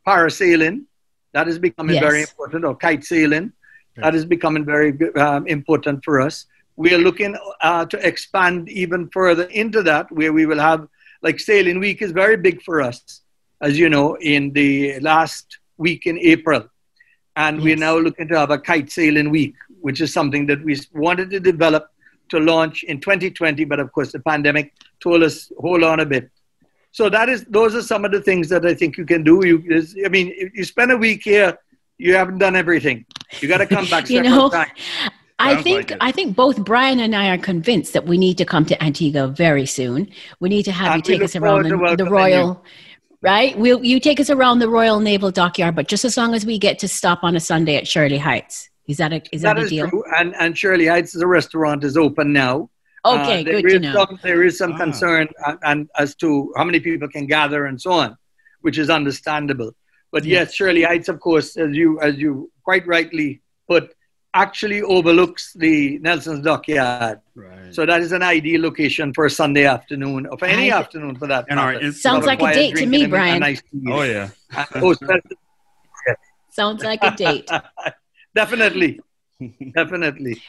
parasailing. 0.07 0.85
That 1.33 1.49
is 1.49 1.59
becoming 1.59 1.95
yes. 1.95 2.05
very 2.05 2.20
important, 2.20 2.64
or 2.64 2.77
kite 2.77 3.05
sailing. 3.05 3.53
That 3.97 4.14
is 4.14 4.25
becoming 4.25 4.64
very 4.64 4.93
um, 5.16 5.47
important 5.47 6.05
for 6.05 6.20
us. 6.20 6.47
We 6.77 6.95
are 6.95 6.99
looking 6.99 7.37
uh, 7.61 7.85
to 7.87 8.07
expand 8.07 8.68
even 8.70 9.09
further 9.11 9.45
into 9.45 9.83
that, 9.83 10.11
where 10.11 10.33
we 10.33 10.47
will 10.47 10.59
have, 10.59 10.89
like 11.23 11.39
Sailing 11.39 11.79
Week 11.79 12.01
is 12.01 12.12
very 12.12 12.37
big 12.37 12.62
for 12.62 12.81
us, 12.81 13.20
as 13.61 13.79
you 13.79 13.89
know, 13.91 14.16
in 14.16 14.53
the 14.53 14.99
last 15.01 15.59
week 15.77 16.07
in 16.07 16.18
April. 16.18 16.66
And 17.37 17.57
yes. 17.57 17.64
we're 17.64 17.76
now 17.76 17.97
looking 17.99 18.28
to 18.28 18.39
have 18.39 18.51
a 18.51 18.59
kite 18.59 18.91
sailing 18.91 19.30
week, 19.30 19.55
which 19.80 20.01
is 20.01 20.12
something 20.12 20.47
that 20.47 20.62
we 20.62 20.78
wanted 20.93 21.30
to 21.30 21.41
develop 21.41 21.89
to 22.30 22.39
launch 22.39 22.83
in 22.85 23.01
2020, 23.01 23.64
but 23.64 23.80
of 23.80 23.93
course 23.93 24.12
the 24.12 24.20
pandemic 24.20 24.74
told 25.01 25.22
us 25.22 25.53
hold 25.59 25.83
on 25.83 26.01
a 26.01 26.07
bit. 26.07 26.30
So 26.91 27.09
that 27.09 27.28
is 27.28 27.45
those 27.45 27.74
are 27.74 27.83
some 27.83 28.05
of 28.05 28.12
the 28.12 28.20
things 28.20 28.49
that 28.51 28.66
I 28.66 28.74
think 28.74 28.99
you 28.99 29.07
can 29.07 29.22
do. 29.22 29.41
You, 29.47 29.83
I 30.05 30.09
mean, 30.09 30.33
if 30.37 30.55
you 30.55 30.64
spend 30.64 30.93
a 30.93 30.97
week 30.97 31.22
here, 31.24 31.59
you 31.99 32.14
haven't 32.14 32.39
done 32.39 32.55
everything. 32.55 33.07
You 33.41 33.49
got 33.49 33.59
to 33.59 33.66
come 33.66 33.87
back. 33.87 34.11
you 34.16 34.22
know, 34.22 34.51
time. 34.51 34.70
I 35.39 35.62
think 35.62 35.91
like 35.91 35.99
I 36.01 36.12
think 36.12 36.37
both 36.37 36.64
Brian 36.64 37.01
and 37.01 37.14
I 37.16 37.30
are 37.30 37.39
convinced 37.39 37.95
that 37.95 38.05
we 38.05 38.18
need 38.18 38.39
to 38.39 38.45
come 38.45 38.64
to 38.66 38.83
Antigua 38.83 39.28
very 39.28 39.66
soon. 39.66 40.11
We 40.39 40.49
need 40.49 40.64
to 40.64 40.72
have 40.72 40.93
and 40.93 41.09
you 41.09 41.14
take 41.14 41.24
us 41.24 41.35
around 41.35 41.64
the, 41.64 41.97
the 41.97 42.11
Royal. 42.11 42.62
You 43.23 43.29
right? 43.31 43.59
We'll, 43.59 43.85
you 43.85 44.01
take 44.01 44.20
us 44.20 44.31
around 44.31 44.59
the 44.59 44.68
Royal 44.68 45.01
Naval 45.01 45.31
Dockyard, 45.31 45.75
but 45.75 45.89
just 45.89 46.05
as 46.05 46.16
long 46.16 46.35
as 46.35 46.45
we 46.45 46.59
get 46.59 46.79
to 46.81 46.89
stop 46.89 47.20
on 47.23 47.37
a 47.37 47.41
Sunday 47.41 47.77
at 47.77 47.87
Shirley 47.87 48.18
Heights. 48.18 48.68
Is 48.89 48.97
that 48.97 49.12
a 49.12 49.23
is 49.33 49.43
that, 49.43 49.57
that 49.57 49.66
a 49.66 49.68
deal? 49.68 49.89
True. 49.89 50.05
And 50.16 50.35
and 50.37 50.59
Shirley 50.59 50.87
Heights, 50.87 51.12
the 51.12 51.27
restaurant 51.27 51.85
is 51.85 51.97
open 51.97 52.33
now. 52.33 52.68
Okay, 53.05 53.41
uh, 53.41 53.45
good 53.45 53.68
to 53.68 53.79
know. 53.81 53.95
Some, 53.95 54.18
there 54.23 54.43
is 54.45 54.59
some 54.59 54.73
ah. 54.73 54.77
concern 54.79 55.29
and, 55.47 55.59
and, 55.62 55.91
as 55.99 56.14
to 56.16 56.53
how 56.57 56.64
many 56.64 56.79
people 56.79 57.09
can 57.09 57.27
gather 57.27 57.66
and 57.66 57.81
so 57.81 57.93
on, 57.93 58.16
which 58.61 58.79
is 58.79 58.91
understandable. 58.91 59.73
But 60.12 60.25
yes, 60.25 60.49
yes 60.49 60.55
Shirley 60.55 60.83
Heights, 60.83 61.09
of 61.09 61.20
course, 61.20 61.57
as 61.57 61.75
you 61.75 62.01
as 62.01 62.16
you 62.16 62.51
quite 62.64 62.87
rightly 62.87 63.41
put, 63.68 63.95
actually 64.35 64.83
overlooks 64.83 65.53
the 65.55 65.99
Nelson's 65.99 66.45
Dockyard. 66.45 67.20
Right. 67.35 67.74
So 67.74 67.87
that 67.87 68.01
is 68.01 68.12
an 68.12 68.22
ideal 68.22 68.61
location 68.62 69.12
for 69.12 69.26
a 69.26 69.30
Sunday 69.30 69.66
afternoon, 69.66 70.26
or 70.26 70.39
for 70.39 70.47
any 70.47 70.70
afternoon 70.70 71.16
for 71.16 71.26
that. 71.28 71.47
And 71.49 71.59
our, 71.59 71.93
sounds 71.93 72.26
like 72.26 72.43
a 72.43 72.53
date 72.53 72.76
to 72.76 72.87
me, 72.87 73.07
Brian. 73.07 73.41
Nice 73.41 73.62
oh 73.89 74.03
yeah. 74.03 74.30
Sounds 76.51 76.83
like 76.91 77.03
a 77.03 77.11
date. 77.11 77.49
Definitely. 78.35 79.01
Definitely. 79.74 80.43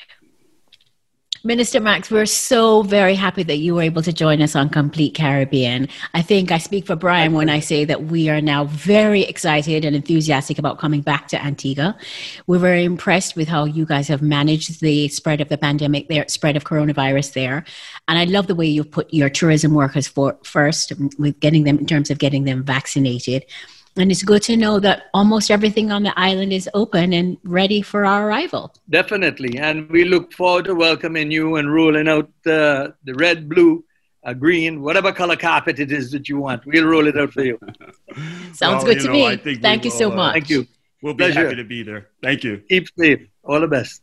Minister 1.45 1.81
Max, 1.81 2.09
we're 2.09 2.25
so 2.25 2.83
very 2.83 3.15
happy 3.15 3.43
that 3.43 3.57
you 3.57 3.75
were 3.75 3.81
able 3.81 4.01
to 4.03 4.13
join 4.13 4.41
us 4.41 4.55
on 4.55 4.69
Complete 4.69 5.13
Caribbean. 5.13 5.89
I 6.13 6.21
think 6.21 6.53
I 6.53 6.57
speak 6.57 6.85
for 6.87 6.95
Brian 6.95 7.33
when 7.33 7.49
I 7.49 7.59
say 7.59 7.83
that 7.83 8.05
we 8.05 8.29
are 8.29 8.39
now 8.39 8.63
very 8.63 9.23
excited 9.23 9.83
and 9.83 9.93
enthusiastic 9.93 10.57
about 10.57 10.79
coming 10.79 11.01
back 11.01 11.27
to 11.27 11.43
Antigua. 11.43 11.97
We're 12.47 12.59
very 12.59 12.85
impressed 12.85 13.35
with 13.35 13.49
how 13.49 13.65
you 13.65 13.85
guys 13.85 14.07
have 14.07 14.21
managed 14.21 14.79
the 14.79 15.09
spread 15.09 15.41
of 15.41 15.49
the 15.49 15.57
pandemic 15.57 16.07
there, 16.07 16.25
spread 16.29 16.55
of 16.55 16.63
coronavirus 16.63 17.33
there. 17.33 17.65
And 18.07 18.17
I 18.17 18.23
love 18.23 18.47
the 18.47 18.55
way 18.55 18.67
you've 18.67 18.91
put 18.91 19.13
your 19.13 19.29
tourism 19.29 19.73
workers 19.73 20.07
for 20.07 20.37
first 20.43 20.93
with 21.19 21.37
getting 21.41 21.65
them 21.65 21.77
in 21.77 21.85
terms 21.85 22.09
of 22.09 22.19
getting 22.19 22.45
them 22.45 22.63
vaccinated 22.63 23.43
And 23.95 24.11
it's 24.11 24.23
good 24.23 24.41
to 24.43 24.57
know 24.57 24.79
that 24.79 25.03
almost 25.13 25.51
everything 25.51 25.91
on 25.91 26.03
the 26.03 26.17
island 26.19 26.51
is 26.51 26.67
open 26.73 27.13
and 27.13 27.37
ready 27.43 27.81
for 27.81 28.05
our 28.05 28.27
arrival. 28.27 28.73
Definitely. 28.89 29.59
And 29.59 29.89
we 29.89 30.03
look 30.03 30.33
forward 30.33 30.65
to 30.65 30.75
welcoming 30.75 31.29
you 31.29 31.57
and 31.57 31.71
rolling 31.71 32.07
out 32.07 32.29
the, 32.43 32.95
the 33.03 33.13
red, 33.13 33.47
blue, 33.47 33.83
uh, 34.23 34.33
green, 34.33 34.81
whatever 34.81 35.11
color 35.11 35.35
carpet 35.35 35.79
it 35.79 35.91
is 35.91 36.11
that 36.11 36.27
you 36.27 36.37
want. 36.37 36.65
We'll 36.65 36.85
roll 36.85 37.07
it 37.07 37.17
out 37.17 37.33
for 37.33 37.43
you. 37.43 37.59
Sounds 38.53 38.83
well, 38.83 38.85
good 38.85 38.99
to 39.01 39.07
know, 39.07 39.13
me. 39.13 39.57
Thank 39.57 39.85
you 39.85 39.91
so 39.91 40.11
uh, 40.11 40.15
much. 40.15 40.33
Thank 40.33 40.49
you. 40.49 40.65
We'll 41.01 41.13
be 41.13 41.25
Pleasure. 41.25 41.43
happy 41.43 41.55
to 41.55 41.63
be 41.63 41.83
there. 41.83 42.07
Thank 42.21 42.43
you. 42.43 42.63
Keep 42.69 42.87
safe. 42.97 43.27
All 43.43 43.59
the 43.59 43.67
best. 43.67 44.01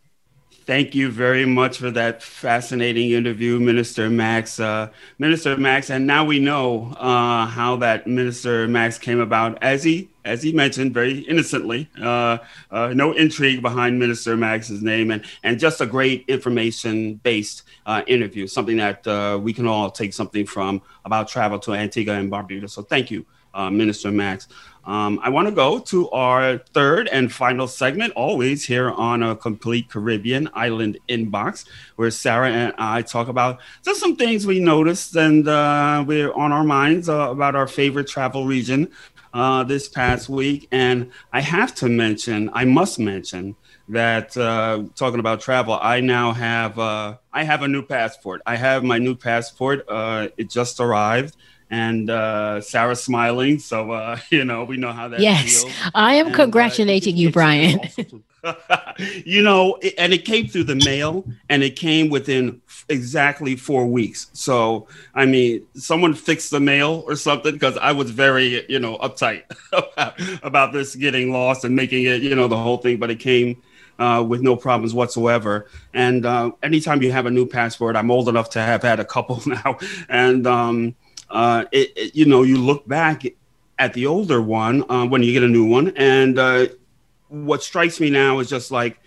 Thank 0.66 0.94
you 0.94 1.10
very 1.10 1.46
much 1.46 1.78
for 1.78 1.90
that 1.90 2.22
fascinating 2.22 3.12
interview, 3.12 3.58
Minister 3.58 4.10
Max. 4.10 4.60
Uh, 4.60 4.90
Minister 5.18 5.56
Max, 5.56 5.90
and 5.90 6.06
now 6.06 6.24
we 6.24 6.38
know 6.38 6.94
uh, 6.98 7.46
how 7.46 7.76
that 7.76 8.06
Minister 8.06 8.68
Max 8.68 8.98
came 8.98 9.20
about. 9.20 9.60
As 9.62 9.82
he 9.82 10.10
as 10.24 10.42
he 10.42 10.52
mentioned 10.52 10.92
very 10.92 11.20
innocently, 11.20 11.88
uh, 12.00 12.38
uh 12.70 12.88
no 12.88 13.12
intrigue 13.12 13.62
behind 13.62 13.98
Minister 13.98 14.36
Max's 14.36 14.82
name, 14.82 15.10
and 15.10 15.24
and 15.42 15.58
just 15.58 15.80
a 15.80 15.86
great 15.86 16.26
information 16.28 17.14
based 17.14 17.62
uh, 17.86 18.02
interview, 18.06 18.46
something 18.46 18.76
that 18.76 19.06
uh, 19.06 19.38
we 19.42 19.54
can 19.54 19.66
all 19.66 19.90
take 19.90 20.12
something 20.12 20.44
from 20.44 20.82
about 21.06 21.28
travel 21.28 21.58
to 21.60 21.72
Antigua 21.72 22.14
and 22.14 22.30
Barbuda. 22.30 22.68
So 22.68 22.82
thank 22.82 23.10
you, 23.10 23.24
Minister 23.70 24.10
Max. 24.10 24.48
Um, 24.84 25.20
I 25.22 25.28
want 25.28 25.46
to 25.46 25.54
go 25.54 25.78
to 25.78 26.10
our 26.10 26.58
third 26.58 27.08
and 27.08 27.30
final 27.30 27.68
segment, 27.68 28.14
always 28.14 28.64
here 28.64 28.90
on 28.90 29.22
a 29.22 29.36
complete 29.36 29.90
Caribbean 29.90 30.48
island 30.54 30.98
inbox, 31.08 31.66
where 31.96 32.10
Sarah 32.10 32.50
and 32.50 32.72
I 32.78 33.02
talk 33.02 33.28
about 33.28 33.60
just 33.84 34.00
some 34.00 34.16
things 34.16 34.46
we 34.46 34.58
noticed 34.58 35.14
and 35.16 35.46
uh, 35.46 36.02
we're 36.06 36.32
on 36.32 36.52
our 36.52 36.64
minds 36.64 37.08
uh, 37.08 37.30
about 37.30 37.54
our 37.54 37.66
favorite 37.66 38.08
travel 38.08 38.46
region 38.46 38.90
uh, 39.34 39.64
this 39.64 39.86
past 39.88 40.28
week. 40.28 40.66
And 40.72 41.10
I 41.32 41.42
have 41.42 41.74
to 41.76 41.88
mention, 41.88 42.50
I 42.52 42.64
must 42.64 42.98
mention 42.98 43.56
that 43.90 44.36
uh, 44.36 44.84
talking 44.94 45.20
about 45.20 45.40
travel, 45.40 45.78
I 45.80 46.00
now 46.00 46.32
have 46.32 46.78
uh, 46.78 47.16
I 47.32 47.44
have 47.44 47.62
a 47.62 47.68
new 47.68 47.82
passport. 47.82 48.40
I 48.46 48.56
have 48.56 48.82
my 48.82 48.98
new 48.98 49.14
passport. 49.14 49.84
Uh, 49.88 50.28
it 50.36 50.48
just 50.48 50.80
arrived 50.80 51.36
and 51.70 52.10
uh, 52.10 52.60
Sarah 52.60 52.96
smiling. 52.96 53.58
So 53.58 53.92
uh, 53.92 54.18
you 54.30 54.44
know, 54.44 54.64
we 54.64 54.76
know 54.76 54.92
how 54.92 55.08
that. 55.08 55.20
Yes, 55.20 55.62
feels. 55.62 55.74
I 55.94 56.14
am 56.14 56.26
and, 56.26 56.34
uh, 56.34 56.38
congratulating 56.38 57.14
uh, 57.14 57.18
you, 57.18 57.32
Brian. 57.32 57.80
you 59.24 59.42
know, 59.42 59.78
and 59.98 60.12
it 60.12 60.24
came 60.24 60.48
through 60.48 60.64
the 60.64 60.74
mail, 60.74 61.24
and 61.48 61.62
it 61.62 61.76
came 61.76 62.10
within 62.10 62.60
exactly 62.88 63.56
four 63.56 63.86
weeks. 63.86 64.28
So 64.32 64.88
I 65.14 65.26
mean, 65.26 65.66
someone 65.74 66.14
fixed 66.14 66.50
the 66.50 66.60
mail 66.60 67.04
or 67.06 67.16
something 67.16 67.52
because 67.52 67.76
I 67.78 67.92
was 67.92 68.10
very, 68.10 68.68
you 68.70 68.78
know, 68.78 68.98
uptight 68.98 69.44
about, 69.72 70.20
about 70.42 70.72
this 70.72 70.96
getting 70.96 71.32
lost 71.32 71.64
and 71.64 71.76
making 71.76 72.04
it, 72.04 72.22
you 72.22 72.34
know, 72.34 72.48
the 72.48 72.58
whole 72.58 72.78
thing. 72.78 72.98
But 72.98 73.10
it 73.10 73.20
came. 73.20 73.62
Uh, 73.98 74.22
with 74.22 74.40
no 74.40 74.56
problems 74.56 74.94
whatsoever. 74.94 75.68
And 75.92 76.24
uh, 76.24 76.52
anytime 76.62 77.02
you 77.02 77.12
have 77.12 77.26
a 77.26 77.30
new 77.30 77.44
passport, 77.44 77.96
I'm 77.96 78.10
old 78.10 78.30
enough 78.30 78.48
to 78.50 78.58
have 78.58 78.82
had 78.82 78.98
a 78.98 79.04
couple 79.04 79.42
now, 79.46 79.76
and 80.08 80.46
um, 80.46 80.94
uh, 81.30 81.64
it, 81.72 81.92
it, 81.96 82.16
you 82.16 82.24
know, 82.24 82.42
you 82.42 82.56
look 82.58 82.86
back 82.86 83.24
at 83.78 83.94
the 83.94 84.06
older 84.06 84.42
one 84.42 84.88
uh, 84.90 85.06
when 85.06 85.22
you 85.22 85.32
get 85.32 85.42
a 85.42 85.48
new 85.48 85.64
one, 85.64 85.92
and 85.96 86.38
uh, 86.38 86.66
what 87.28 87.62
strikes 87.62 88.00
me 88.00 88.10
now 88.10 88.38
is 88.40 88.48
just 88.48 88.70
like 88.70 88.98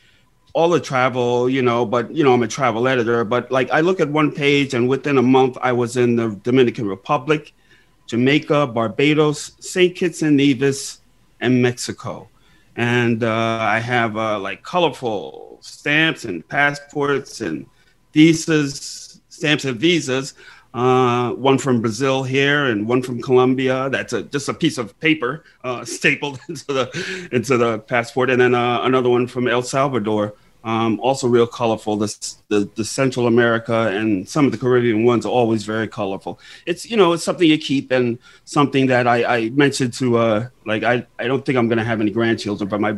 all 0.54 0.70
the 0.70 0.80
travel, 0.80 1.50
you 1.50 1.62
know, 1.62 1.86
but 1.86 2.12
you 2.12 2.24
know, 2.24 2.34
I'm 2.34 2.44
a 2.44 2.48
travel 2.48 2.88
editor, 2.88 3.24
but 3.24 3.52
like 3.52 3.70
I 3.72 3.82
look 3.82 4.00
at 4.00 4.10
one 4.10 4.32
page, 4.32 4.74
and 4.74 4.88
within 4.88 5.18
a 5.18 5.22
month, 5.22 5.58
I 5.62 5.72
was 5.72 5.98
in 5.98 6.16
the 6.16 6.40
Dominican 6.44 6.88
Republic, 6.88 7.54
Jamaica, 8.08 8.68
Barbados, 8.68 9.54
St. 9.60 9.96
Kitts 9.96 10.22
and 10.22 10.38
Nevis, 10.38 11.02
and 11.40 11.62
Mexico. 11.62 12.30
And 12.76 13.24
uh, 13.24 13.58
I 13.62 13.80
have 13.80 14.18
uh, 14.18 14.40
like 14.40 14.64
colorful 14.64 15.60
stamps 15.62 16.26
and 16.26 16.48
passports 16.48 17.42
and 17.42 17.68
visas, 18.14 19.22
stamps 19.30 19.66
and 19.66 19.78
visas 19.80 20.34
uh, 20.74 21.32
one 21.34 21.58
from 21.58 21.82
Brazil 21.82 22.24
here 22.24 22.66
and 22.66 22.88
one 22.88 23.02
from 23.02 23.22
Colombia. 23.22 23.90
That's 23.90 24.14
a, 24.14 24.24
just 24.24 24.50
a 24.50 24.54
piece 24.54 24.78
of 24.78 25.00
paper 25.00 25.44
uh, 25.64 25.86
stapled 25.98 26.40
into 26.50 26.66
the 26.66 27.30
into 27.32 27.58
the 27.58 27.80
passport, 27.80 28.30
and 28.30 28.42
then 28.42 28.56
uh, 28.56 28.82
another 28.82 29.10
one 29.10 29.28
from 29.28 29.48
El 29.48 29.62
Salvador. 29.62 30.34
Um, 30.66 31.02
also 31.02 31.28
real 31.28 31.46
colorful. 31.46 31.98
This, 31.98 32.38
the 32.48 32.70
the 32.76 32.86
Central 32.86 33.28
America 33.28 33.90
and 33.90 34.28
some 34.28 34.46
of 34.46 34.54
the 34.54 34.58
Caribbean 34.58 35.04
ones 35.04 35.26
are 35.26 35.30
always 35.30 35.66
very 35.66 35.90
colorful. 35.90 36.40
It's 36.66 36.90
you 36.90 36.96
know 36.96 37.12
it's 37.12 37.24
something 37.24 37.48
you 37.48 37.58
keep 37.58 37.92
and 37.92 38.18
something 38.46 38.88
that 38.88 39.06
I, 39.06 39.26
I 39.26 39.50
mentioned 39.50 39.94
to 39.96 40.18
uh 40.18 40.48
like 40.66 40.84
I, 40.84 41.06
I 41.20 41.28
don't 41.28 41.46
think 41.46 41.58
I'm 41.58 41.68
gonna 41.68 41.84
have 41.84 42.00
any 42.00 42.12
grandchildren, 42.12 42.70
but 42.70 42.80
my 42.80 42.98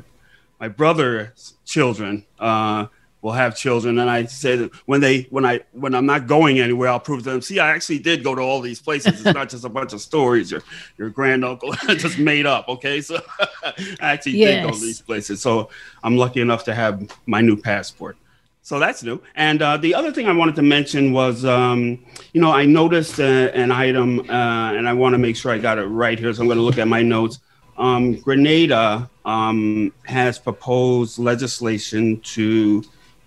my 0.60 0.68
brother's 0.68 1.56
children 1.66 2.24
uh 2.40 2.86
will 3.26 3.32
have 3.32 3.58
children 3.58 3.98
and 3.98 4.08
i 4.08 4.24
say 4.26 4.56
that 4.56 4.74
when 4.86 5.02
they 5.02 5.24
when 5.32 5.44
i 5.44 5.60
when 5.72 5.96
i'm 5.96 6.06
not 6.06 6.28
going 6.28 6.60
anywhere 6.60 6.90
i'll 6.90 7.00
prove 7.00 7.24
to 7.24 7.32
them 7.32 7.42
see 7.42 7.60
i 7.60 7.72
actually 7.72 7.98
did 7.98 8.24
go 8.24 8.36
to 8.36 8.42
all 8.42 8.62
these 8.62 8.80
places 8.80 9.20
it's 9.20 9.34
not 9.34 9.50
just 9.56 9.66
a 9.66 9.70
bunch 9.70 9.94
of 9.94 10.00
stories 10.00 10.52
your 10.52 10.62
your 11.00 11.10
granduncle 11.10 11.74
just 11.88 12.20
made 12.20 12.46
up 12.46 12.70
okay 12.70 13.02
so 13.02 13.20
i 13.64 13.74
actually 14.00 14.34
yes. 14.34 14.62
did 14.62 14.70
go 14.70 14.78
to 14.78 14.80
these 14.80 15.02
places 15.02 15.42
so 15.42 15.70
i'm 16.04 16.16
lucky 16.16 16.40
enough 16.40 16.64
to 16.64 16.76
have 16.76 17.12
my 17.26 17.42
new 17.42 17.58
passport 17.58 18.16
so 18.62 18.80
that's 18.80 19.04
new. 19.04 19.22
And 19.36 19.62
uh, 19.62 19.78
the 19.78 19.94
other 19.94 20.12
thing 20.12 20.28
I 20.28 20.32
wanted 20.32 20.56
to 20.56 20.64
mention 20.64 21.14
was, 21.14 21.46
um, 21.46 22.04
you 22.34 22.42
know, 22.42 22.52
I 22.52 22.66
noticed 22.66 23.20
uh, 23.20 23.52
an 23.54 23.72
item, 23.72 24.22
uh, 24.22 24.74
and 24.74 24.90
I 24.90 24.94
want 24.94 25.14
to 25.14 25.20
make 25.20 25.36
sure 25.36 25.52
I 25.52 25.60
got 25.60 25.78
it 25.78 25.86
right 25.86 26.18
here. 26.18 26.34
So 26.34 26.42
I'm 26.42 26.48
going 26.48 26.58
to 26.58 26.64
look 26.64 26.80
at 26.80 26.88
my 26.88 27.04
notes. 27.04 27.42
Um, 27.78 28.16
Grenada 28.16 29.08
um, 29.24 29.94
has 30.06 30.40
proposed 30.40 31.20
legislation 31.20 32.20
to 32.22 32.84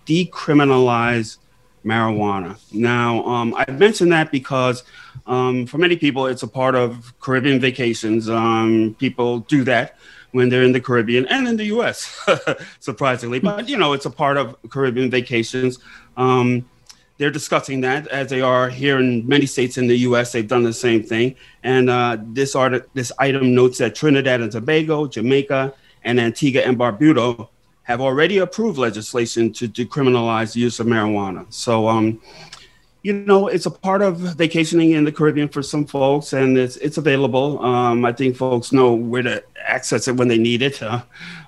decriminalize 0.08 1.36
marijuana. 1.84 2.58
Now, 2.72 3.24
um, 3.24 3.54
I 3.54 3.70
mentioned 3.70 4.10
that 4.12 4.32
because 4.32 4.82
um, 5.26 5.66
for 5.66 5.78
many 5.78 5.96
people, 5.96 6.26
it's 6.26 6.42
a 6.42 6.48
part 6.48 6.74
of 6.74 7.12
Caribbean 7.20 7.60
vacations. 7.60 8.28
Um, 8.28 8.96
people 8.98 9.40
do 9.40 9.64
that 9.64 9.96
when 10.32 10.48
they're 10.48 10.62
in 10.62 10.72
the 10.72 10.80
Caribbean 10.80 11.26
and 11.26 11.46
in 11.46 11.56
the 11.56 11.66
U.S. 11.66 12.26
surprisingly, 12.80 13.38
but 13.38 13.68
you 13.68 13.76
know, 13.76 13.92
it's 13.92 14.06
a 14.06 14.10
part 14.10 14.36
of 14.36 14.56
Caribbean 14.70 15.10
vacations. 15.10 15.78
Um, 16.16 16.68
they're 17.18 17.30
discussing 17.30 17.80
that 17.80 18.06
as 18.08 18.30
they 18.30 18.40
are 18.40 18.68
here 18.68 18.98
in 19.00 19.26
many 19.26 19.46
states 19.46 19.76
in 19.76 19.88
the 19.88 19.96
U.S. 20.08 20.32
They've 20.32 20.46
done 20.46 20.62
the 20.62 20.72
same 20.72 21.02
thing, 21.02 21.34
and 21.62 21.90
uh, 21.90 22.18
this 22.22 22.54
art- 22.54 22.88
this 22.94 23.12
item 23.18 23.54
notes 23.54 23.78
that 23.78 23.94
Trinidad 23.94 24.40
and 24.40 24.52
Tobago, 24.52 25.06
Jamaica, 25.06 25.74
and 26.04 26.20
Antigua 26.20 26.62
and 26.62 26.78
Barbuda 26.78 27.48
have 27.88 28.02
already 28.02 28.38
approved 28.38 28.78
legislation 28.78 29.50
to 29.50 29.66
decriminalize 29.66 30.52
the 30.52 30.60
use 30.60 30.78
of 30.78 30.86
marijuana. 30.86 31.50
So, 31.50 31.88
um, 31.88 32.20
you 33.02 33.14
know, 33.14 33.48
it's 33.48 33.64
a 33.64 33.70
part 33.70 34.02
of 34.02 34.18
vacationing 34.18 34.90
in 34.90 35.04
the 35.04 35.12
Caribbean 35.12 35.48
for 35.48 35.62
some 35.62 35.86
folks, 35.86 36.34
and 36.34 36.58
it's 36.58 36.76
it's 36.76 36.98
available. 36.98 37.64
Um, 37.64 38.04
I 38.04 38.12
think 38.12 38.36
folks 38.36 38.72
know 38.72 38.92
where 38.92 39.22
to 39.22 39.42
access 39.64 40.06
it 40.06 40.16
when 40.16 40.28
they 40.28 40.36
need 40.36 40.60
it. 40.60 40.82
Uh, 40.82 41.00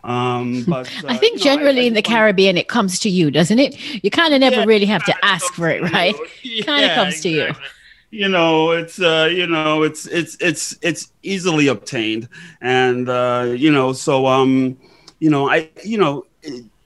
um, 0.02 0.64
but 0.68 0.90
uh, 1.04 1.08
I 1.08 1.18
think 1.18 1.38
generally 1.40 1.80
I, 1.80 1.84
I 1.84 1.86
in 1.88 1.94
the 1.94 2.02
Caribbean, 2.02 2.56
it 2.56 2.68
comes 2.68 2.98
to 3.00 3.10
you, 3.10 3.30
doesn't 3.30 3.58
it? 3.58 3.76
You 4.02 4.10
kind 4.10 4.32
of 4.32 4.40
never 4.40 4.60
yeah, 4.60 4.64
really 4.64 4.86
have 4.86 5.04
to 5.04 5.14
ask 5.24 5.52
for 5.52 5.68
it, 5.68 5.82
right? 5.92 6.14
Yeah, 6.42 6.64
kind 6.64 6.84
of 6.86 6.92
comes 6.92 7.14
exactly. 7.16 7.32
to 7.32 7.46
you 7.48 7.54
you 8.10 8.28
know 8.28 8.72
it's 8.72 9.00
uh 9.00 9.28
you 9.30 9.46
know 9.46 9.84
it's 9.84 10.06
it's 10.06 10.36
it's 10.40 10.76
it's 10.82 11.12
easily 11.22 11.68
obtained 11.68 12.28
and 12.60 13.08
uh 13.08 13.46
you 13.56 13.70
know 13.70 13.92
so 13.92 14.26
um 14.26 14.76
you 15.20 15.30
know 15.30 15.48
i 15.48 15.70
you 15.84 15.96
know 15.96 16.24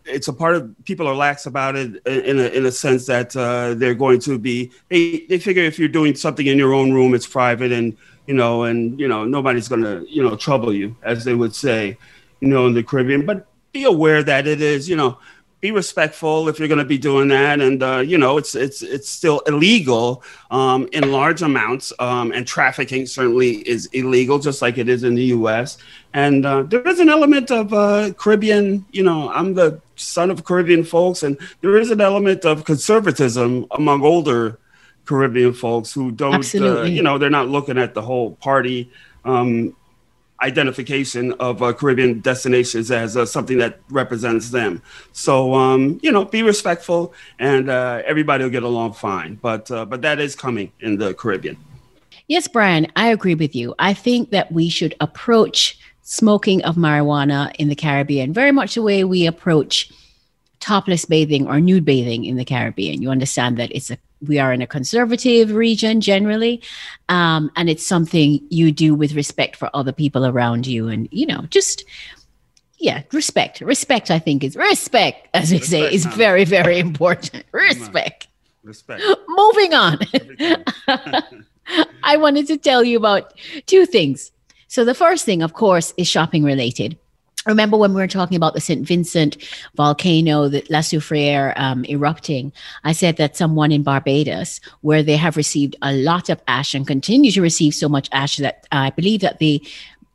it's 0.06 0.28
a 0.28 0.32
part 0.32 0.54
of 0.54 0.74
people 0.84 1.08
are 1.08 1.14
lax 1.14 1.46
about 1.46 1.76
it 1.76 1.96
in 2.06 2.38
a, 2.38 2.48
in 2.48 2.66
a 2.66 2.72
sense 2.72 3.06
that 3.06 3.34
uh, 3.36 3.74
they're 3.74 3.94
going 3.94 4.20
to 4.20 4.38
be 4.38 4.70
they, 4.88 5.24
they 5.28 5.38
figure 5.38 5.62
if 5.62 5.78
you're 5.78 5.88
doing 5.88 6.14
something 6.14 6.46
in 6.46 6.58
your 6.58 6.74
own 6.74 6.92
room 6.92 7.14
it's 7.14 7.26
private 7.26 7.72
and 7.72 7.96
you 8.26 8.34
know 8.34 8.64
and 8.64 8.98
you 9.00 9.08
know 9.08 9.24
nobody's 9.24 9.68
to 9.68 10.06
you 10.08 10.22
know 10.22 10.36
trouble 10.36 10.72
you 10.72 10.94
as 11.02 11.24
they 11.24 11.34
would 11.34 11.54
say 11.54 11.96
you 12.40 12.48
know 12.48 12.66
in 12.66 12.74
the 12.74 12.82
caribbean. 12.82 13.24
But 13.24 13.46
be 13.72 13.84
aware 13.84 14.22
that 14.22 14.46
it 14.46 14.60
is 14.60 14.88
you 14.88 14.96
know 14.96 15.18
be 15.64 15.70
respectful 15.70 16.46
if 16.50 16.58
you're 16.58 16.68
going 16.68 16.76
to 16.76 16.84
be 16.84 16.98
doing 16.98 17.28
that 17.28 17.58
and 17.58 17.82
uh, 17.82 17.96
you 17.96 18.18
know 18.18 18.36
it's 18.36 18.54
it's 18.54 18.82
it's 18.82 19.08
still 19.08 19.40
illegal 19.46 20.22
um, 20.50 20.86
in 20.92 21.10
large 21.10 21.40
amounts 21.40 21.90
um, 22.00 22.32
and 22.32 22.46
trafficking 22.46 23.06
certainly 23.06 23.66
is 23.66 23.86
illegal 23.94 24.38
just 24.38 24.60
like 24.60 24.76
it 24.76 24.90
is 24.90 25.04
in 25.04 25.14
the 25.14 25.24
us 25.28 25.78
and 26.12 26.44
uh, 26.44 26.62
there 26.64 26.86
is 26.86 27.00
an 27.00 27.08
element 27.08 27.50
of 27.50 27.72
uh, 27.72 28.12
caribbean 28.18 28.84
you 28.92 29.02
know 29.02 29.32
i'm 29.32 29.54
the 29.54 29.80
son 29.96 30.30
of 30.30 30.44
caribbean 30.44 30.84
folks 30.84 31.22
and 31.22 31.38
there 31.62 31.78
is 31.78 31.90
an 31.90 32.02
element 32.02 32.44
of 32.44 32.66
conservatism 32.66 33.64
among 33.70 34.02
older 34.02 34.58
caribbean 35.06 35.54
folks 35.54 35.94
who 35.94 36.12
don't 36.12 36.54
uh, 36.56 36.82
you 36.82 37.02
know 37.02 37.16
they're 37.16 37.30
not 37.30 37.48
looking 37.48 37.78
at 37.78 37.94
the 37.94 38.02
whole 38.02 38.32
party 38.32 38.92
um, 39.24 39.74
identification 40.44 41.32
of 41.40 41.62
uh, 41.62 41.72
Caribbean 41.72 42.20
destinations 42.20 42.90
as 42.90 43.16
uh, 43.16 43.24
something 43.24 43.58
that 43.58 43.80
represents 43.90 44.50
them. 44.50 44.82
So 45.12 45.54
um, 45.54 45.98
you 46.02 46.12
know, 46.12 46.24
be 46.24 46.42
respectful, 46.42 47.14
and 47.38 47.70
uh, 47.70 48.02
everybody 48.04 48.44
will 48.44 48.50
get 48.50 48.62
along 48.62 48.92
fine. 48.92 49.36
But 49.36 49.70
uh, 49.70 49.86
but 49.86 50.02
that 50.02 50.20
is 50.20 50.36
coming 50.36 50.70
in 50.80 50.98
the 50.98 51.14
Caribbean. 51.14 51.56
Yes, 52.28 52.48
Brian, 52.48 52.86
I 52.96 53.08
agree 53.08 53.34
with 53.34 53.54
you. 53.54 53.74
I 53.78 53.92
think 53.92 54.30
that 54.30 54.52
we 54.52 54.68
should 54.68 54.94
approach 55.00 55.78
smoking 56.02 56.62
of 56.64 56.76
marijuana 56.76 57.54
in 57.58 57.68
the 57.68 57.74
Caribbean, 57.74 58.32
very 58.32 58.52
much 58.52 58.74
the 58.74 58.82
way 58.82 59.04
we 59.04 59.26
approach 59.26 59.90
topless 60.60 61.04
bathing 61.04 61.46
or 61.46 61.60
nude 61.60 61.84
bathing 61.84 62.24
in 62.24 62.36
the 62.36 62.44
Caribbean. 62.44 63.02
You 63.02 63.10
understand 63.10 63.58
that 63.58 63.70
it's 63.72 63.90
a 63.90 63.98
we 64.28 64.38
are 64.38 64.52
in 64.52 64.62
a 64.62 64.66
conservative 64.66 65.52
region 65.52 66.00
generally, 66.00 66.62
um, 67.08 67.50
and 67.56 67.68
it's 67.68 67.86
something 67.86 68.40
you 68.50 68.72
do 68.72 68.94
with 68.94 69.14
respect 69.14 69.56
for 69.56 69.70
other 69.74 69.92
people 69.92 70.26
around 70.26 70.66
you, 70.66 70.88
and 70.88 71.08
you 71.10 71.26
know, 71.26 71.42
just 71.50 71.84
yeah, 72.78 73.02
respect. 73.12 73.60
Respect, 73.60 74.10
I 74.10 74.18
think, 74.18 74.44
is 74.44 74.56
respect, 74.56 75.28
as 75.32 75.50
we 75.50 75.58
respect, 75.58 75.70
say, 75.70 75.94
is 75.94 76.06
very, 76.06 76.44
very 76.44 76.78
important. 76.78 77.44
Respect. 77.52 78.28
Respect. 78.62 79.02
Moving 79.28 79.74
on. 79.74 79.98
I 82.02 82.16
wanted 82.16 82.46
to 82.48 82.58
tell 82.58 82.84
you 82.84 82.98
about 82.98 83.32
two 83.66 83.86
things. 83.86 84.32
So 84.68 84.84
the 84.84 84.94
first 84.94 85.24
thing, 85.24 85.42
of 85.42 85.54
course, 85.54 85.94
is 85.96 86.08
shopping 86.08 86.44
related. 86.44 86.98
Remember 87.46 87.76
when 87.76 87.92
we 87.92 88.00
were 88.00 88.08
talking 88.08 88.36
about 88.36 88.54
the 88.54 88.60
St. 88.60 88.86
Vincent 88.86 89.36
volcano, 89.74 90.48
the 90.48 90.64
La 90.70 90.80
Soufriere 90.80 91.52
um, 91.56 91.84
erupting? 91.84 92.52
I 92.84 92.92
said 92.92 93.16
that 93.18 93.36
someone 93.36 93.72
in 93.72 93.82
Barbados, 93.82 94.60
where 94.80 95.02
they 95.02 95.16
have 95.16 95.36
received 95.36 95.76
a 95.82 95.92
lot 95.92 96.28
of 96.28 96.40
ash 96.48 96.74
and 96.74 96.86
continue 96.86 97.30
to 97.32 97.42
receive 97.42 97.74
so 97.74 97.88
much 97.88 98.08
ash 98.12 98.36
that 98.38 98.66
uh, 98.72 98.88
I 98.88 98.90
believe 98.90 99.20
that 99.20 99.38
the 99.38 99.62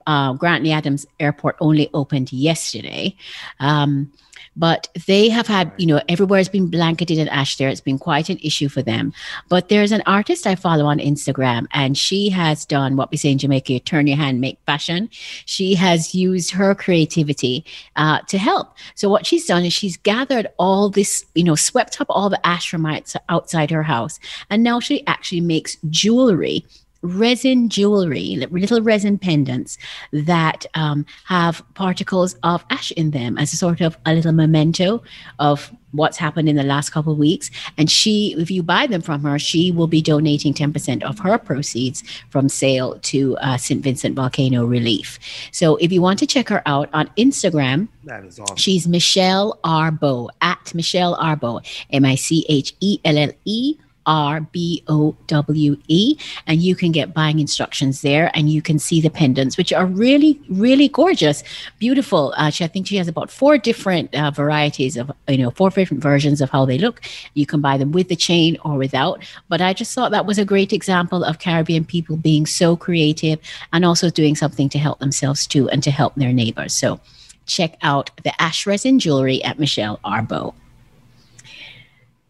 uh, 0.08 0.34
Grantley 0.34 0.72
Adams 0.72 1.06
Airport 1.20 1.56
only 1.60 1.90
opened 1.94 2.34
yesterday. 2.34 3.16
Um, 3.60 4.12
but 4.60 4.89
they 5.07 5.30
have 5.30 5.47
had, 5.47 5.72
you 5.78 5.88
know, 5.88 6.01
everywhere 6.10 6.38
has 6.38 6.49
been 6.49 6.68
blanketed 6.68 7.18
in 7.18 7.30
ash 7.30 7.55
there. 7.55 7.70
It's 7.70 7.80
been 7.80 7.97
quite 7.97 8.30
an 8.30 8.38
issue 8.43 8.68
for 8.68 8.82
them. 8.82 9.14
But 9.47 9.70
there's 9.70 9.93
an 9.93 10.03
artist 10.05 10.45
I 10.45 10.55
follow 10.55 10.86
on 10.86 10.99
Instagram, 10.99 11.66
and 11.72 11.97
she 11.97 12.30
has 12.30 12.66
done 12.66 12.97
what 12.97 13.10
we 13.10 13.18
say 13.18 13.32
in 13.32 13.38
Jamaica 13.38 13.80
turn 13.80 14.05
your 14.05 14.18
hand, 14.18 14.41
make 14.41 14.60
fashion. 14.66 15.10
She 15.45 15.76
has 15.76 16.14
used 16.14 16.51
her 16.51 16.76
creativity 16.76 17.64
uh, 17.95 18.20
to 18.28 18.38
help. 18.38 18.76
So, 18.95 19.10
what 19.10 19.26
she's 19.26 19.45
done 19.45 19.64
is 19.64 19.72
she's 19.72 19.95
gathered 19.95 20.47
all 20.60 20.89
this, 20.89 21.26
you 21.36 21.45
know, 21.45 21.55
swept 21.55 22.01
up 22.01 22.07
all 22.10 22.30
the 22.30 22.45
ash 22.45 22.70
from 22.70 22.86
outside 23.30 23.72
her 23.72 23.84
house, 23.84 24.20
and 24.49 24.62
now 24.62 24.82
she 24.82 25.07
actually 25.07 25.41
makes 25.41 25.78
jewelry 25.89 26.66
resin 27.02 27.70
jewelry, 27.70 28.36
little 28.52 28.82
resin 28.82 29.18
pendants 29.18 29.78
that 30.12 30.66
um, 30.74 31.06
have 31.26 31.64
particles 31.74 32.36
of 32.43 32.66
ash 32.70 32.91
in 32.91 33.12
them 33.12 33.38
as 33.38 33.54
a 33.54 33.58
sort 33.58 33.82
of 33.82 33.97
a 34.06 34.14
little 34.14 34.32
memento 34.32 35.02
of 35.39 35.72
what's 35.91 36.18
happened 36.18 36.47
in 36.47 36.56
the 36.56 36.64
last 36.64 36.91
couple 36.91 37.14
of 37.14 37.18
weeks. 37.18 37.50
And 37.78 37.89
she, 37.89 38.36
if 38.38 38.52
you 38.52 38.62
buy 38.62 38.86
them 38.88 39.02
from 39.02 39.24
her, 39.24 39.39
she 39.39 39.72
will 39.72 39.88
be 39.88 40.02
donating 40.02 40.54
10% 40.54 41.04
of 41.04 41.20
her 41.20 41.38
proceeds 41.38 42.04
from 42.30 42.50
sale 42.50 43.00
to 43.00 43.38
uh, 43.38 43.58
St. 43.58 43.82
Vincent 43.84 44.16
Volcano 44.16 44.66
Relief. 44.66 45.20
So 45.52 45.78
if 45.78 45.91
you 45.91 46.02
want 46.02 46.20
to 46.20 46.28
check 46.28 46.50
her 46.50 46.62
out 46.66 46.89
on 46.93 47.08
Instagram, 47.18 47.88
that 48.04 48.24
is 48.26 48.39
awesome. 48.39 48.58
She's 48.58 48.88
Michelle 48.88 49.60
Arbo 49.64 50.30
at 50.41 50.74
Michelle 50.76 51.16
Arbo, 51.18 51.66
M 51.91 52.06
I 52.06 52.16
C 52.16 52.45
H 52.50 52.76
E 52.80 53.00
L 53.06 53.18
L 53.18 53.32
E 53.45 53.78
R 54.10 54.41
B 54.41 54.84
O 54.88 55.16
W 55.28 55.78
E. 55.88 56.18
And 56.47 56.62
you 56.62 56.76
can 56.76 56.91
get 56.91 57.14
buying 57.14 57.39
instructions 57.39 58.01
there 58.01 58.32
and 58.34 58.49
you 58.49 58.62
can 58.62 58.80
see 58.80 58.99
the 58.99 59.12
pendants, 59.12 59.55
which 59.55 59.72
are 59.72 59.86
really, 59.86 60.41
really 60.49 60.89
gorgeous, 60.89 61.43
beautiful. 61.78 62.34
Uh, 62.36 62.49
she, 62.49 62.66
I 62.66 62.68
think 62.68 62.88
she 62.88 62.97
has 62.97 63.07
about 63.07 63.30
four 63.30 63.57
different 63.60 64.14
uh, 64.16 64.32
varieties 64.32 64.97
of, 64.97 65.12
you 65.28 65.38
know, 65.38 65.51
four 65.51 65.70
different 65.70 66.01
versions 66.01 66.41
of 66.41 66.49
how 66.49 66.66
they 66.66 66.80
look. 66.80 67.01
You 67.36 67.45
can 67.45 67.62
buy 67.62 67.78
them 67.78 67.91
with 67.91 68.10
the 68.10 68.16
chain 68.16 68.57
or 68.66 68.76
without. 68.78 69.24
But 69.47 69.62
I 69.62 69.74
just 69.74 69.93
thought 69.93 70.12
that 70.12 70.26
was 70.26 70.39
a 70.39 70.45
great 70.45 70.74
example 70.74 71.24
of 71.24 71.38
Caribbean 71.38 71.86
people 71.86 72.18
being 72.18 72.47
so 72.47 72.76
creative 72.76 73.39
and 73.72 73.86
also 73.86 74.10
doing 74.10 74.36
something 74.36 74.70
to 74.70 74.80
help 74.80 74.99
themselves 74.99 75.45
too 75.45 75.70
and 75.70 75.84
to 75.84 75.91
help 75.91 76.16
their 76.16 76.34
neighbors. 76.34 76.74
So 76.74 76.99
check 77.45 77.78
out 77.84 78.10
the 78.24 78.34
ash 78.41 78.66
resin 78.66 78.97
jewelry 78.97 79.43
at 79.43 79.60
Michelle 79.60 79.99
Arbo. 80.03 80.55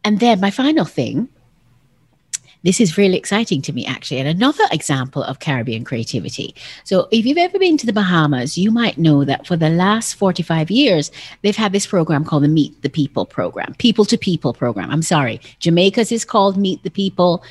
And 0.04 0.20
then 0.20 0.40
my 0.40 0.52
final 0.52 0.86
thing 0.86 1.30
this 2.64 2.82
is 2.82 2.98
really 2.98 3.18
exciting 3.18 3.62
to 3.64 3.74
me, 3.74 3.86
actually. 3.86 4.20
And 4.20 4.28
another 4.28 4.64
example 4.72 5.24
of 5.24 5.40
Caribbean 5.40 5.84
creativity. 5.84 6.54
So, 6.84 7.08
if 7.12 7.26
you've 7.26 7.38
ever 7.38 7.58
been 7.58 7.78
to 7.78 7.86
the 7.86 7.94
Bahamas, 7.94 8.58
you 8.58 8.72
might 8.72 8.98
know 8.98 9.24
that 9.26 9.48
for 9.48 9.56
the 9.56 9.70
last 9.70 10.16
45 10.16 10.70
years, 10.70 11.12
they've 11.42 11.56
had 11.56 11.72
this 11.72 11.88
program 11.88 12.26
called 12.26 12.44
the 12.44 12.50
Meet 12.50 12.82
the 12.82 12.90
People 12.90 13.26
program, 13.26 13.76
People 13.78 14.06
to 14.06 14.18
People 14.18 14.54
program. 14.54 14.92
I'm 14.92 15.02
sorry, 15.02 15.40
Jamaica's 15.60 16.12
is 16.12 16.26
called 16.26 16.58
Meet 16.58 16.84
the 16.84 16.92
People. 16.92 17.44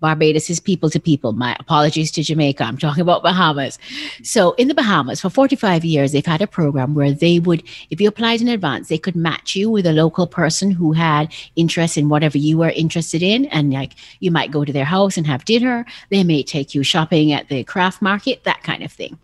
Barbados 0.00 0.50
is 0.50 0.60
people 0.60 0.90
to 0.90 0.98
people. 0.98 1.32
My 1.32 1.56
apologies 1.60 2.10
to 2.12 2.22
Jamaica. 2.22 2.64
I'm 2.64 2.78
talking 2.78 3.02
about 3.02 3.22
Bahamas. 3.22 3.78
So 4.22 4.52
in 4.52 4.68
the 4.68 4.74
Bahamas, 4.74 5.20
for 5.20 5.30
45 5.30 5.84
years, 5.84 6.12
they've 6.12 6.24
had 6.24 6.42
a 6.42 6.46
program 6.46 6.94
where 6.94 7.12
they 7.12 7.38
would, 7.38 7.62
if 7.90 8.00
you 8.00 8.08
applied 8.08 8.40
in 8.40 8.48
advance, 8.48 8.88
they 8.88 8.98
could 8.98 9.16
match 9.16 9.54
you 9.54 9.70
with 9.70 9.86
a 9.86 9.92
local 9.92 10.26
person 10.26 10.70
who 10.70 10.92
had 10.92 11.32
interest 11.56 11.96
in 11.96 12.08
whatever 12.08 12.38
you 12.38 12.58
were 12.58 12.70
interested 12.70 13.22
in. 13.22 13.46
And 13.46 13.72
like 13.72 13.94
you 14.20 14.30
might 14.30 14.50
go 14.50 14.64
to 14.64 14.72
their 14.72 14.84
house 14.84 15.16
and 15.16 15.26
have 15.26 15.44
dinner. 15.44 15.84
They 16.08 16.24
may 16.24 16.42
take 16.42 16.74
you 16.74 16.82
shopping 16.82 17.32
at 17.32 17.48
the 17.48 17.64
craft 17.64 18.02
market, 18.02 18.44
that 18.44 18.62
kind 18.62 18.82
of 18.82 18.92
thing. 18.92 19.18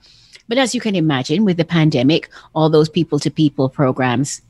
But 0.49 0.59
as 0.59 0.75
you 0.75 0.81
can 0.81 0.95
imagine, 0.95 1.45
with 1.45 1.57
the 1.57 1.65
pandemic, 1.65 2.31
all 2.55 2.71
those 2.71 2.89
people 2.89 3.19
to 3.19 3.31
people 3.31 3.69
programs 3.69 4.43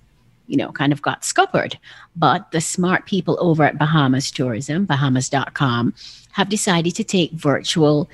you 0.47 0.57
know, 0.57 0.73
kind 0.73 0.93
of 0.93 1.03
got 1.03 1.25
scuppered. 1.25 1.79
But 2.15 2.51
the 2.51 2.61
smart 2.61 3.07
people 3.07 3.37
over 3.41 3.65
at 3.65 3.79
Bahamas 3.79 4.31
Tourism, 4.31 4.85
Bahamas.com, 4.85 5.95
have 6.33 6.49
decided 6.49 6.95
to 6.97 7.05
take 7.05 7.33
virtual 7.33 8.09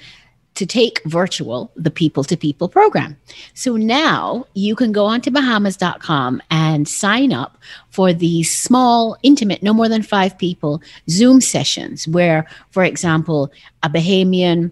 to 0.54 0.66
take 0.66 1.02
virtual 1.04 1.72
the 1.76 1.90
people 1.90 2.24
to 2.24 2.36
people 2.36 2.68
program. 2.68 3.16
So 3.54 3.76
now 3.76 4.46
you 4.54 4.76
can 4.76 4.92
go 4.92 5.06
onto 5.06 5.30
bahamas.com 5.30 6.42
and 6.50 6.86
sign 6.86 7.32
up 7.32 7.56
for 7.90 8.12
these 8.12 8.54
small, 8.54 9.16
intimate, 9.22 9.62
no 9.62 9.72
more 9.72 9.88
than 9.88 10.02
five 10.02 10.36
people 10.36 10.82
Zoom 11.08 11.40
sessions 11.40 12.06
where, 12.06 12.46
for 12.70 12.84
example, 12.84 13.50
a 13.82 13.88
Bahamian 13.88 14.70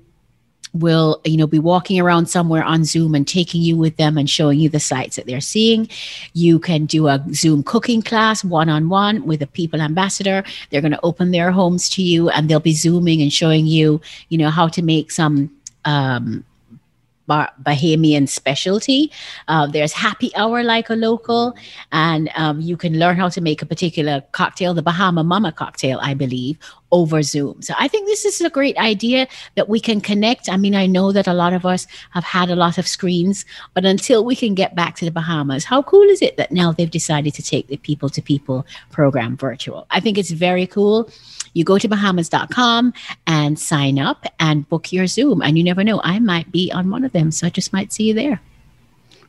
will 0.73 1.21
you 1.25 1.37
know 1.37 1.47
be 1.47 1.59
walking 1.59 2.01
around 2.01 2.27
somewhere 2.27 2.63
on 2.63 2.85
zoom 2.85 3.15
and 3.15 3.27
taking 3.27 3.61
you 3.61 3.77
with 3.77 3.97
them 3.97 4.17
and 4.17 4.31
showing 4.31 4.59
you 4.59 4.69
the 4.69 4.81
sites 4.81 5.17
that 5.17 5.27
they're 5.27 5.41
seeing. 5.41 5.89
You 6.33 6.59
can 6.59 6.87
do 6.87 7.09
a 7.09 7.25
zoom 7.33 7.63
cooking 7.63 8.03
class 8.03 8.45
one-on-one 8.45 9.27
with 9.27 9.43
a 9.43 9.47
people 9.47 9.81
ambassador. 9.81 10.45
They're 10.71 10.81
going 10.81 10.93
to 10.93 11.01
open 11.03 11.31
their 11.31 11.51
homes 11.51 11.89
to 11.91 12.03
you 12.03 12.29
and 12.31 12.49
they'll 12.49 12.61
be 12.61 12.73
zooming 12.73 13.23
and 13.23 13.33
showing 13.33 13.67
you 13.67 14.01
you 14.29 14.39
know 14.39 14.51
how 14.51 14.69
to 14.69 14.83
make 14.83 15.11
some 15.11 15.51
um, 15.85 16.45
Bahamian 17.31 18.29
specialty. 18.29 19.11
Uh, 19.49 19.67
there's 19.67 19.93
happy 19.93 20.31
hour 20.37 20.63
like 20.63 20.91
a 20.91 20.95
local, 20.95 21.55
and 21.93 22.31
um, 22.35 22.61
you 22.61 22.77
can 22.77 22.99
learn 22.99 23.17
how 23.17 23.29
to 23.29 23.41
make 23.41 23.63
a 23.63 23.67
particular 23.67 24.23
cocktail, 24.33 24.75
the 24.75 24.83
Bahama 24.83 25.23
Mama 25.25 25.53
cocktail, 25.53 25.99
I 26.03 26.15
believe, 26.15 26.59
over 26.93 27.23
Zoom. 27.23 27.63
So 27.63 27.75
I 27.79 27.89
think 27.89 28.07
this 28.07 28.25
is 28.25 28.41
a 28.41 28.51
great 28.51 28.77
idea 28.77 29.29
that 29.55 29.69
we 29.69 29.81
can 29.81 30.01
connect. 30.01 30.49
I 30.49 30.57
mean, 30.57 30.75
I 30.75 30.87
know 30.87 31.13
that 31.13 31.29
a 31.29 31.35
lot 31.35 31.53
of 31.53 31.65
us 31.65 31.87
have 32.11 32.25
had 32.25 32.51
a 32.51 32.57
lot 32.57 32.79
of 32.79 32.87
screens, 32.89 33.45
but 33.75 33.85
until 33.85 34.25
we 34.25 34.37
can 34.37 34.55
get 34.55 34.75
back 34.75 34.97
to 34.97 35.05
the 35.05 35.11
Bahamas, 35.11 35.65
how 35.65 35.83
cool 35.83 36.09
is 36.09 36.23
it 36.23 36.37
that 36.37 36.53
now 36.53 36.73
they've 36.73 36.91
decided 36.91 37.35
to 37.35 37.43
take 37.43 37.69
the 37.69 37.77
people 37.77 38.09
to 38.11 38.23
people 38.23 38.67
program 38.91 39.37
virtual? 39.37 39.87
I 39.91 40.01
think 40.01 40.19
it's 40.19 40.31
very 40.31 40.67
cool. 40.67 41.11
You 41.55 41.65
go 41.65 41.79
to 41.79 41.89
Bahamas.com 41.89 42.93
and 43.27 43.59
sign 43.59 43.99
up 43.99 44.27
and 44.39 44.69
book 44.69 44.93
your 44.93 45.07
Zoom. 45.07 45.43
And 45.43 45.59
you 45.59 45.65
never 45.65 45.85
know, 45.85 46.01
I 46.05 46.19
might 46.19 46.51
be 46.53 46.71
on 46.73 46.91
one 46.91 47.05
of 47.05 47.13
them. 47.13 47.31
So 47.31 47.47
I 47.47 47.51
just 47.51 47.73
might 47.73 47.93
see 47.93 48.05
you 48.05 48.15
there. 48.15 48.41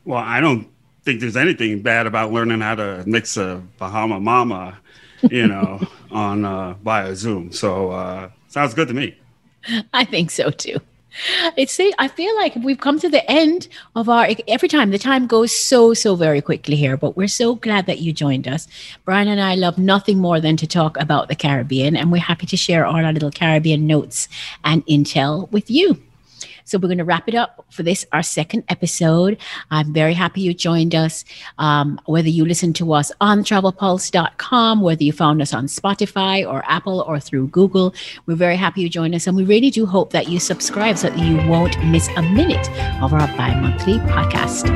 Well, 0.04 0.22
I 0.22 0.40
don't 0.40 0.68
think 1.02 1.20
there's 1.20 1.36
anything 1.36 1.82
bad 1.82 2.06
about 2.06 2.32
learning 2.32 2.60
how 2.60 2.74
to 2.76 3.04
mix 3.06 3.36
a 3.36 3.62
Bahama 3.78 4.20
Mama, 4.20 4.78
you 5.30 5.46
know, 5.46 5.80
on 6.10 6.44
uh, 6.44 6.74
via 6.82 7.14
Zoom. 7.14 7.52
So 7.52 7.90
uh, 7.90 8.30
sounds 8.48 8.74
good 8.74 8.88
to 8.88 8.94
me. 8.94 9.16
I 9.92 10.04
think 10.04 10.30
so 10.30 10.50
too. 10.50 10.78
It's 11.56 11.78
I 11.98 12.08
feel 12.08 12.34
like 12.36 12.54
we've 12.56 12.78
come 12.80 12.98
to 13.00 13.08
the 13.08 13.28
end 13.30 13.68
of 13.94 14.08
our 14.08 14.28
every 14.48 14.68
time 14.68 14.90
the 14.90 14.98
time 14.98 15.26
goes 15.26 15.56
so 15.56 15.94
so 15.94 16.14
very 16.14 16.40
quickly 16.40 16.76
here 16.76 16.96
but 16.96 17.16
we're 17.16 17.28
so 17.28 17.54
glad 17.54 17.86
that 17.86 18.00
you 18.00 18.12
joined 18.12 18.48
us. 18.48 18.68
Brian 19.04 19.28
and 19.28 19.40
I 19.40 19.54
love 19.54 19.78
nothing 19.78 20.18
more 20.18 20.40
than 20.40 20.56
to 20.58 20.66
talk 20.66 20.96
about 20.98 21.28
the 21.28 21.34
Caribbean 21.34 21.96
and 21.96 22.12
we're 22.12 22.18
happy 22.18 22.46
to 22.46 22.56
share 22.56 22.86
all 22.86 23.04
our 23.04 23.12
little 23.12 23.30
Caribbean 23.30 23.86
notes 23.86 24.28
and 24.64 24.86
intel 24.86 25.50
with 25.50 25.70
you 25.70 26.00
so 26.64 26.78
we're 26.78 26.88
going 26.88 26.98
to 26.98 27.04
wrap 27.04 27.28
it 27.28 27.34
up 27.34 27.64
for 27.70 27.82
this, 27.82 28.06
our 28.12 28.22
second 28.22 28.64
episode. 28.68 29.38
I'm 29.70 29.92
very 29.92 30.14
happy 30.14 30.40
you 30.40 30.54
joined 30.54 30.94
us. 30.94 31.24
Um, 31.58 32.00
whether 32.06 32.28
you 32.28 32.44
listen 32.44 32.72
to 32.74 32.92
us 32.92 33.12
on 33.20 33.44
travelpulse.com, 33.44 34.80
whether 34.80 35.04
you 35.04 35.12
found 35.12 35.42
us 35.42 35.52
on 35.52 35.66
Spotify 35.66 36.46
or 36.46 36.62
Apple 36.66 37.00
or 37.06 37.20
through 37.20 37.48
Google, 37.48 37.94
we're 38.26 38.34
very 38.34 38.56
happy 38.56 38.82
you 38.82 38.88
joined 38.88 39.14
us. 39.14 39.26
And 39.26 39.36
we 39.36 39.44
really 39.44 39.70
do 39.70 39.86
hope 39.86 40.10
that 40.10 40.28
you 40.28 40.38
subscribe 40.38 40.98
so 40.98 41.10
that 41.10 41.18
you 41.18 41.36
won't 41.48 41.82
miss 41.84 42.08
a 42.16 42.22
minute 42.22 42.68
of 43.02 43.12
our 43.12 43.26
bi 43.36 43.54
monthly 43.60 43.98
podcast. 43.98 44.70